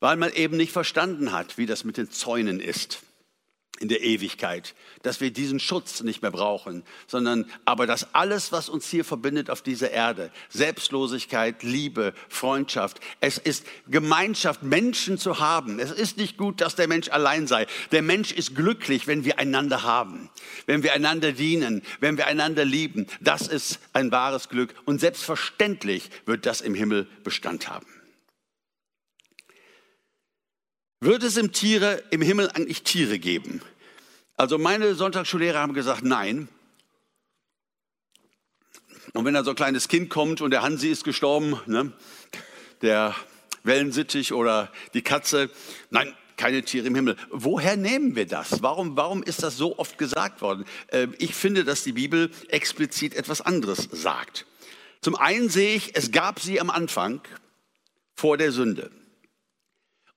weil 0.00 0.16
man 0.16 0.32
eben 0.32 0.56
nicht 0.56 0.72
verstanden 0.72 1.32
hat, 1.32 1.58
wie 1.58 1.66
das 1.66 1.84
mit 1.84 1.96
den 1.96 2.10
Zäunen 2.10 2.60
ist. 2.60 3.02
in 3.80 3.88
der 3.88 4.02
Ewigkeit, 4.02 4.74
dass 5.02 5.20
wir 5.20 5.30
diesen 5.30 5.60
Schutz 5.60 6.02
nicht 6.02 6.20
mehr 6.20 6.30
brauchen, 6.30 6.82
sondern 7.06 7.46
aber 7.64 7.86
dass 7.86 8.12
alles, 8.14 8.50
was 8.50 8.68
uns 8.68 8.88
hier 8.88 9.04
verbindet 9.04 9.50
auf 9.50 9.62
dieser 9.62 9.90
Erde, 9.90 10.32
Selbstlosigkeit, 10.48 11.62
Liebe, 11.62 12.12
Freundschaft, 12.28 12.98
es 13.20 13.38
ist 13.38 13.64
Gemeinschaft, 13.86 14.62
Menschen 14.62 15.16
zu 15.16 15.38
haben. 15.38 15.78
Es 15.78 15.92
ist 15.92 16.16
nicht 16.16 16.36
gut, 16.36 16.60
dass 16.60 16.74
der 16.74 16.88
Mensch 16.88 17.08
allein 17.08 17.46
sei. 17.46 17.66
Der 17.92 18.02
Mensch 18.02 18.32
ist 18.32 18.56
glücklich, 18.56 19.06
wenn 19.06 19.24
wir 19.24 19.38
einander 19.38 19.84
haben, 19.84 20.28
wenn 20.66 20.82
wir 20.82 20.92
einander 20.92 21.32
dienen, 21.32 21.82
wenn 22.00 22.16
wir 22.16 22.26
einander 22.26 22.64
lieben. 22.64 23.06
Das 23.20 23.46
ist 23.46 23.78
ein 23.92 24.10
wahres 24.10 24.48
Glück 24.48 24.74
und 24.86 25.00
selbstverständlich 25.00 26.10
wird 26.26 26.46
das 26.46 26.60
im 26.60 26.74
Himmel 26.74 27.06
Bestand 27.22 27.68
haben. 27.68 27.86
Wird 31.00 31.22
es 31.22 31.36
im, 31.36 31.52
Tiere, 31.52 32.02
im 32.10 32.22
Himmel 32.22 32.50
eigentlich 32.50 32.82
Tiere 32.82 33.20
geben? 33.20 33.62
Also 34.36 34.58
meine 34.58 34.94
Sonntagsschullehrer 34.94 35.60
haben 35.60 35.74
gesagt, 35.74 36.02
nein. 36.02 36.48
Und 39.14 39.24
wenn 39.24 39.34
da 39.34 39.44
so 39.44 39.50
ein 39.50 39.56
kleines 39.56 39.86
Kind 39.86 40.10
kommt 40.10 40.40
und 40.40 40.50
der 40.50 40.62
Hansi 40.62 40.88
ist 40.88 41.04
gestorben, 41.04 41.60
ne, 41.66 41.92
der 42.82 43.14
Wellensittich 43.62 44.32
oder 44.32 44.72
die 44.92 45.02
Katze, 45.02 45.50
nein, 45.90 46.14
keine 46.36 46.62
Tiere 46.62 46.86
im 46.86 46.94
Himmel. 46.94 47.16
Woher 47.30 47.76
nehmen 47.76 48.16
wir 48.16 48.26
das? 48.26 48.62
Warum, 48.62 48.96
warum 48.96 49.22
ist 49.22 49.42
das 49.42 49.56
so 49.56 49.78
oft 49.78 49.98
gesagt 49.98 50.40
worden? 50.40 50.64
Ähm, 50.90 51.14
ich 51.18 51.34
finde, 51.34 51.64
dass 51.64 51.84
die 51.84 51.92
Bibel 51.92 52.30
explizit 52.48 53.14
etwas 53.14 53.40
anderes 53.40 53.88
sagt. 53.90 54.46
Zum 55.00 55.14
einen 55.14 55.48
sehe 55.48 55.76
ich, 55.76 55.96
es 55.96 56.10
gab 56.10 56.40
sie 56.40 56.60
am 56.60 56.70
Anfang 56.70 57.20
vor 58.14 58.36
der 58.36 58.50
Sünde. 58.50 58.90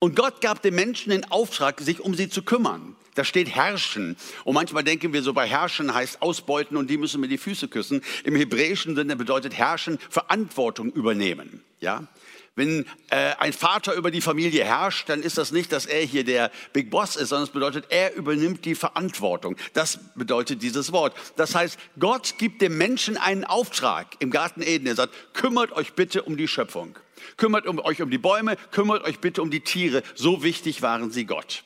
Und 0.03 0.15
Gott 0.15 0.41
gab 0.41 0.63
den 0.63 0.73
Menschen 0.73 1.11
den 1.11 1.29
Auftrag, 1.29 1.79
sich 1.79 1.99
um 1.99 2.15
sie 2.15 2.27
zu 2.27 2.41
kümmern. 2.41 2.95
Da 3.13 3.23
steht 3.23 3.49
herrschen. 3.49 4.17
Und 4.45 4.55
manchmal 4.55 4.83
denken 4.83 5.13
wir 5.13 5.21
so, 5.21 5.31
bei 5.31 5.45
herrschen 5.45 5.93
heißt 5.93 6.23
ausbeuten 6.23 6.75
und 6.75 6.89
die 6.89 6.97
müssen 6.97 7.21
mir 7.21 7.27
die 7.27 7.37
Füße 7.37 7.67
küssen. 7.67 8.01
Im 8.23 8.35
hebräischen 8.35 8.95
Sinne 8.95 9.15
bedeutet 9.15 9.53
herrschen 9.53 9.99
Verantwortung 10.09 10.91
übernehmen. 10.91 11.63
Ja? 11.81 12.07
Wenn 12.55 12.87
äh, 13.11 13.35
ein 13.37 13.53
Vater 13.53 13.93
über 13.93 14.09
die 14.09 14.21
Familie 14.21 14.65
herrscht, 14.65 15.07
dann 15.07 15.21
ist 15.21 15.37
das 15.37 15.51
nicht, 15.51 15.71
dass 15.71 15.85
er 15.85 16.01
hier 16.01 16.23
der 16.23 16.49
Big 16.73 16.89
Boss 16.89 17.15
ist, 17.15 17.29
sondern 17.29 17.43
es 17.43 17.53
bedeutet, 17.53 17.85
er 17.89 18.15
übernimmt 18.15 18.65
die 18.65 18.73
Verantwortung. 18.73 19.55
Das 19.73 19.99
bedeutet 20.15 20.63
dieses 20.63 20.91
Wort. 20.91 21.15
Das 21.35 21.53
heißt, 21.53 21.77
Gott 21.99 22.39
gibt 22.39 22.63
dem 22.63 22.75
Menschen 22.75 23.17
einen 23.17 23.45
Auftrag 23.45 24.15
im 24.17 24.31
Garten 24.31 24.63
Eden. 24.63 24.87
Er 24.87 24.95
sagt, 24.95 25.13
kümmert 25.35 25.73
euch 25.73 25.93
bitte 25.93 26.23
um 26.23 26.37
die 26.37 26.47
Schöpfung. 26.47 26.97
Kümmert 27.37 27.67
euch 27.67 28.01
um 28.01 28.09
die 28.09 28.17
Bäume, 28.17 28.57
kümmert 28.71 29.03
euch 29.03 29.19
bitte 29.19 29.41
um 29.41 29.51
die 29.51 29.61
Tiere. 29.61 30.03
So 30.15 30.43
wichtig 30.43 30.81
waren 30.81 31.11
sie 31.11 31.25
Gott. 31.25 31.63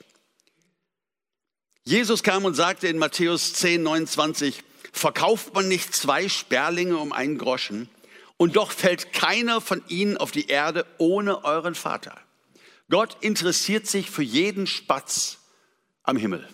Jesus 1.83 2.23
kam 2.23 2.45
und 2.45 2.55
sagte 2.55 2.87
in 2.87 2.97
Matthäus 2.97 3.53
10, 3.53 3.83
29, 3.83 4.63
verkauft 4.91 5.53
man 5.53 5.67
nicht 5.67 5.93
zwei 5.93 6.29
Sperlinge 6.29 6.97
um 6.97 7.13
einen 7.13 7.37
Groschen 7.37 7.89
und 8.37 8.55
doch 8.55 8.71
fällt 8.71 9.13
keiner 9.13 9.61
von 9.61 9.83
ihnen 9.87 10.17
auf 10.17 10.31
die 10.31 10.47
Erde 10.47 10.85
ohne 10.97 11.43
euren 11.43 11.75
Vater. 11.75 12.19
Gott 12.89 13.17
interessiert 13.21 13.87
sich 13.87 14.09
für 14.09 14.23
jeden 14.23 14.67
Spatz 14.67 15.39
am 16.03 16.17
Himmel. 16.17 16.47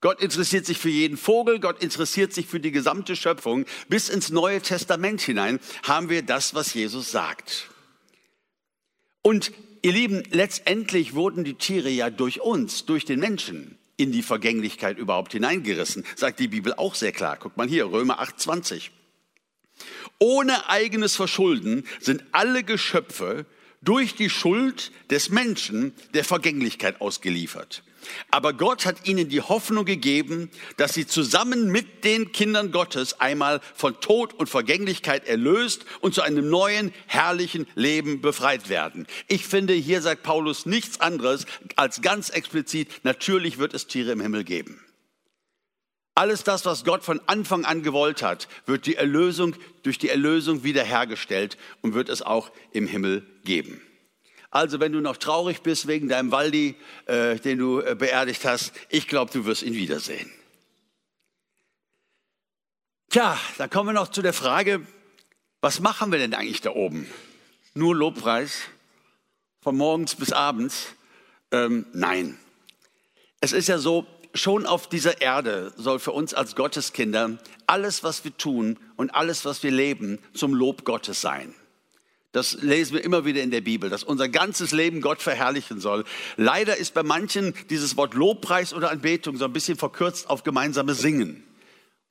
Gott 0.00 0.22
interessiert 0.22 0.64
sich 0.64 0.78
für 0.78 0.88
jeden 0.88 1.18
Vogel, 1.18 1.60
Gott 1.60 1.82
interessiert 1.82 2.32
sich 2.32 2.46
für 2.46 2.58
die 2.58 2.72
gesamte 2.72 3.16
Schöpfung. 3.16 3.66
Bis 3.88 4.08
ins 4.08 4.30
Neue 4.30 4.62
Testament 4.62 5.20
hinein 5.20 5.60
haben 5.82 6.08
wir 6.08 6.22
das, 6.22 6.54
was 6.54 6.72
Jesus 6.72 7.10
sagt. 7.10 7.68
Und 9.22 9.52
ihr 9.82 9.92
Lieben, 9.92 10.22
letztendlich 10.30 11.14
wurden 11.14 11.44
die 11.44 11.54
Tiere 11.54 11.90
ja 11.90 12.10
durch 12.10 12.40
uns, 12.40 12.86
durch 12.86 13.04
den 13.04 13.20
Menschen 13.20 13.78
in 13.96 14.12
die 14.12 14.22
Vergänglichkeit 14.22 14.98
überhaupt 14.98 15.32
hineingerissen, 15.32 16.04
sagt 16.16 16.40
die 16.40 16.48
Bibel 16.48 16.72
auch 16.74 16.94
sehr 16.94 17.12
klar. 17.12 17.36
Guckt 17.36 17.56
mal 17.56 17.68
hier, 17.68 17.90
Römer 17.90 18.20
8, 18.20 18.40
20. 18.40 18.90
Ohne 20.18 20.68
eigenes 20.68 21.16
Verschulden 21.16 21.84
sind 22.00 22.24
alle 22.32 22.64
Geschöpfe 22.64 23.46
durch 23.82 24.14
die 24.14 24.30
Schuld 24.30 24.92
des 25.10 25.30
Menschen 25.30 25.94
der 26.14 26.24
Vergänglichkeit 26.24 27.00
ausgeliefert. 27.00 27.82
Aber 28.30 28.52
Gott 28.52 28.86
hat 28.86 29.06
ihnen 29.06 29.28
die 29.28 29.40
Hoffnung 29.40 29.84
gegeben, 29.84 30.50
dass 30.76 30.94
sie 30.94 31.06
zusammen 31.06 31.70
mit 31.70 32.04
den 32.04 32.32
Kindern 32.32 32.72
Gottes 32.72 33.20
einmal 33.20 33.60
von 33.74 34.00
Tod 34.00 34.34
und 34.34 34.48
Vergänglichkeit 34.48 35.26
erlöst 35.26 35.84
und 36.00 36.14
zu 36.14 36.22
einem 36.22 36.48
neuen, 36.48 36.92
herrlichen 37.06 37.66
Leben 37.74 38.20
befreit 38.20 38.68
werden. 38.68 39.06
Ich 39.28 39.46
finde, 39.46 39.74
hier 39.74 40.02
sagt 40.02 40.22
Paulus 40.22 40.66
nichts 40.66 41.00
anderes 41.00 41.46
als 41.76 42.02
ganz 42.02 42.30
explizit, 42.30 42.88
natürlich 43.02 43.58
wird 43.58 43.74
es 43.74 43.86
Tiere 43.86 44.12
im 44.12 44.20
Himmel 44.20 44.44
geben. 44.44 44.80
Alles 46.14 46.44
das, 46.44 46.66
was 46.66 46.84
Gott 46.84 47.02
von 47.02 47.20
Anfang 47.26 47.64
an 47.64 47.82
gewollt 47.82 48.22
hat, 48.22 48.48
wird 48.66 48.84
die 48.86 48.96
Erlösung, 48.96 49.54
durch 49.82 49.98
die 49.98 50.10
Erlösung 50.10 50.64
wiederhergestellt 50.64 51.56
und 51.80 51.94
wird 51.94 52.08
es 52.08 52.20
auch 52.20 52.50
im 52.72 52.86
Himmel 52.86 53.26
geben. 53.44 53.80
Also 54.50 54.80
wenn 54.80 54.92
du 54.92 55.00
noch 55.00 55.16
traurig 55.16 55.62
bist 55.62 55.86
wegen 55.86 56.08
deinem 56.08 56.32
Waldi, 56.32 56.74
äh, 57.06 57.36
den 57.36 57.58
du 57.58 57.80
äh, 57.80 57.94
beerdigt 57.94 58.44
hast, 58.44 58.72
ich 58.88 59.06
glaube, 59.06 59.32
du 59.32 59.44
wirst 59.44 59.62
ihn 59.62 59.74
wiedersehen. 59.74 60.30
Tja, 63.10 63.38
dann 63.58 63.70
kommen 63.70 63.90
wir 63.90 63.92
noch 63.92 64.08
zu 64.08 64.22
der 64.22 64.32
Frage, 64.32 64.86
was 65.60 65.80
machen 65.80 66.10
wir 66.10 66.18
denn 66.18 66.34
eigentlich 66.34 66.60
da 66.60 66.70
oben? 66.70 67.08
Nur 67.74 67.94
Lobpreis? 67.94 68.62
Von 69.62 69.76
morgens 69.76 70.14
bis 70.14 70.32
abends? 70.32 70.86
Ähm, 71.52 71.86
nein. 71.92 72.38
Es 73.40 73.52
ist 73.52 73.68
ja 73.68 73.78
so, 73.78 74.06
schon 74.34 74.66
auf 74.66 74.88
dieser 74.88 75.20
Erde 75.20 75.72
soll 75.76 75.98
für 75.98 76.12
uns 76.12 76.34
als 76.34 76.56
Gotteskinder 76.56 77.38
alles, 77.66 78.02
was 78.02 78.24
wir 78.24 78.36
tun 78.36 78.78
und 78.96 79.14
alles, 79.14 79.44
was 79.44 79.62
wir 79.62 79.70
leben, 79.70 80.18
zum 80.34 80.54
Lob 80.54 80.84
Gottes 80.84 81.20
sein. 81.20 81.54
Das 82.32 82.62
lesen 82.62 82.94
wir 82.94 83.04
immer 83.04 83.24
wieder 83.24 83.42
in 83.42 83.50
der 83.50 83.60
Bibel, 83.60 83.90
dass 83.90 84.04
unser 84.04 84.28
ganzes 84.28 84.70
Leben 84.70 85.00
Gott 85.00 85.20
verherrlichen 85.20 85.80
soll. 85.80 86.04
Leider 86.36 86.76
ist 86.76 86.94
bei 86.94 87.02
manchen 87.02 87.54
dieses 87.70 87.96
Wort 87.96 88.14
Lobpreis 88.14 88.72
oder 88.72 88.90
Anbetung 88.90 89.36
so 89.36 89.44
ein 89.44 89.52
bisschen 89.52 89.76
verkürzt 89.76 90.30
auf 90.30 90.44
gemeinsame 90.44 90.94
Singen. 90.94 91.42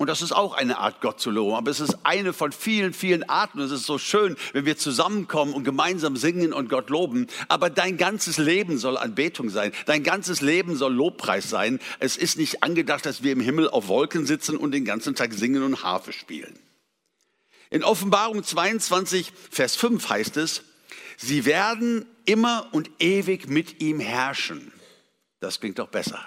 Und 0.01 0.07
das 0.07 0.21
ist 0.21 0.31
auch 0.31 0.53
eine 0.53 0.77
Art, 0.77 1.01
Gott 1.01 1.19
zu 1.19 1.29
loben. 1.29 1.55
Aber 1.55 1.71
es 1.71 1.81
ist 1.81 1.99
eine 2.03 2.31
von 2.31 2.53
vielen, 2.53 2.93
vielen 2.93 3.27
Arten. 3.27 3.59
Es 3.59 3.71
ist 3.71 3.85
so 3.85 3.97
schön, 3.97 4.37
wenn 4.53 4.65
wir 4.65 4.77
zusammenkommen 4.77 5.53
und 5.53 5.65
gemeinsam 5.65 6.15
singen 6.15 6.53
und 6.53 6.69
Gott 6.69 6.89
loben. 6.89 7.27
Aber 7.49 7.69
dein 7.69 7.97
ganzes 7.97 8.37
Leben 8.37 8.77
soll 8.77 8.97
Anbetung 8.97 9.49
sein. 9.49 9.73
Dein 9.87 10.03
ganzes 10.03 10.39
Leben 10.39 10.77
soll 10.77 10.93
Lobpreis 10.93 11.49
sein. 11.49 11.79
Es 11.99 12.15
ist 12.15 12.37
nicht 12.37 12.63
angedacht, 12.63 13.05
dass 13.05 13.23
wir 13.23 13.33
im 13.33 13.41
Himmel 13.41 13.69
auf 13.69 13.89
Wolken 13.89 14.25
sitzen 14.25 14.55
und 14.55 14.71
den 14.71 14.85
ganzen 14.85 15.15
Tag 15.15 15.33
singen 15.33 15.63
und 15.63 15.83
Harfe 15.83 16.13
spielen. 16.13 16.57
In 17.69 17.83
Offenbarung 17.83 18.43
22, 18.43 19.31
Vers 19.51 19.75
5 19.75 20.09
heißt 20.09 20.37
es, 20.37 20.63
sie 21.17 21.45
werden 21.45 22.05
immer 22.25 22.67
und 22.71 22.89
ewig 22.99 23.47
mit 23.47 23.81
ihm 23.81 23.99
herrschen. 23.99 24.71
Das 25.39 25.59
klingt 25.59 25.79
doch 25.79 25.89
besser. 25.89 26.25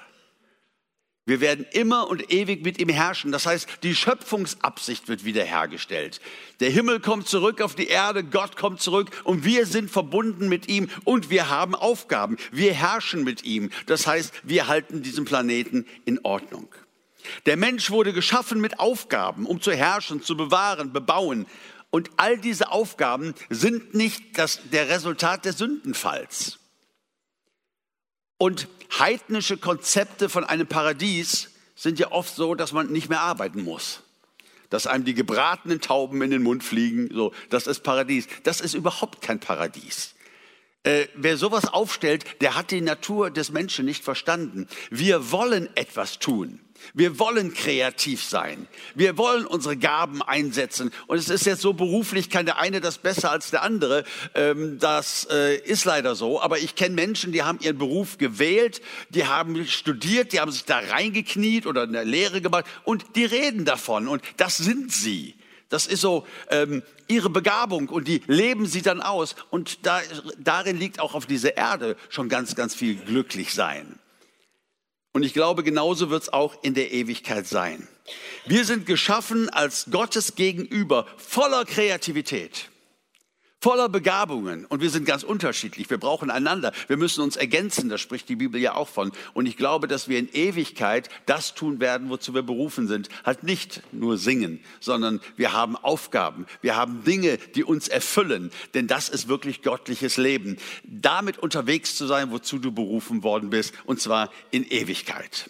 Wir 1.25 1.41
werden 1.41 1.65
immer 1.71 2.09
und 2.09 2.33
ewig 2.33 2.65
mit 2.65 2.81
ihm 2.81 2.89
herrschen. 2.89 3.31
Das 3.31 3.47
heißt, 3.47 3.69
die 3.85 3.95
Schöpfungsabsicht 3.95 5.07
wird 5.09 5.25
wiederhergestellt. 5.25 6.21
Der 6.59 6.71
Himmel 6.71 6.99
kommt 6.99 7.29
zurück 7.29 7.61
auf 7.61 7.77
die 7.77 7.87
Erde, 7.87 8.25
Gott 8.25 8.57
kommt 8.57 8.81
zurück 8.81 9.11
und 9.23 9.45
wir 9.45 9.67
sind 9.67 9.89
verbunden 9.89 10.49
mit 10.49 10.69
ihm 10.69 10.89
und 11.05 11.31
wir 11.31 11.49
haben 11.49 11.77
Aufgaben. 11.77 12.39
Wir 12.51 12.75
herrschen 12.75 13.23
mit 13.23 13.45
ihm. 13.45 13.71
Das 13.87 14.09
heißt, 14.09 14.35
wir 14.43 14.67
halten 14.67 15.03
diesen 15.03 15.25
Planeten 15.25 15.87
in 16.05 16.19
Ordnung. 16.25 16.69
Der 17.47 17.57
Mensch 17.57 17.91
wurde 17.91 18.13
geschaffen 18.13 18.61
mit 18.61 18.79
Aufgaben, 18.79 19.47
um 19.47 19.61
zu 19.61 19.73
herrschen, 19.73 20.23
zu 20.23 20.37
bewahren, 20.37 20.93
bebauen. 20.93 21.47
Und 21.91 22.11
all 22.17 22.39
diese 22.39 22.71
Aufgaben 22.71 23.35
sind 23.51 23.95
nicht 23.95 24.39
das, 24.39 24.61
der 24.73 24.89
Resultat 24.89 25.45
des 25.45 25.59
Sündenfalls. 25.59 26.59
Und 28.39 28.67
heidnische 28.99 29.57
Konzepte 29.57 30.29
von 30.29 30.45
einem 30.45 30.67
Paradies 30.67 31.51
sind 31.77 31.99
ja 31.99 32.11
oft 32.11 32.35
so, 32.35 32.55
dass 32.55 32.73
man 32.73 32.91
nicht 32.91 33.09
mehr 33.09 33.21
arbeiten 33.21 33.63
muss. 33.63 34.03
Dass 34.71 34.87
einem 34.87 35.05
die 35.05 35.15
gebratenen 35.15 35.81
Tauben 35.81 36.23
in 36.23 36.31
den 36.31 36.43
Mund 36.43 36.65
fliegen, 36.65 37.09
so, 37.13 37.33
das 37.51 37.67
ist 37.67 37.81
Paradies. 37.81 38.27
Das 38.43 38.61
ist 38.61 38.75
überhaupt 38.75 39.21
kein 39.21 39.39
Paradies. 39.39 40.15
Äh, 40.85 41.07
wer 41.15 41.37
sowas 41.37 41.67
aufstellt, 41.67 42.25
der 42.41 42.57
hat 42.57 42.71
die 42.71 42.81
Natur 42.81 43.31
des 43.31 43.53
Menschen 43.53 43.85
nicht 43.85 44.03
verstanden. 44.03 44.67
Wir 44.91 45.31
wollen 45.31 45.69
etwas 45.77 46.19
tun. 46.19 46.59
Wir 46.95 47.19
wollen 47.19 47.55
kreativ 47.55 48.23
sein. 48.23 48.67
Wir 48.95 49.17
wollen 49.19 49.47
unsere 49.47 49.77
Gaben 49.77 50.23
einsetzen. 50.23 50.93
Und 51.07 51.19
es 51.19 51.29
ist 51.29 51.47
jetzt 51.47 51.63
so 51.63 51.73
beruflich, 51.73 52.31
kann 52.31 52.47
der 52.47 52.59
eine 52.59 52.81
das 52.81 52.99
besser 52.99 53.31
als 53.31 53.51
der 53.51 53.63
andere. 53.63 54.05
Ähm, 54.35 54.79
das 54.79 55.27
äh, 55.31 55.57
ist 55.57 55.85
leider 55.85 56.15
so. 56.15 56.41
Aber 56.41 56.59
ich 56.59 56.75
kenne 56.75 56.95
Menschen, 56.95 57.33
die 57.33 57.43
haben 57.43 57.59
ihren 57.61 57.79
Beruf 57.79 58.19
gewählt, 58.19 58.83
die 59.11 59.27
haben 59.27 59.67
studiert, 59.67 60.33
die 60.33 60.41
haben 60.41 60.53
sich 60.53 60.65
da 60.65 60.79
reingekniet 60.79 61.67
oder 61.67 61.83
eine 61.83 62.05
Lehre 62.05 62.41
gemacht 62.41 62.67
und 62.85 63.17
die 63.17 63.25
reden 63.25 63.65
davon. 63.65 64.09
Und 64.09 64.23
das 64.37 64.57
sind 64.57 64.93
sie. 64.93 65.35
Das 65.73 65.87
ist 65.87 66.03
so 66.03 66.27
ähm, 66.51 66.83
ihre 67.09 67.31
Begabung 67.31 67.89
und 67.89 68.07
die 68.07 68.23
leben 68.27 68.67
sie 68.67 68.83
dann 68.83 69.01
aus. 69.01 69.35
Und 69.49 69.87
da, 69.87 70.03
darin 70.39 70.79
liegt 70.79 71.01
auch 71.01 71.15
auf 71.15 71.25
dieser 71.25 71.57
Erde 71.57 71.97
schon 72.11 72.29
ganz, 72.29 72.55
ganz 72.55 72.75
viel 72.75 72.97
glücklich 72.97 73.55
sein. 73.55 73.99
Und 75.13 75.25
ich 75.25 75.35
glaube, 75.35 75.63
genauso 75.63 76.11
wird 76.11 76.23
es 76.23 76.33
auch 76.33 76.57
in 76.63 76.75
der 76.75 76.93
Ewigkeit 76.93 77.47
sein. 77.47 77.87
Wir 78.47 78.65
sind 78.65 78.87
geschaffen 78.87 79.51
als 79.51 79.87
Gottes 79.91 80.35
Gegenüber 80.35 81.07
voller 81.17 81.65
Kreativität 81.65 82.72
voller 83.63 83.89
Begabungen 83.89 84.67
und 84.67 84.81
wir 84.81 84.91
sind 84.91 85.07
ganz 85.07 85.23
unterschiedlich. 85.23 85.89
Wir 85.89 85.99
brauchen 85.99 86.31
einander. 86.31 86.73
Wir 86.89 86.97
müssen 86.97 87.23
uns 87.23 87.37
ergänzen. 87.37 87.89
Das 87.89 88.01
spricht 88.01 88.29
die 88.29 88.35
Bibel 88.35 88.61
ja 88.61 88.75
auch 88.75 88.89
von. 88.89 89.13
Und 89.35 89.47
ich 89.47 89.57
glaube, 89.57 89.87
dass 89.87 90.09
wir 90.09 90.19
in 90.19 90.29
Ewigkeit 90.33 91.09
das 91.27 91.55
tun 91.55 91.79
werden, 91.79 92.11
wozu 92.11 92.35
wir 92.35 92.43
berufen 92.43 92.89
sind. 92.89 93.09
Halt 93.25 93.45
nicht 93.45 93.83
nur 93.93 94.19
singen, 94.19 94.59
sondern 94.81 95.21
wir 95.37 95.53
haben 95.53 95.77
Aufgaben. 95.77 96.47
Wir 96.61 96.75
haben 96.75 97.05
Dinge, 97.05 97.39
die 97.55 97.63
uns 97.63 97.87
erfüllen. 97.87 98.51
Denn 98.75 98.89
das 98.89 99.09
ist 99.09 99.29
wirklich 99.29 99.63
göttliches 99.63 100.17
Leben. 100.17 100.57
Damit 100.83 101.39
unterwegs 101.39 101.95
zu 101.95 102.09
sein, 102.09 102.33
wozu 102.33 102.59
du 102.59 102.73
berufen 102.73 103.23
worden 103.23 103.51
bist. 103.51 103.75
Und 103.85 104.01
zwar 104.01 104.33
in 104.51 104.65
Ewigkeit. 104.69 105.49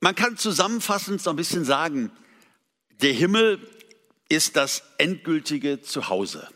Man 0.00 0.14
kann 0.14 0.36
zusammenfassend 0.36 1.20
so 1.20 1.30
ein 1.30 1.36
bisschen 1.36 1.64
sagen, 1.64 2.12
der 3.02 3.12
Himmel 3.12 3.58
ist 4.28 4.56
das 4.56 4.82
endgültige 4.98 5.80
Zuhause. 5.80 6.48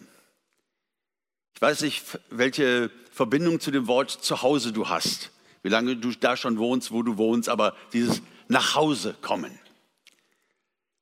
Ich 1.55 1.63
weiß 1.63 1.83
nicht, 1.83 2.05
welche 2.31 2.91
Verbindung 3.13 3.61
zu 3.61 3.71
dem 3.71 3.87
Wort 3.87 4.11
Zuhause 4.11 4.73
du 4.73 4.89
hast, 4.89 5.31
wie 5.63 5.69
lange 5.69 5.97
du 5.97 6.11
da 6.11 6.37
schon 6.37 6.59
wohnst, 6.59 6.91
wo 6.91 7.03
du 7.03 7.17
wohnst, 7.17 7.49
aber 7.49 7.77
dieses 7.93 8.23
nach 8.49 8.75
Hause 8.75 9.17
kommen. 9.23 9.59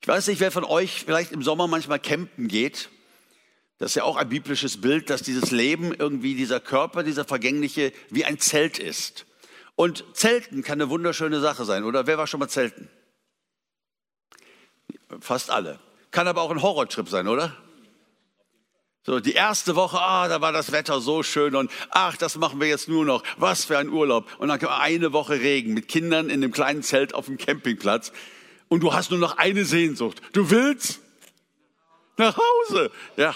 Ich 0.02 0.08
weiß 0.08 0.28
nicht, 0.28 0.40
wer 0.40 0.50
von 0.50 0.64
euch 0.64 1.04
vielleicht 1.04 1.32
im 1.32 1.42
Sommer 1.42 1.66
manchmal 1.66 1.98
campen 1.98 2.48
geht. 2.48 2.88
Das 3.78 3.92
ist 3.92 3.94
ja 3.96 4.04
auch 4.04 4.16
ein 4.16 4.28
biblisches 4.28 4.80
Bild, 4.80 5.10
dass 5.10 5.22
dieses 5.22 5.50
Leben 5.50 5.94
irgendwie, 5.94 6.34
dieser 6.34 6.60
Körper, 6.60 7.02
dieser 7.02 7.24
vergängliche, 7.24 7.92
wie 8.10 8.24
ein 8.24 8.38
Zelt 8.38 8.78
ist. 8.78 9.26
Und 9.76 10.04
Zelten 10.12 10.62
kann 10.62 10.80
eine 10.80 10.90
wunderschöne 10.90 11.40
Sache 11.40 11.64
sein, 11.64 11.84
oder? 11.84 12.06
Wer 12.06 12.18
war 12.18 12.26
schon 12.26 12.40
mal 12.40 12.48
Zelten? 12.48 12.90
Fast 15.20 15.50
alle. 15.50 15.80
Kann 16.10 16.26
aber 16.28 16.42
auch 16.42 16.50
ein 16.50 16.62
Horrortrip 16.62 17.08
sein, 17.08 17.28
oder? 17.28 17.56
So, 19.02 19.18
die 19.18 19.32
erste 19.32 19.76
Woche, 19.76 19.98
ah, 19.98 20.28
da 20.28 20.40
war 20.40 20.52
das 20.52 20.72
Wetter 20.72 21.00
so 21.00 21.22
schön 21.22 21.54
und 21.54 21.70
ach, 21.90 22.16
das 22.16 22.36
machen 22.36 22.60
wir 22.60 22.68
jetzt 22.68 22.88
nur 22.88 23.04
noch. 23.04 23.22
Was 23.38 23.64
für 23.64 23.78
ein 23.78 23.88
Urlaub. 23.88 24.26
Und 24.38 24.48
dann 24.48 24.58
kam 24.58 24.78
eine 24.78 25.12
Woche 25.12 25.40
Regen 25.40 25.72
mit 25.72 25.88
Kindern 25.88 26.28
in 26.28 26.42
dem 26.42 26.52
kleinen 26.52 26.82
Zelt 26.82 27.14
auf 27.14 27.26
dem 27.26 27.38
Campingplatz 27.38 28.12
und 28.68 28.82
du 28.82 28.92
hast 28.92 29.10
nur 29.10 29.18
noch 29.18 29.38
eine 29.38 29.64
Sehnsucht. 29.64 30.20
Du 30.32 30.50
willst 30.50 31.00
nach 32.18 32.36
Hause. 32.36 32.90
Ja, 33.16 33.34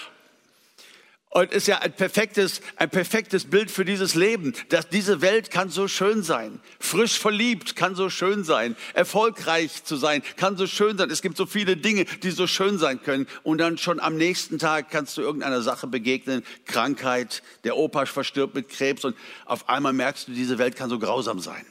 und 1.35 1.51
ist 1.51 1.67
ja 1.67 1.79
ein 1.79 1.91
perfektes, 1.91 2.61
ein 2.77 2.89
perfektes 2.89 3.43
Bild 3.43 3.69
für 3.69 3.83
dieses 3.83 4.15
Leben. 4.15 4.53
Dass 4.69 4.87
diese 4.87 5.19
Welt 5.19 5.51
kann 5.51 5.69
so 5.69 5.89
schön 5.89 6.23
sein. 6.23 6.61
Frisch 6.79 7.19
verliebt 7.19 7.75
kann 7.75 7.93
so 7.93 8.09
schön 8.09 8.45
sein. 8.45 8.77
Erfolgreich 8.93 9.83
zu 9.83 9.97
sein 9.97 10.23
kann 10.37 10.55
so 10.55 10.65
schön 10.65 10.97
sein. 10.97 11.09
Es 11.09 11.21
gibt 11.21 11.35
so 11.35 11.45
viele 11.45 11.75
Dinge, 11.75 12.05
die 12.23 12.31
so 12.31 12.47
schön 12.47 12.77
sein 12.77 13.01
können. 13.01 13.27
Und 13.43 13.57
dann 13.57 13.77
schon 13.77 13.99
am 13.99 14.15
nächsten 14.15 14.59
Tag 14.59 14.89
kannst 14.91 15.17
du 15.17 15.23
irgendeiner 15.23 15.61
Sache 15.61 15.87
begegnen. 15.87 16.41
Krankheit, 16.63 17.43
der 17.65 17.75
Opa 17.75 18.05
verstirbt 18.05 18.55
mit 18.55 18.69
Krebs 18.69 19.03
und 19.03 19.17
auf 19.43 19.67
einmal 19.67 19.91
merkst 19.91 20.29
du, 20.29 20.31
diese 20.31 20.57
Welt 20.57 20.77
kann 20.77 20.89
so 20.89 20.99
grausam 20.99 21.41
sein. 21.41 21.65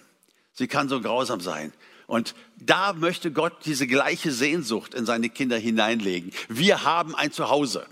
Sie 0.52 0.68
kann 0.68 0.90
so 0.90 1.00
grausam 1.00 1.40
sein. 1.40 1.72
Und 2.06 2.34
da 2.58 2.92
möchte 2.92 3.32
Gott 3.32 3.64
diese 3.64 3.86
gleiche 3.86 4.30
Sehnsucht 4.30 4.92
in 4.92 5.06
seine 5.06 5.30
Kinder 5.30 5.56
hineinlegen. 5.56 6.32
Wir 6.50 6.84
haben 6.84 7.14
ein 7.14 7.32
Zuhause. 7.32 7.86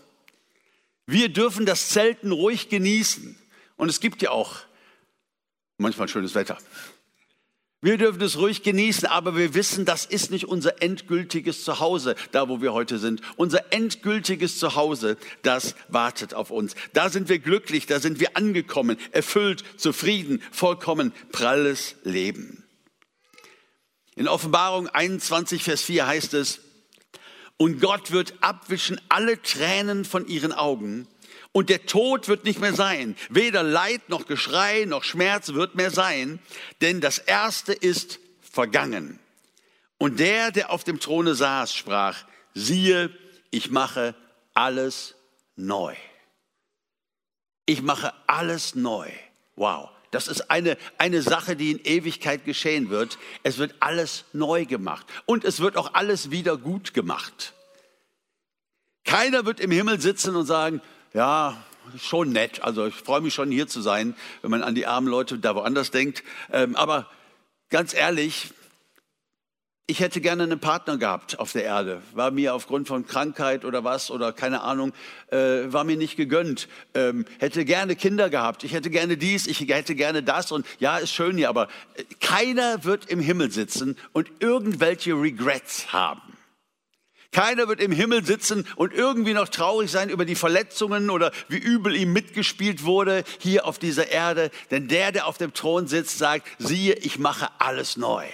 Wir 1.13 1.29
dürfen 1.29 1.67
das 1.67 1.91
Zelten 1.91 2.33
ruhig 2.33 2.71
genießen. 2.71 3.37
Und 3.77 3.91
es 3.91 4.01
gibt 4.01 4.23
ja 4.23 4.31
auch 4.31 4.57
manchmal 5.77 6.09
schönes 6.09 6.35
Wetter. 6.35 6.57
Wir 7.83 7.99
dürfen 7.99 8.23
es 8.23 8.39
ruhig 8.39 8.63
genießen, 8.63 9.07
aber 9.07 9.37
wir 9.37 9.53
wissen, 9.53 9.85
das 9.85 10.07
ist 10.07 10.31
nicht 10.31 10.47
unser 10.47 10.81
endgültiges 10.81 11.65
Zuhause, 11.65 12.15
da 12.31 12.49
wo 12.49 12.63
wir 12.63 12.73
heute 12.73 12.99
sind. 12.99 13.21
Unser 13.37 13.75
endgültiges 13.75 14.59
Zuhause, 14.59 15.19
das 15.43 15.75
wartet 15.89 16.33
auf 16.33 16.51
uns. 16.51 16.77
Da 16.95 17.11
sind 17.11 17.29
wir 17.29 17.41
glücklich, 17.41 17.85
da 17.85 18.01
sind 18.01 18.19
wir 18.19 18.35
angekommen, 18.39 18.97
erfüllt, 19.11 19.65
zufrieden, 19.77 20.43
vollkommen 20.51 21.13
pralles 21.31 21.97
Leben. 22.05 22.65
In 24.15 24.29
Offenbarung 24.29 24.89
21, 24.89 25.63
Vers 25.63 25.83
4 25.83 26.07
heißt 26.07 26.33
es, 26.33 26.61
und 27.57 27.81
Gott 27.81 28.11
wird 28.11 28.35
abwischen 28.41 29.01
alle 29.09 29.41
Tränen 29.41 30.05
von 30.05 30.27
ihren 30.27 30.53
Augen. 30.53 31.07
Und 31.53 31.69
der 31.69 31.85
Tod 31.85 32.29
wird 32.29 32.45
nicht 32.45 32.61
mehr 32.61 32.75
sein. 32.75 33.15
Weder 33.29 33.63
Leid 33.63 34.09
noch 34.09 34.27
Geschrei 34.27 34.85
noch 34.87 35.05
Schmerz 35.05 35.53
wird 35.53 35.75
mehr 35.75 35.91
sein, 35.91 36.41
denn 36.81 37.01
das 37.01 37.19
Erste 37.19 37.73
ist 37.73 38.19
vergangen. 38.41 39.19
Und 39.99 40.19
der, 40.19 40.51
der 40.51 40.71
auf 40.71 40.83
dem 40.83 40.99
Throne 40.99 41.35
saß, 41.35 41.75
sprach, 41.75 42.25
siehe, 42.55 43.17
ich 43.51 43.71
mache 43.71 44.17
alles 44.55 45.15
neu. 45.55 45.95
Ich 47.67 47.83
mache 47.83 48.13
alles 48.27 48.75
neu. 48.75 49.09
Wow. 49.55 49.91
Das 50.13 50.29
ist 50.29 50.51
eine, 50.51 50.77
eine 50.99 51.23
Sache, 51.23 51.57
die 51.57 51.73
in 51.73 51.81
Ewigkeit 51.85 52.45
geschehen 52.45 52.91
wird. 52.91 53.19
Es 53.43 53.57
wird 53.57 53.75
alles 53.81 54.27
neu 54.35 54.67
gemacht 54.67 55.07
und 55.25 55.43
es 55.43 55.61
wird 55.61 55.77
auch 55.77 55.95
alles 55.95 56.31
wieder 56.31 56.59
gut 56.59 56.93
gemacht. 56.95 57.55
Keiner 59.05 59.47
wird 59.47 59.59
im 59.59 59.71
Himmel 59.71 60.01
sitzen 60.01 60.37
und 60.37 60.45
sagen, 60.45 60.83
ja, 61.15 61.65
schon 61.99 62.31
nett. 62.31 62.63
Also 62.63 62.87
ich 62.87 62.95
freue 62.95 63.23
mich 63.23 63.33
schon 63.33 63.51
hier 63.51 63.67
zu 63.67 63.81
sein, 63.81 64.15
wenn 64.43 64.51
man 64.51 64.63
an 64.63 64.75
die 64.75 64.87
armen 64.87 65.09
Leute 65.09 65.39
da 65.39 65.55
woanders 65.55 65.91
denkt. 65.91 66.23
Ähm, 66.53 66.77
aber 66.77 67.11
ganz 67.71 67.95
ehrlich, 67.95 68.53
ich 69.87 70.01
hätte 70.01 70.21
gerne 70.21 70.45
einen 70.45 70.61
Partner 70.61 70.97
gehabt 70.97 71.39
auf 71.39 71.53
der 71.53 71.65
Erde. 71.65 72.03
War 72.13 72.31
mir 72.31 72.55
aufgrund 72.55 72.87
von 72.87 73.07
Krankheit 73.07 73.65
oder 73.65 73.83
was 73.83 74.11
oder 74.11 74.33
keine 74.33 74.63
Ahnung, 74.63 74.93
äh, 75.31 75.37
war 75.73 75.85
mir 75.85 75.97
nicht 75.97 76.17
gegönnt. 76.17 76.69
Ähm, 76.95 77.25
hätte 77.41 77.65
gerne 77.65 77.97
Kinder 77.97 78.31
gehabt. 78.31 78.63
Ich 78.65 78.73
hätte 78.73 78.91
gerne 78.91 79.17
dies, 79.17 79.47
ich 79.47 79.61
hätte 79.61 79.95
gerne 79.95 80.23
das. 80.23 80.53
Und 80.53 80.67
ja, 80.79 80.99
ist 80.99 81.13
schön 81.13 81.37
hier, 81.37 81.49
aber 81.49 81.69
äh, 81.95 82.05
keiner 82.21 82.85
wird 82.85 83.11
im 83.11 83.21
Himmel 83.21 83.51
sitzen 83.51 83.99
und 84.13 84.31
irgendwelche 84.39 85.15
Regrets 85.15 85.93
haben. 85.93 86.23
Keiner 87.33 87.67
wird 87.67 87.81
im 87.81 87.93
Himmel 87.93 88.25
sitzen 88.25 88.69
und 88.77 88.93
irgendwie 88.93 89.33
noch 89.33 89.49
traurig 89.49 89.91
sein 89.91 90.11
über 90.11 90.27
die 90.27 90.35
Verletzungen 90.35 91.11
oder 91.11 91.33
wie 91.49 91.57
übel 91.57 91.97
ihm 91.97 92.13
mitgespielt 92.13 92.85
wurde 92.85 93.25
hier 93.41 93.67
auf 93.67 93.79
dieser 93.79 94.09
Erde. 94.11 94.51
Denn 94.71 94.87
der, 94.87 95.13
der 95.13 95.27
auf 95.27 95.39
dem 95.39 95.55
Thron 95.55 95.87
sitzt, 95.87 96.19
sagt, 96.19 96.47
siehe, 96.59 96.95
ich 96.95 97.19
mache 97.19 97.49
alles 97.59 97.97
neu. 97.97 98.27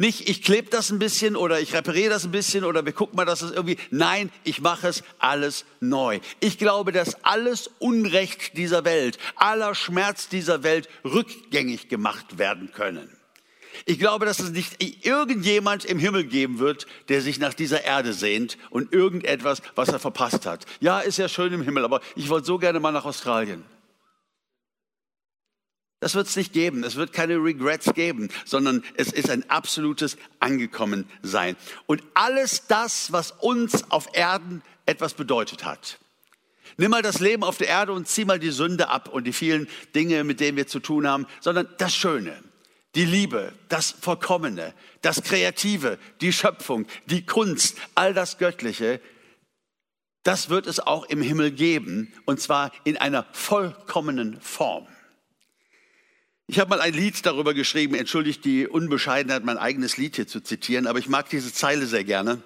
Nicht, 0.00 0.30
ich 0.30 0.42
klebe 0.42 0.70
das 0.70 0.88
ein 0.88 0.98
bisschen 0.98 1.36
oder 1.36 1.60
ich 1.60 1.74
repariere 1.74 2.08
das 2.08 2.24
ein 2.24 2.30
bisschen 2.30 2.64
oder 2.64 2.86
wir 2.86 2.92
gucken 2.94 3.18
mal, 3.18 3.26
dass 3.26 3.42
es 3.42 3.50
irgendwie. 3.50 3.76
Nein, 3.90 4.32
ich 4.44 4.62
mache 4.62 4.88
es 4.88 5.02
alles 5.18 5.66
neu. 5.80 6.20
Ich 6.40 6.56
glaube, 6.56 6.90
dass 6.90 7.22
alles 7.22 7.68
Unrecht 7.80 8.56
dieser 8.56 8.86
Welt, 8.86 9.18
aller 9.36 9.74
Schmerz 9.74 10.30
dieser 10.30 10.62
Welt 10.62 10.88
rückgängig 11.04 11.90
gemacht 11.90 12.38
werden 12.38 12.72
können. 12.72 13.14
Ich 13.84 13.98
glaube, 13.98 14.24
dass 14.24 14.38
es 14.38 14.52
nicht 14.52 14.82
irgendjemand 15.04 15.84
im 15.84 15.98
Himmel 15.98 16.24
geben 16.24 16.60
wird, 16.60 16.86
der 17.10 17.20
sich 17.20 17.38
nach 17.38 17.52
dieser 17.52 17.84
Erde 17.84 18.14
sehnt 18.14 18.56
und 18.70 18.94
irgendetwas, 18.94 19.60
was 19.74 19.90
er 19.90 19.98
verpasst 19.98 20.46
hat. 20.46 20.64
Ja, 20.80 21.00
ist 21.00 21.18
ja 21.18 21.28
schön 21.28 21.52
im 21.52 21.60
Himmel, 21.60 21.84
aber 21.84 22.00
ich 22.16 22.30
wollte 22.30 22.46
so 22.46 22.56
gerne 22.56 22.80
mal 22.80 22.92
nach 22.92 23.04
Australien. 23.04 23.64
Das 26.00 26.14
wird 26.14 26.26
es 26.26 26.36
nicht 26.36 26.54
geben. 26.54 26.82
Es 26.82 26.96
wird 26.96 27.12
keine 27.12 27.36
Regrets 27.36 27.92
geben, 27.92 28.30
sondern 28.46 28.82
es 28.94 29.12
ist 29.12 29.28
ein 29.28 29.48
absolutes 29.50 30.16
Angekommensein. 30.40 31.56
Und 31.86 32.02
alles 32.14 32.66
das, 32.66 33.12
was 33.12 33.32
uns 33.32 33.90
auf 33.90 34.08
Erden 34.14 34.62
etwas 34.86 35.12
bedeutet 35.12 35.64
hat. 35.64 35.98
Nimm 36.78 36.90
mal 36.90 37.02
das 37.02 37.20
Leben 37.20 37.44
auf 37.44 37.58
der 37.58 37.68
Erde 37.68 37.92
und 37.92 38.08
zieh 38.08 38.24
mal 38.24 38.38
die 38.38 38.50
Sünde 38.50 38.88
ab 38.88 39.08
und 39.08 39.24
die 39.24 39.34
vielen 39.34 39.68
Dinge, 39.94 40.24
mit 40.24 40.40
denen 40.40 40.56
wir 40.56 40.66
zu 40.66 40.80
tun 40.80 41.06
haben, 41.06 41.26
sondern 41.40 41.68
das 41.76 41.94
Schöne, 41.94 42.42
die 42.94 43.04
Liebe, 43.04 43.52
das 43.68 43.90
Vollkommene, 43.90 44.72
das 45.02 45.22
Kreative, 45.22 45.98
die 46.22 46.32
Schöpfung, 46.32 46.86
die 47.06 47.26
Kunst, 47.26 47.76
all 47.94 48.14
das 48.14 48.38
Göttliche, 48.38 49.00
das 50.22 50.48
wird 50.48 50.66
es 50.66 50.80
auch 50.80 51.04
im 51.06 51.20
Himmel 51.20 51.50
geben 51.50 52.12
und 52.24 52.40
zwar 52.40 52.72
in 52.84 52.96
einer 52.96 53.26
vollkommenen 53.32 54.40
Form. 54.40 54.86
Ich 56.50 56.58
habe 56.58 56.70
mal 56.70 56.80
ein 56.80 56.94
Lied 56.94 57.24
darüber 57.24 57.54
geschrieben, 57.54 57.94
entschuldigt 57.94 58.44
die 58.44 58.66
Unbescheidenheit, 58.66 59.44
mein 59.44 59.56
eigenes 59.56 59.98
Lied 59.98 60.16
hier 60.16 60.26
zu 60.26 60.40
zitieren, 60.40 60.88
aber 60.88 60.98
ich 60.98 61.08
mag 61.08 61.28
diese 61.30 61.52
Zeile 61.52 61.86
sehr 61.86 62.02
gerne. 62.02 62.42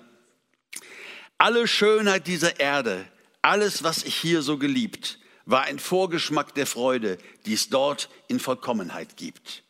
Alle 1.38 1.66
Schönheit 1.66 2.26
dieser 2.26 2.60
Erde, 2.60 3.06
alles, 3.40 3.82
was 3.82 4.02
ich 4.02 4.14
hier 4.14 4.42
so 4.42 4.58
geliebt, 4.58 5.18
war 5.46 5.62
ein 5.62 5.78
Vorgeschmack 5.78 6.54
der 6.54 6.66
Freude, 6.66 7.16
die 7.46 7.54
es 7.54 7.70
dort 7.70 8.10
in 8.28 8.40
Vollkommenheit 8.40 9.16
gibt. 9.16 9.62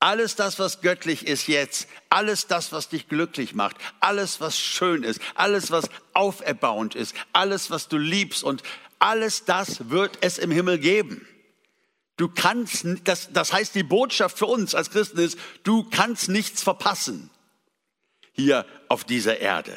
Alles 0.00 0.34
das, 0.34 0.58
was 0.58 0.80
göttlich 0.80 1.24
ist 1.24 1.46
jetzt, 1.46 1.86
alles 2.10 2.48
das, 2.48 2.72
was 2.72 2.88
dich 2.88 3.08
glücklich 3.08 3.54
macht, 3.54 3.76
alles, 4.00 4.40
was 4.40 4.58
schön 4.58 5.04
ist, 5.04 5.20
alles, 5.36 5.70
was 5.70 5.90
auferbauend 6.12 6.96
ist, 6.96 7.14
alles, 7.32 7.70
was 7.70 7.86
du 7.86 7.98
liebst 7.98 8.42
und 8.42 8.64
alles 8.98 9.44
das 9.44 9.90
wird 9.90 10.18
es 10.22 10.38
im 10.38 10.50
Himmel 10.50 10.78
geben. 10.80 11.24
Du 12.16 12.28
kannst, 12.28 12.86
das, 13.04 13.32
das 13.32 13.52
heißt, 13.52 13.74
die 13.74 13.82
Botschaft 13.82 14.38
für 14.38 14.46
uns 14.46 14.74
als 14.74 14.90
Christen 14.90 15.18
ist, 15.18 15.38
du 15.64 15.84
kannst 15.84 16.28
nichts 16.28 16.62
verpassen 16.62 17.30
hier 18.32 18.66
auf 18.88 19.04
dieser 19.04 19.38
Erde. 19.38 19.74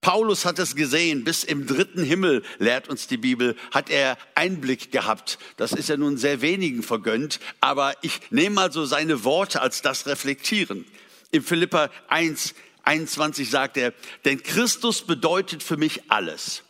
Paulus 0.00 0.44
hat 0.44 0.58
es 0.58 0.76
gesehen, 0.76 1.24
bis 1.24 1.44
im 1.44 1.66
dritten 1.66 2.04
Himmel, 2.04 2.42
lehrt 2.58 2.88
uns 2.88 3.06
die 3.06 3.16
Bibel, 3.16 3.56
hat 3.70 3.88
er 3.88 4.18
Einblick 4.34 4.92
gehabt. 4.92 5.38
Das 5.56 5.72
ist 5.72 5.88
ja 5.88 5.96
nun 5.96 6.18
sehr 6.18 6.42
wenigen 6.42 6.82
vergönnt, 6.82 7.40
aber 7.60 7.94
ich 8.02 8.20
nehme 8.30 8.56
mal 8.56 8.72
so 8.72 8.84
seine 8.84 9.24
Worte 9.24 9.62
als 9.62 9.80
das 9.80 10.06
reflektieren. 10.06 10.84
In 11.30 11.42
Philippa 11.42 11.90
1, 12.08 12.54
21 12.82 13.48
sagt 13.48 13.78
er, 13.78 13.94
denn 14.26 14.42
Christus 14.42 15.06
bedeutet 15.06 15.62
für 15.62 15.78
mich 15.78 16.10
alles. 16.10 16.64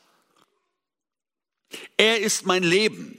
Er 1.96 2.20
ist 2.20 2.46
mein 2.46 2.62
Leben. 2.62 3.18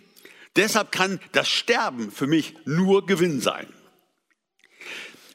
Deshalb 0.55 0.91
kann 0.91 1.19
das 1.31 1.47
Sterben 1.47 2.11
für 2.11 2.27
mich 2.27 2.55
nur 2.65 3.05
Gewinn 3.05 3.41
sein. 3.41 3.67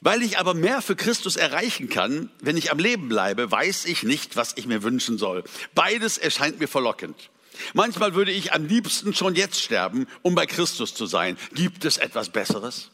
Weil 0.01 0.23
ich 0.23 0.39
aber 0.39 0.55
mehr 0.55 0.81
für 0.81 0.97
Christus 0.97 1.37
erreichen 1.37 1.91
kann, 1.91 2.31
wenn 2.41 2.57
ich 2.57 2.73
am 2.73 2.79
Leben 2.79 3.09
bleibe, 3.09 3.51
weiß 3.51 3.85
ich 3.85 4.03
nicht, 4.03 4.37
was 4.37 4.57
ich 4.57 4.67
mir 4.67 4.83
wünschen 4.83 5.19
soll. 5.19 5.45
Beides 5.75 6.17
erscheint 6.17 6.59
mir 6.59 6.69
verlockend. 6.69 7.31
Manchmal 7.75 8.15
würde 8.15 8.33
ich 8.33 8.55
am 8.55 8.65
liebsten 8.65 9.15
schon 9.15 9.35
jetzt 9.35 9.61
sterben, 9.61 10.07
um 10.23 10.35
bei 10.35 10.47
Christus 10.47 10.95
zu 10.95 11.05
sein. 11.05 11.37
Gibt 11.53 11.85
es 11.85 11.99
etwas 11.99 12.31
Besseres? 12.31 12.91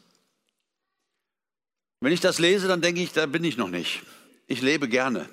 Wenn 2.01 2.13
ich 2.13 2.21
das 2.21 2.41
lese, 2.41 2.67
dann 2.67 2.81
denke 2.81 3.01
ich, 3.01 3.13
da 3.13 3.27
bin 3.27 3.45
ich 3.45 3.57
noch 3.57 3.69
nicht. 3.69 4.03
Ich 4.49 4.61
lebe 4.61 4.89
gerne. 4.89 5.29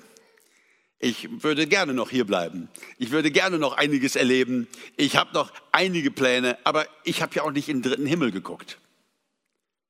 Ich 1.04 1.28
würde 1.42 1.66
gerne 1.66 1.92
noch 1.92 2.08
hier 2.08 2.24
bleiben. 2.24 2.70
Ich 2.96 3.10
würde 3.10 3.30
gerne 3.30 3.58
noch 3.58 3.76
einiges 3.76 4.16
erleben. 4.16 4.66
Ich 4.96 5.16
habe 5.18 5.34
noch 5.34 5.52
einige 5.70 6.10
Pläne, 6.10 6.56
aber 6.64 6.86
ich 7.04 7.20
habe 7.20 7.34
ja 7.34 7.42
auch 7.42 7.50
nicht 7.50 7.68
in 7.68 7.82
den 7.82 7.90
dritten 7.90 8.06
Himmel 8.06 8.32
geguckt. 8.32 8.78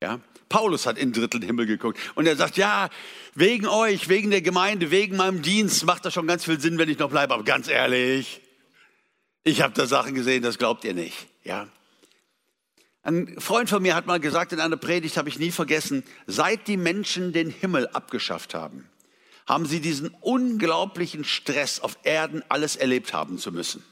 Ja? 0.02 0.18
Paulus 0.48 0.86
hat 0.86 0.98
in 0.98 1.12
den 1.12 1.22
dritten 1.22 1.42
Himmel 1.42 1.66
geguckt 1.66 2.00
und 2.16 2.26
er 2.26 2.34
sagt, 2.34 2.56
ja, 2.56 2.88
wegen 3.36 3.68
euch, 3.68 4.08
wegen 4.08 4.32
der 4.32 4.42
Gemeinde, 4.42 4.90
wegen 4.90 5.16
meinem 5.16 5.40
Dienst 5.40 5.84
macht 5.86 6.04
das 6.04 6.12
schon 6.12 6.26
ganz 6.26 6.46
viel 6.46 6.58
Sinn, 6.58 6.78
wenn 6.78 6.88
ich 6.88 6.98
noch 6.98 7.10
bleibe. 7.10 7.32
Aber 7.32 7.44
ganz 7.44 7.68
ehrlich, 7.68 8.40
ich 9.44 9.62
habe 9.62 9.72
da 9.72 9.86
Sachen 9.86 10.16
gesehen, 10.16 10.42
das 10.42 10.58
glaubt 10.58 10.82
ihr 10.82 10.94
nicht. 10.94 11.28
Ja? 11.44 11.68
Ein 13.04 13.36
Freund 13.38 13.70
von 13.70 13.80
mir 13.80 13.94
hat 13.94 14.06
mal 14.06 14.18
gesagt 14.18 14.52
in 14.52 14.58
einer 14.58 14.76
Predigt, 14.76 15.16
habe 15.16 15.28
ich 15.28 15.38
nie 15.38 15.52
vergessen, 15.52 16.02
seit 16.26 16.66
die 16.66 16.76
Menschen 16.76 17.32
den 17.32 17.50
Himmel 17.50 17.86
abgeschafft 17.86 18.52
haben, 18.52 18.88
haben 19.46 19.66
sie 19.66 19.80
diesen 19.80 20.08
unglaublichen 20.20 21.24
Stress 21.24 21.80
auf 21.80 21.98
Erden 22.02 22.42
alles 22.48 22.76
erlebt 22.76 23.12
haben 23.12 23.38
zu 23.38 23.52
müssen 23.52 23.84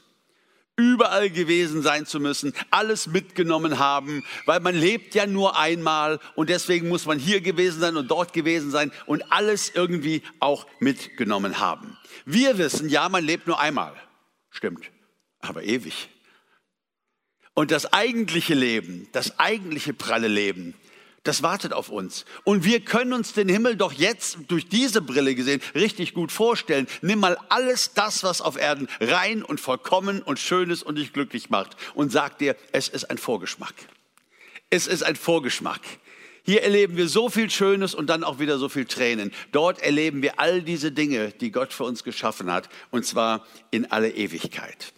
überall 0.75 1.29
gewesen 1.29 1.81
sein 1.81 2.05
zu 2.05 2.19
müssen, 2.19 2.53
alles 2.71 3.07
mitgenommen 3.07 3.79
haben, 3.79 4.23
weil 4.45 4.59
man 4.59 4.75
lebt 4.75 5.13
ja 5.13 5.27
nur 5.27 5.57
einmal 5.57 6.19
und 6.35 6.49
deswegen 6.49 6.89
muss 6.89 7.05
man 7.05 7.19
hier 7.19 7.41
gewesen 7.41 7.79
sein 7.79 7.95
und 7.95 8.09
dort 8.09 8.33
gewesen 8.33 8.71
sein 8.71 8.91
und 9.05 9.31
alles 9.31 9.69
irgendwie 9.73 10.23
auch 10.39 10.65
mitgenommen 10.79 11.59
haben. 11.59 11.97
Wir 12.25 12.57
wissen, 12.57 12.89
ja, 12.89 13.07
man 13.09 13.23
lebt 13.23 13.45
nur 13.45 13.59
einmal. 13.59 13.93
Stimmt, 14.49 14.89
aber 15.39 15.63
ewig. 15.63 16.09
Und 17.53 17.69
das 17.69 17.93
eigentliche 17.93 18.55
Leben, 18.55 19.07
das 19.11 19.37
eigentliche 19.37 19.93
pralle 19.93 20.27
Leben, 20.27 20.73
das 21.23 21.41
wartet 21.41 21.73
auf 21.73 21.89
uns. 21.89 22.25
Und 22.43 22.65
wir 22.65 22.81
können 22.81 23.13
uns 23.13 23.33
den 23.33 23.47
Himmel 23.47 23.77
doch 23.77 23.93
jetzt 23.93 24.37
durch 24.49 24.67
diese 24.67 25.01
Brille 25.01 25.35
gesehen 25.35 25.61
richtig 25.73 26.13
gut 26.13 26.31
vorstellen. 26.31 26.87
Nimm 27.01 27.19
mal 27.19 27.37
alles 27.49 27.93
das, 27.93 28.23
was 28.23 28.41
auf 28.41 28.57
Erden 28.57 28.87
rein 28.99 29.41
und 29.41 29.59
vollkommen 29.59 30.21
und 30.21 30.37
schön 30.39 30.69
ist 30.69 30.83
und 30.83 30.95
dich 30.95 31.13
glücklich 31.13 31.49
macht 31.49 31.77
und 31.95 32.11
sag 32.11 32.37
dir, 32.37 32.55
es 32.71 32.89
ist 32.89 33.09
ein 33.09 33.17
Vorgeschmack. 33.17 33.73
Es 34.69 34.87
ist 34.87 35.03
ein 35.03 35.15
Vorgeschmack. 35.15 35.81
Hier 36.45 36.61
erleben 36.61 36.97
wir 36.97 37.07
so 37.07 37.29
viel 37.29 37.49
Schönes 37.49 37.95
und 37.95 38.07
dann 38.07 38.25
auch 38.25 38.39
wieder 38.39 38.57
so 38.57 38.67
viel 38.67 38.83
Tränen. 38.83 39.31
Dort 39.53 39.81
erleben 39.81 40.21
wir 40.21 40.41
all 40.41 40.61
diese 40.61 40.91
Dinge, 40.91 41.31
die 41.31 41.51
Gott 41.51 41.71
für 41.71 41.85
uns 41.85 42.03
geschaffen 42.03 42.51
hat, 42.51 42.67
und 42.91 43.05
zwar 43.05 43.47
in 43.71 43.89
alle 43.91 44.09
Ewigkeit. 44.09 44.91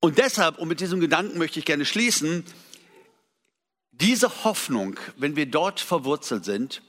Und 0.00 0.18
deshalb, 0.18 0.58
und 0.58 0.66
mit 0.66 0.80
diesem 0.80 0.98
Gedanken 0.98 1.38
möchte 1.38 1.60
ich 1.60 1.64
gerne 1.64 1.84
schließen, 1.84 2.44
diese 4.00 4.44
Hoffnung, 4.44 4.98
wenn 5.16 5.36
wir 5.36 5.46
dort 5.46 5.80
verwurzelt 5.80 6.44
sind, 6.44 6.82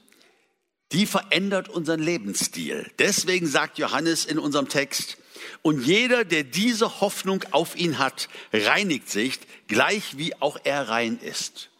die 0.92 1.06
verändert 1.06 1.68
unseren 1.68 2.00
Lebensstil. 2.00 2.90
Deswegen 2.98 3.46
sagt 3.46 3.78
Johannes 3.78 4.24
in 4.24 4.38
unserem 4.38 4.68
Text, 4.68 5.16
und 5.62 5.84
jeder, 5.86 6.24
der 6.24 6.44
diese 6.44 7.00
Hoffnung 7.00 7.44
auf 7.50 7.76
ihn 7.76 7.98
hat, 7.98 8.28
reinigt 8.52 9.08
sich, 9.10 9.38
gleich 9.68 10.18
wie 10.18 10.34
auch 10.40 10.58
er 10.64 10.88
rein 10.88 11.18
ist. 11.18 11.70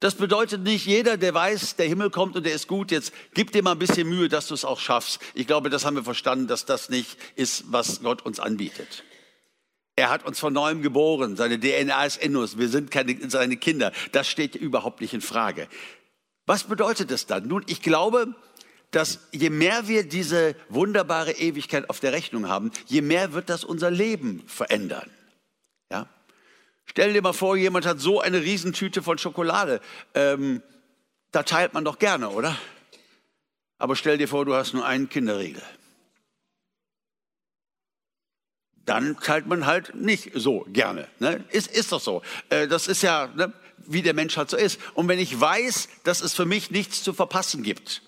Das 0.00 0.14
bedeutet 0.14 0.62
nicht, 0.62 0.86
jeder, 0.86 1.16
der 1.16 1.34
weiß, 1.34 1.74
der 1.74 1.86
Himmel 1.86 2.10
kommt 2.10 2.36
und 2.36 2.46
der 2.46 2.54
ist 2.54 2.68
gut, 2.68 2.92
jetzt 2.92 3.12
gib 3.34 3.50
dir 3.50 3.64
mal 3.64 3.72
ein 3.72 3.80
bisschen 3.80 4.08
Mühe, 4.08 4.28
dass 4.28 4.46
du 4.46 4.54
es 4.54 4.64
auch 4.64 4.78
schaffst. 4.78 5.18
Ich 5.34 5.48
glaube, 5.48 5.70
das 5.70 5.84
haben 5.84 5.96
wir 5.96 6.04
verstanden, 6.04 6.46
dass 6.46 6.66
das 6.66 6.88
nicht 6.88 7.16
ist, 7.34 7.64
was 7.72 8.00
Gott 8.02 8.22
uns 8.22 8.38
anbietet. 8.38 9.02
Er 9.98 10.10
hat 10.10 10.24
uns 10.24 10.38
von 10.38 10.52
neuem 10.52 10.80
geboren. 10.80 11.34
Seine 11.34 11.58
DNA 11.58 12.04
ist 12.04 12.22
in 12.22 12.36
uns. 12.36 12.56
Wir 12.56 12.68
sind 12.68 12.92
keine, 12.92 13.18
seine 13.28 13.56
Kinder. 13.56 13.90
Das 14.12 14.28
steht 14.28 14.54
überhaupt 14.54 15.00
nicht 15.00 15.12
in 15.12 15.20
Frage. 15.20 15.66
Was 16.46 16.62
bedeutet 16.62 17.10
das 17.10 17.26
dann? 17.26 17.48
Nun, 17.48 17.64
ich 17.66 17.82
glaube, 17.82 18.32
dass 18.92 19.26
je 19.32 19.50
mehr 19.50 19.88
wir 19.88 20.08
diese 20.08 20.54
wunderbare 20.68 21.32
Ewigkeit 21.32 21.90
auf 21.90 21.98
der 21.98 22.12
Rechnung 22.12 22.48
haben, 22.48 22.70
je 22.86 23.02
mehr 23.02 23.32
wird 23.32 23.50
das 23.50 23.64
unser 23.64 23.90
Leben 23.90 24.44
verändern. 24.46 25.10
Ja? 25.90 26.06
Stell 26.84 27.12
dir 27.12 27.20
mal 27.20 27.32
vor, 27.32 27.56
jemand 27.56 27.84
hat 27.84 27.98
so 27.98 28.20
eine 28.20 28.40
Riesentüte 28.40 29.02
von 29.02 29.18
Schokolade. 29.18 29.80
Ähm, 30.14 30.62
da 31.32 31.42
teilt 31.42 31.74
man 31.74 31.84
doch 31.84 31.98
gerne, 31.98 32.28
oder? 32.28 32.56
Aber 33.78 33.96
stell 33.96 34.16
dir 34.16 34.28
vor, 34.28 34.44
du 34.44 34.54
hast 34.54 34.74
nur 34.74 34.86
einen 34.86 35.08
Kinderriegel. 35.08 35.62
Dann 38.88 39.16
teilt 39.20 39.46
man 39.46 39.66
halt 39.66 39.94
nicht 39.94 40.30
so 40.34 40.66
gerne. 40.72 41.08
Ne? 41.18 41.44
Ist, 41.50 41.70
ist 41.70 41.92
doch 41.92 42.00
so. 42.00 42.22
Äh, 42.48 42.68
das 42.68 42.88
ist 42.88 43.02
ja, 43.02 43.28
ne, 43.36 43.52
wie 43.86 44.02
der 44.02 44.14
Mensch 44.14 44.36
halt 44.36 44.50
so 44.50 44.56
ist. 44.56 44.80
Und 44.94 45.08
wenn 45.08 45.18
ich 45.18 45.38
weiß, 45.38 45.88
dass 46.04 46.22
es 46.22 46.34
für 46.34 46.46
mich 46.46 46.70
nichts 46.70 47.02
zu 47.02 47.12
verpassen 47.12 47.62
gibt, 47.62 48.02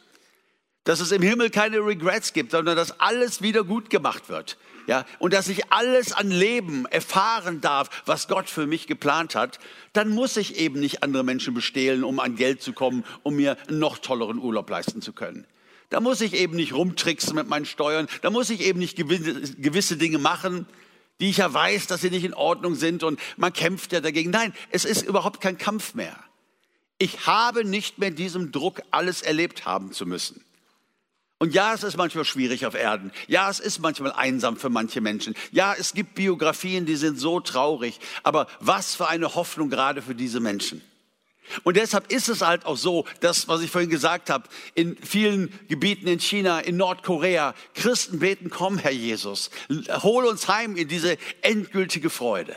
dass 0.85 1.01
es 1.01 1.13
im 1.13 1.23
Himmel 1.23 1.51
keine 1.51 1.79
Regrets 1.79 2.33
gibt, 2.33 2.53
sondern 2.53 2.77
dass 2.77 2.99
alles 3.01 3.43
wieder 3.43 3.65
gut 3.65 3.91
gemacht 3.91 4.29
wird, 4.29 4.57
ja, 4.87 5.05
und 5.19 5.35
dass 5.35 5.49
ich 5.49 5.71
alles 5.71 6.13
an 6.13 6.31
Leben 6.31 6.87
erfahren 6.87 7.61
darf, 7.61 8.03
was 8.07 8.27
Gott 8.27 8.49
für 8.49 8.67
mich 8.67 8.87
geplant 8.87 9.35
hat, 9.35 9.59
dann 9.93 10.09
muss 10.09 10.37
ich 10.37 10.57
eben 10.57 10.81
nicht 10.81 11.03
andere 11.03 11.23
Menschen 11.23 11.55
bestehlen, 11.55 12.03
um 12.03 12.19
an 12.19 12.35
Geld 12.35 12.63
zu 12.63 12.73
kommen, 12.73 13.05
um 13.23 13.37
mir 13.37 13.57
einen 13.69 13.79
noch 13.79 13.99
tolleren 13.99 14.39
Urlaub 14.39 14.69
leisten 14.71 15.03
zu 15.03 15.13
können. 15.13 15.47
Da 15.91 16.01
muss 16.01 16.21
ich 16.21 16.35
eben 16.35 16.57
nicht 16.57 16.73
rumtricksen 16.73 17.35
mit 17.35 17.49
meinen 17.49 17.67
Steuern. 17.67 18.07
Da 18.23 18.31
muss 18.31 18.49
ich 18.49 18.61
eben 18.61 18.79
nicht 18.79 18.97
gewisse 18.97 19.97
Dinge 19.97 20.19
machen, 20.19 20.67
die 21.21 21.29
ich 21.31 21.39
ja 21.39 21.53
weiß, 21.53 21.89
dass 21.89 22.01
sie 22.01 22.11
nicht 22.11 22.25
in 22.25 22.33
Ordnung 22.33 22.77
sind 22.77 23.03
und 23.03 23.21
man 23.37 23.53
kämpft 23.53 23.93
ja 23.93 24.01
dagegen. 24.01 24.31
Nein, 24.31 24.55
es 24.71 24.85
ist 24.85 25.03
überhaupt 25.03 25.41
kein 25.41 25.59
Kampf 25.59 25.95
mehr. 25.95 26.17
Ich 26.99 27.27
habe 27.27 27.65
nicht 27.65 27.99
mehr 27.99 28.11
diesen 28.11 28.53
Druck, 28.53 28.83
alles 28.91 29.23
erlebt 29.23 29.67
haben 29.67 29.93
zu 29.93 30.07
müssen. 30.07 30.45
Und 31.39 31.55
ja, 31.55 31.73
es 31.73 31.83
ist 31.83 31.97
manchmal 31.97 32.27
schwierig 32.27 32.67
auf 32.67 32.75
Erden. 32.75 33.13
Ja, 33.27 33.49
es 33.49 33.61
ist 33.61 33.79
manchmal 33.79 34.13
einsam 34.13 34.59
für 34.59 34.69
manche 34.69 35.01
Menschen. 35.01 35.35
Ja, 35.51 35.75
es 35.75 35.95
gibt 35.95 36.15
Biografien, 36.15 36.85
die 36.85 36.97
sind 36.97 37.19
so 37.19 37.41
traurig. 37.41 37.99
Aber 38.23 38.47
was 38.61 38.95
für 38.95 39.09
eine 39.09 39.35
Hoffnung 39.35 39.71
gerade 39.71 40.03
für 40.03 40.15
diese 40.15 40.39
Menschen. 40.39 40.83
Und 41.65 41.77
deshalb 41.77 42.13
ist 42.13 42.29
es 42.29 42.43
halt 42.43 42.67
auch 42.67 42.77
so, 42.77 43.05
dass, 43.21 43.49
was 43.49 43.63
ich 43.63 43.71
vorhin 43.71 43.91
gesagt 43.91 44.31
habe, 44.31 44.49
in 44.75 44.97
vielen 44.97 45.53
Gebieten 45.69 46.07
in 46.07 46.21
China, 46.21 46.61
in 46.61 46.77
Nordkorea, 46.77 47.55
Christen 47.75 48.19
beten, 48.19 48.51
komm, 48.51 48.79
Herr 48.79 48.93
Jesus, 48.93 49.51
hol 50.03 50.25
uns 50.27 50.49
heim 50.49 50.77
in 50.77 50.89
diese 50.89 51.17
endgültige 51.43 52.11
Freude. 52.11 52.55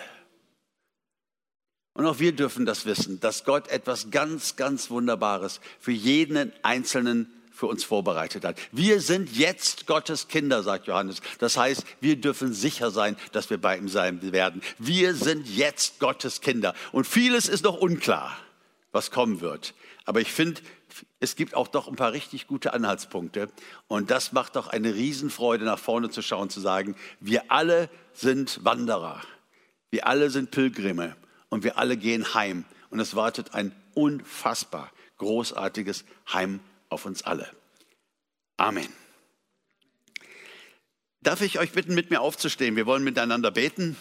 Und 1.93 2.05
auch 2.07 2.19
wir 2.19 2.31
dürfen 2.31 2.65
das 2.65 2.85
wissen, 2.85 3.19
dass 3.19 3.43
Gott 3.43 3.67
etwas 3.67 4.09
ganz, 4.09 4.55
ganz 4.55 4.89
Wunderbares 4.89 5.59
für 5.79 5.91
jeden 5.91 6.51
Einzelnen 6.63 7.31
für 7.53 7.67
uns 7.67 7.83
vorbereitet 7.83 8.45
hat. 8.45 8.57
Wir 8.71 8.99
sind 8.99 9.37
jetzt 9.37 9.85
Gottes 9.85 10.27
Kinder, 10.27 10.63
sagt 10.63 10.87
Johannes. 10.87 11.21
Das 11.37 11.55
heißt, 11.55 11.85
wir 12.01 12.15
dürfen 12.15 12.51
sicher 12.51 12.89
sein, 12.89 13.15
dass 13.31 13.51
wir 13.51 13.59
bei 13.59 13.77
ihm 13.77 13.87
sein 13.87 14.31
werden. 14.31 14.63
Wir 14.79 15.13
sind 15.13 15.47
jetzt 15.47 15.99
Gottes 15.99 16.41
Kinder. 16.41 16.73
Und 16.91 17.05
vieles 17.05 17.47
ist 17.47 17.63
noch 17.63 17.77
unklar 17.77 18.35
was 18.93 19.11
kommen 19.11 19.41
wird. 19.41 19.73
Aber 20.05 20.21
ich 20.21 20.31
finde, 20.31 20.61
es 21.19 21.35
gibt 21.35 21.55
auch 21.55 21.67
doch 21.67 21.89
ein 21.89 21.97
paar 21.97 22.13
richtig 22.13 22.47
gute 22.47 22.73
Anhaltspunkte. 22.73 23.49
Und 23.87 24.11
das 24.11 24.31
macht 24.31 24.55
doch 24.55 24.67
eine 24.67 24.95
Riesenfreude, 24.95 25.65
nach 25.65 25.79
vorne 25.79 26.09
zu 26.09 26.21
schauen, 26.21 26.49
zu 26.49 26.61
sagen, 26.61 26.95
wir 27.19 27.51
alle 27.51 27.89
sind 28.13 28.63
Wanderer. 28.63 29.21
Wir 29.89 30.07
alle 30.07 30.29
sind 30.29 30.51
Pilgrime. 30.51 31.17
Und 31.49 31.63
wir 31.63 31.77
alle 31.77 31.97
gehen 31.97 32.33
heim. 32.33 32.63
Und 32.89 32.99
es 32.99 33.15
wartet 33.15 33.53
ein 33.53 33.75
unfassbar 33.93 34.91
großartiges 35.17 36.05
Heim 36.31 36.59
auf 36.89 37.05
uns 37.05 37.23
alle. 37.23 37.49
Amen. 38.57 38.87
Darf 41.21 41.41
ich 41.41 41.57
euch 41.57 41.71
bitten, 41.71 41.95
mit 41.95 42.09
mir 42.09 42.21
aufzustehen? 42.21 42.75
Wir 42.75 42.85
wollen 42.85 43.03
miteinander 43.03 43.49
beten. 43.49 43.95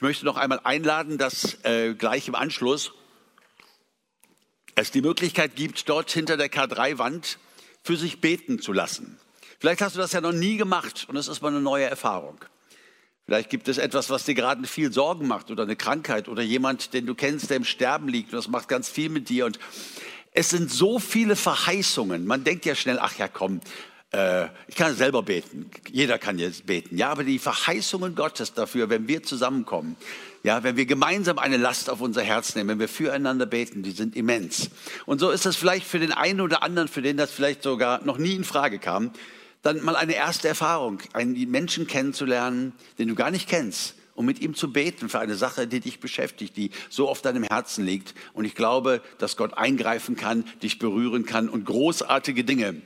Ich 0.00 0.02
möchte 0.02 0.24
noch 0.24 0.38
einmal 0.38 0.60
einladen, 0.64 1.18
dass 1.18 1.62
äh, 1.62 1.92
gleich 1.92 2.26
im 2.26 2.34
Anschluss 2.34 2.92
es 4.74 4.90
die 4.90 5.02
Möglichkeit 5.02 5.56
gibt, 5.56 5.90
dort 5.90 6.10
hinter 6.10 6.38
der 6.38 6.50
K3-Wand 6.50 7.38
für 7.82 7.98
sich 7.98 8.22
beten 8.22 8.62
zu 8.62 8.72
lassen. 8.72 9.18
Vielleicht 9.58 9.82
hast 9.82 9.96
du 9.96 10.00
das 10.00 10.12
ja 10.12 10.22
noch 10.22 10.32
nie 10.32 10.56
gemacht 10.56 11.04
und 11.10 11.16
es 11.16 11.28
ist 11.28 11.42
mal 11.42 11.48
eine 11.48 11.60
neue 11.60 11.84
Erfahrung. 11.84 12.42
Vielleicht 13.26 13.50
gibt 13.50 13.68
es 13.68 13.76
etwas, 13.76 14.08
was 14.08 14.24
dir 14.24 14.34
gerade 14.34 14.66
viel 14.66 14.90
Sorgen 14.90 15.28
macht 15.28 15.50
oder 15.50 15.64
eine 15.64 15.76
Krankheit 15.76 16.28
oder 16.28 16.40
jemand, 16.40 16.94
den 16.94 17.04
du 17.04 17.14
kennst, 17.14 17.50
der 17.50 17.58
im 17.58 17.64
Sterben 17.64 18.08
liegt 18.08 18.32
und 18.32 18.38
das 18.38 18.48
macht 18.48 18.68
ganz 18.68 18.88
viel 18.88 19.10
mit 19.10 19.28
dir. 19.28 19.44
Und 19.44 19.58
es 20.32 20.48
sind 20.48 20.70
so 20.70 20.98
viele 20.98 21.36
Verheißungen. 21.36 22.24
Man 22.24 22.42
denkt 22.42 22.64
ja 22.64 22.74
schnell, 22.74 22.98
ach 22.98 23.18
ja, 23.18 23.28
komm, 23.28 23.60
ich 24.12 24.74
kann 24.74 24.96
selber 24.96 25.22
beten. 25.22 25.70
Jeder 25.88 26.18
kann 26.18 26.38
jetzt 26.40 26.66
beten. 26.66 26.96
Ja, 26.96 27.10
aber 27.10 27.22
die 27.22 27.38
Verheißungen 27.38 28.16
Gottes 28.16 28.54
dafür, 28.54 28.90
wenn 28.90 29.06
wir 29.06 29.22
zusammenkommen, 29.22 29.94
ja, 30.42 30.62
wenn 30.62 30.76
wir 30.76 30.86
gemeinsam 30.86 31.38
eine 31.38 31.58
Last 31.58 31.90
auf 31.90 32.00
unser 32.00 32.22
Herz 32.22 32.54
nehmen, 32.54 32.70
wenn 32.70 32.80
wir 32.80 32.88
füreinander 32.88 33.46
beten, 33.46 33.82
die 33.82 33.90
sind 33.90 34.16
immens. 34.16 34.70
Und 35.06 35.20
so 35.20 35.30
ist 35.30 35.46
das 35.46 35.54
vielleicht 35.54 35.86
für 35.86 35.98
den 35.98 36.12
einen 36.12 36.40
oder 36.40 36.62
anderen, 36.62 36.88
für 36.88 37.02
den 37.02 37.16
das 37.18 37.30
vielleicht 37.30 37.62
sogar 37.62 38.04
noch 38.04 38.18
nie 38.18 38.34
in 38.34 38.44
Frage 38.44 38.78
kam, 38.78 39.12
dann 39.62 39.84
mal 39.84 39.96
eine 39.96 40.14
erste 40.14 40.48
Erfahrung, 40.48 41.00
einen 41.12 41.50
Menschen 41.50 41.86
kennenzulernen, 41.86 42.72
den 42.98 43.08
du 43.08 43.14
gar 43.14 43.30
nicht 43.30 43.48
kennst, 43.48 43.94
um 44.14 44.24
mit 44.24 44.40
ihm 44.40 44.54
zu 44.54 44.72
beten 44.72 45.10
für 45.10 45.20
eine 45.20 45.34
Sache, 45.34 45.66
die 45.66 45.80
dich 45.80 46.00
beschäftigt, 46.00 46.56
die 46.56 46.70
so 46.88 47.08
auf 47.08 47.20
deinem 47.20 47.44
Herzen 47.44 47.84
liegt. 47.84 48.14
Und 48.32 48.46
ich 48.46 48.54
glaube, 48.54 49.02
dass 49.18 49.36
Gott 49.36 49.58
eingreifen 49.58 50.16
kann, 50.16 50.44
dich 50.62 50.78
berühren 50.78 51.26
kann 51.26 51.50
und 51.50 51.66
großartige 51.66 52.44
Dinge 52.44 52.80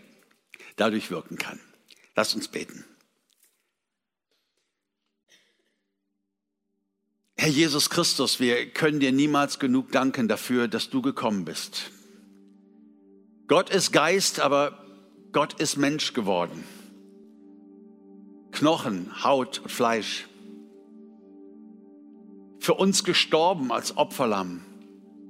dadurch 0.76 1.10
wirken 1.10 1.38
kann. 1.38 1.60
Lass 2.16 2.34
uns 2.34 2.48
beten. 2.48 2.84
Herr 7.36 7.48
Jesus 7.48 7.90
Christus, 7.90 8.40
wir 8.40 8.70
können 8.70 9.00
dir 9.00 9.12
niemals 9.12 9.58
genug 9.58 9.92
danken 9.92 10.28
dafür, 10.28 10.68
dass 10.68 10.88
du 10.88 11.02
gekommen 11.02 11.44
bist. 11.44 11.90
Gott 13.48 13.68
ist 13.70 13.92
Geist, 13.92 14.40
aber 14.40 14.82
Gott 15.32 15.60
ist 15.60 15.76
Mensch 15.76 16.14
geworden. 16.14 16.64
Knochen, 18.52 19.24
Haut 19.24 19.58
und 19.58 19.70
Fleisch. 19.70 20.26
Für 22.60 22.74
uns 22.74 23.04
gestorben 23.04 23.72
als 23.72 23.96
Opferlamm, 23.96 24.64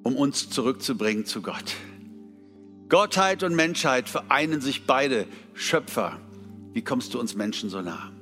um 0.05 0.15
uns 0.15 0.51
zurückzubringen 0.51 1.27
zu 1.27 1.43
Gott. 1.43 1.75
Gottheit 2.89 3.43
und 3.43 3.55
Menschheit 3.55 4.09
vereinen 4.09 4.61
sich 4.61 4.87
beide. 4.87 5.27
Schöpfer, 5.55 6.19
wie 6.73 6.83
kommst 6.83 7.15
du 7.15 7.21
uns 7.21 7.35
Menschen 7.35 7.71
so 7.71 7.81
nah? 7.81 8.13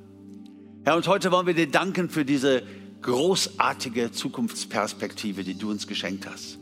Herr, 0.85 0.95
und 0.95 1.07
heute 1.07 1.31
wollen 1.31 1.47
wir 1.47 1.53
dir 1.53 1.69
danken 1.69 2.09
für 2.09 2.25
diese 2.25 2.63
großartige 3.01 4.11
Zukunftsperspektive, 4.11 5.43
die 5.43 5.57
du 5.57 5.69
uns 5.69 5.87
geschenkt 5.87 6.27
hast. 6.27 6.59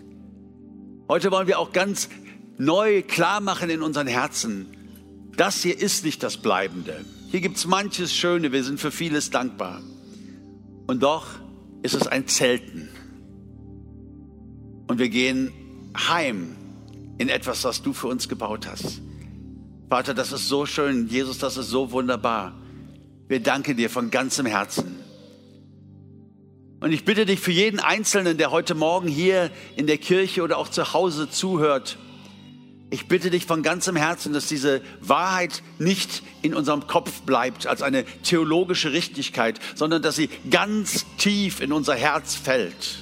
Heute 1.08 1.32
wollen 1.32 1.48
wir 1.48 1.60
auch 1.60 1.72
ganz 1.72 2.10
neu 2.58 3.02
klar 3.02 3.42
machen 3.42 3.70
in 3.70 3.82
unseren 3.82 4.08
Herzen, 4.08 4.68
das 5.38 5.62
hier 5.62 5.80
ist 5.80 6.04
nicht 6.04 6.24
das 6.24 6.38
Bleibende. 6.38 7.06
Hier 7.30 7.42
gibt 7.42 7.58
es 7.58 7.66
manches 7.66 8.14
Schöne, 8.14 8.52
wir 8.52 8.64
sind 8.64 8.80
für 8.80 8.92
vieles 8.92 9.30
dankbar. 9.30 9.82
Und 10.88 11.02
doch 11.02 11.26
ist 11.82 11.96
es 11.96 12.08
ein 12.08 12.28
Zelten. 12.28 12.90
Und 14.88 15.00
wir 15.00 15.10
gehen 15.10 15.52
heim 15.96 16.56
in 17.22 17.30
etwas, 17.30 17.64
was 17.64 17.84
du 17.84 17.94
für 17.94 18.08
uns 18.08 18.28
gebaut 18.28 18.68
hast. 18.68 19.00
Vater, 19.90 20.16
das 20.16 20.32
ist 20.32 20.48
so 20.48 20.66
schön. 20.66 21.08
Jesus, 21.08 21.38
das 21.38 21.56
ist 21.56 21.70
so 21.70 21.92
wunderbar. 21.92 22.56
Wir 23.28 23.40
danken 23.40 23.78
dir 23.78 23.92
von 23.92 24.10
ganzem 24.10 24.48
Herzen. 24.48 24.96
Und 26.80 26.92
ich 26.92 27.06
bitte 27.06 27.28
dich 27.28 27.40
für 27.40 27.52
jeden 27.52 27.80
Einzelnen, 27.80 28.40
der 28.40 28.50
heute 28.50 28.74
Morgen 28.74 29.08
hier 29.08 29.52
in 29.76 29.86
der 29.86 30.00
Kirche 30.00 30.42
oder 30.42 30.58
auch 30.58 30.68
zu 30.68 30.94
Hause 30.94 31.30
zuhört, 31.30 32.00
ich 32.90 33.08
bitte 33.08 33.30
dich 33.30 33.46
von 33.46 33.62
ganzem 33.62 33.96
Herzen, 33.96 34.34
dass 34.34 34.48
diese 34.48 34.82
Wahrheit 35.00 35.62
nicht 35.78 36.24
in 36.42 36.56
unserem 36.56 36.88
Kopf 36.88 37.22
bleibt 37.22 37.68
als 37.68 37.84
eine 37.84 38.04
theologische 38.24 38.94
Richtigkeit, 38.94 39.60
sondern 39.76 40.02
dass 40.02 40.16
sie 40.16 40.30
ganz 40.50 41.06
tief 41.18 41.62
in 41.62 41.72
unser 41.72 41.96
Herz 41.96 42.36
fällt. 42.36 42.98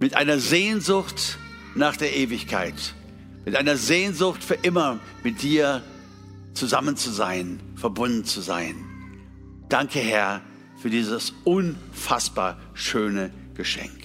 Mit 0.00 0.16
einer 0.16 0.38
Sehnsucht 0.38 1.38
nach 1.74 1.96
der 1.96 2.14
Ewigkeit, 2.14 2.94
mit 3.44 3.56
einer 3.56 3.76
Sehnsucht 3.76 4.44
für 4.44 4.54
immer 4.54 4.98
mit 5.22 5.42
dir 5.42 5.82
zusammen 6.54 6.96
zu 6.96 7.10
sein, 7.10 7.60
verbunden 7.76 8.24
zu 8.24 8.40
sein. 8.40 8.76
Danke, 9.68 10.00
Herr, 10.00 10.42
für 10.76 10.90
dieses 10.90 11.32
unfassbar 11.44 12.58
schöne 12.74 13.30
Geschenk. 13.54 14.01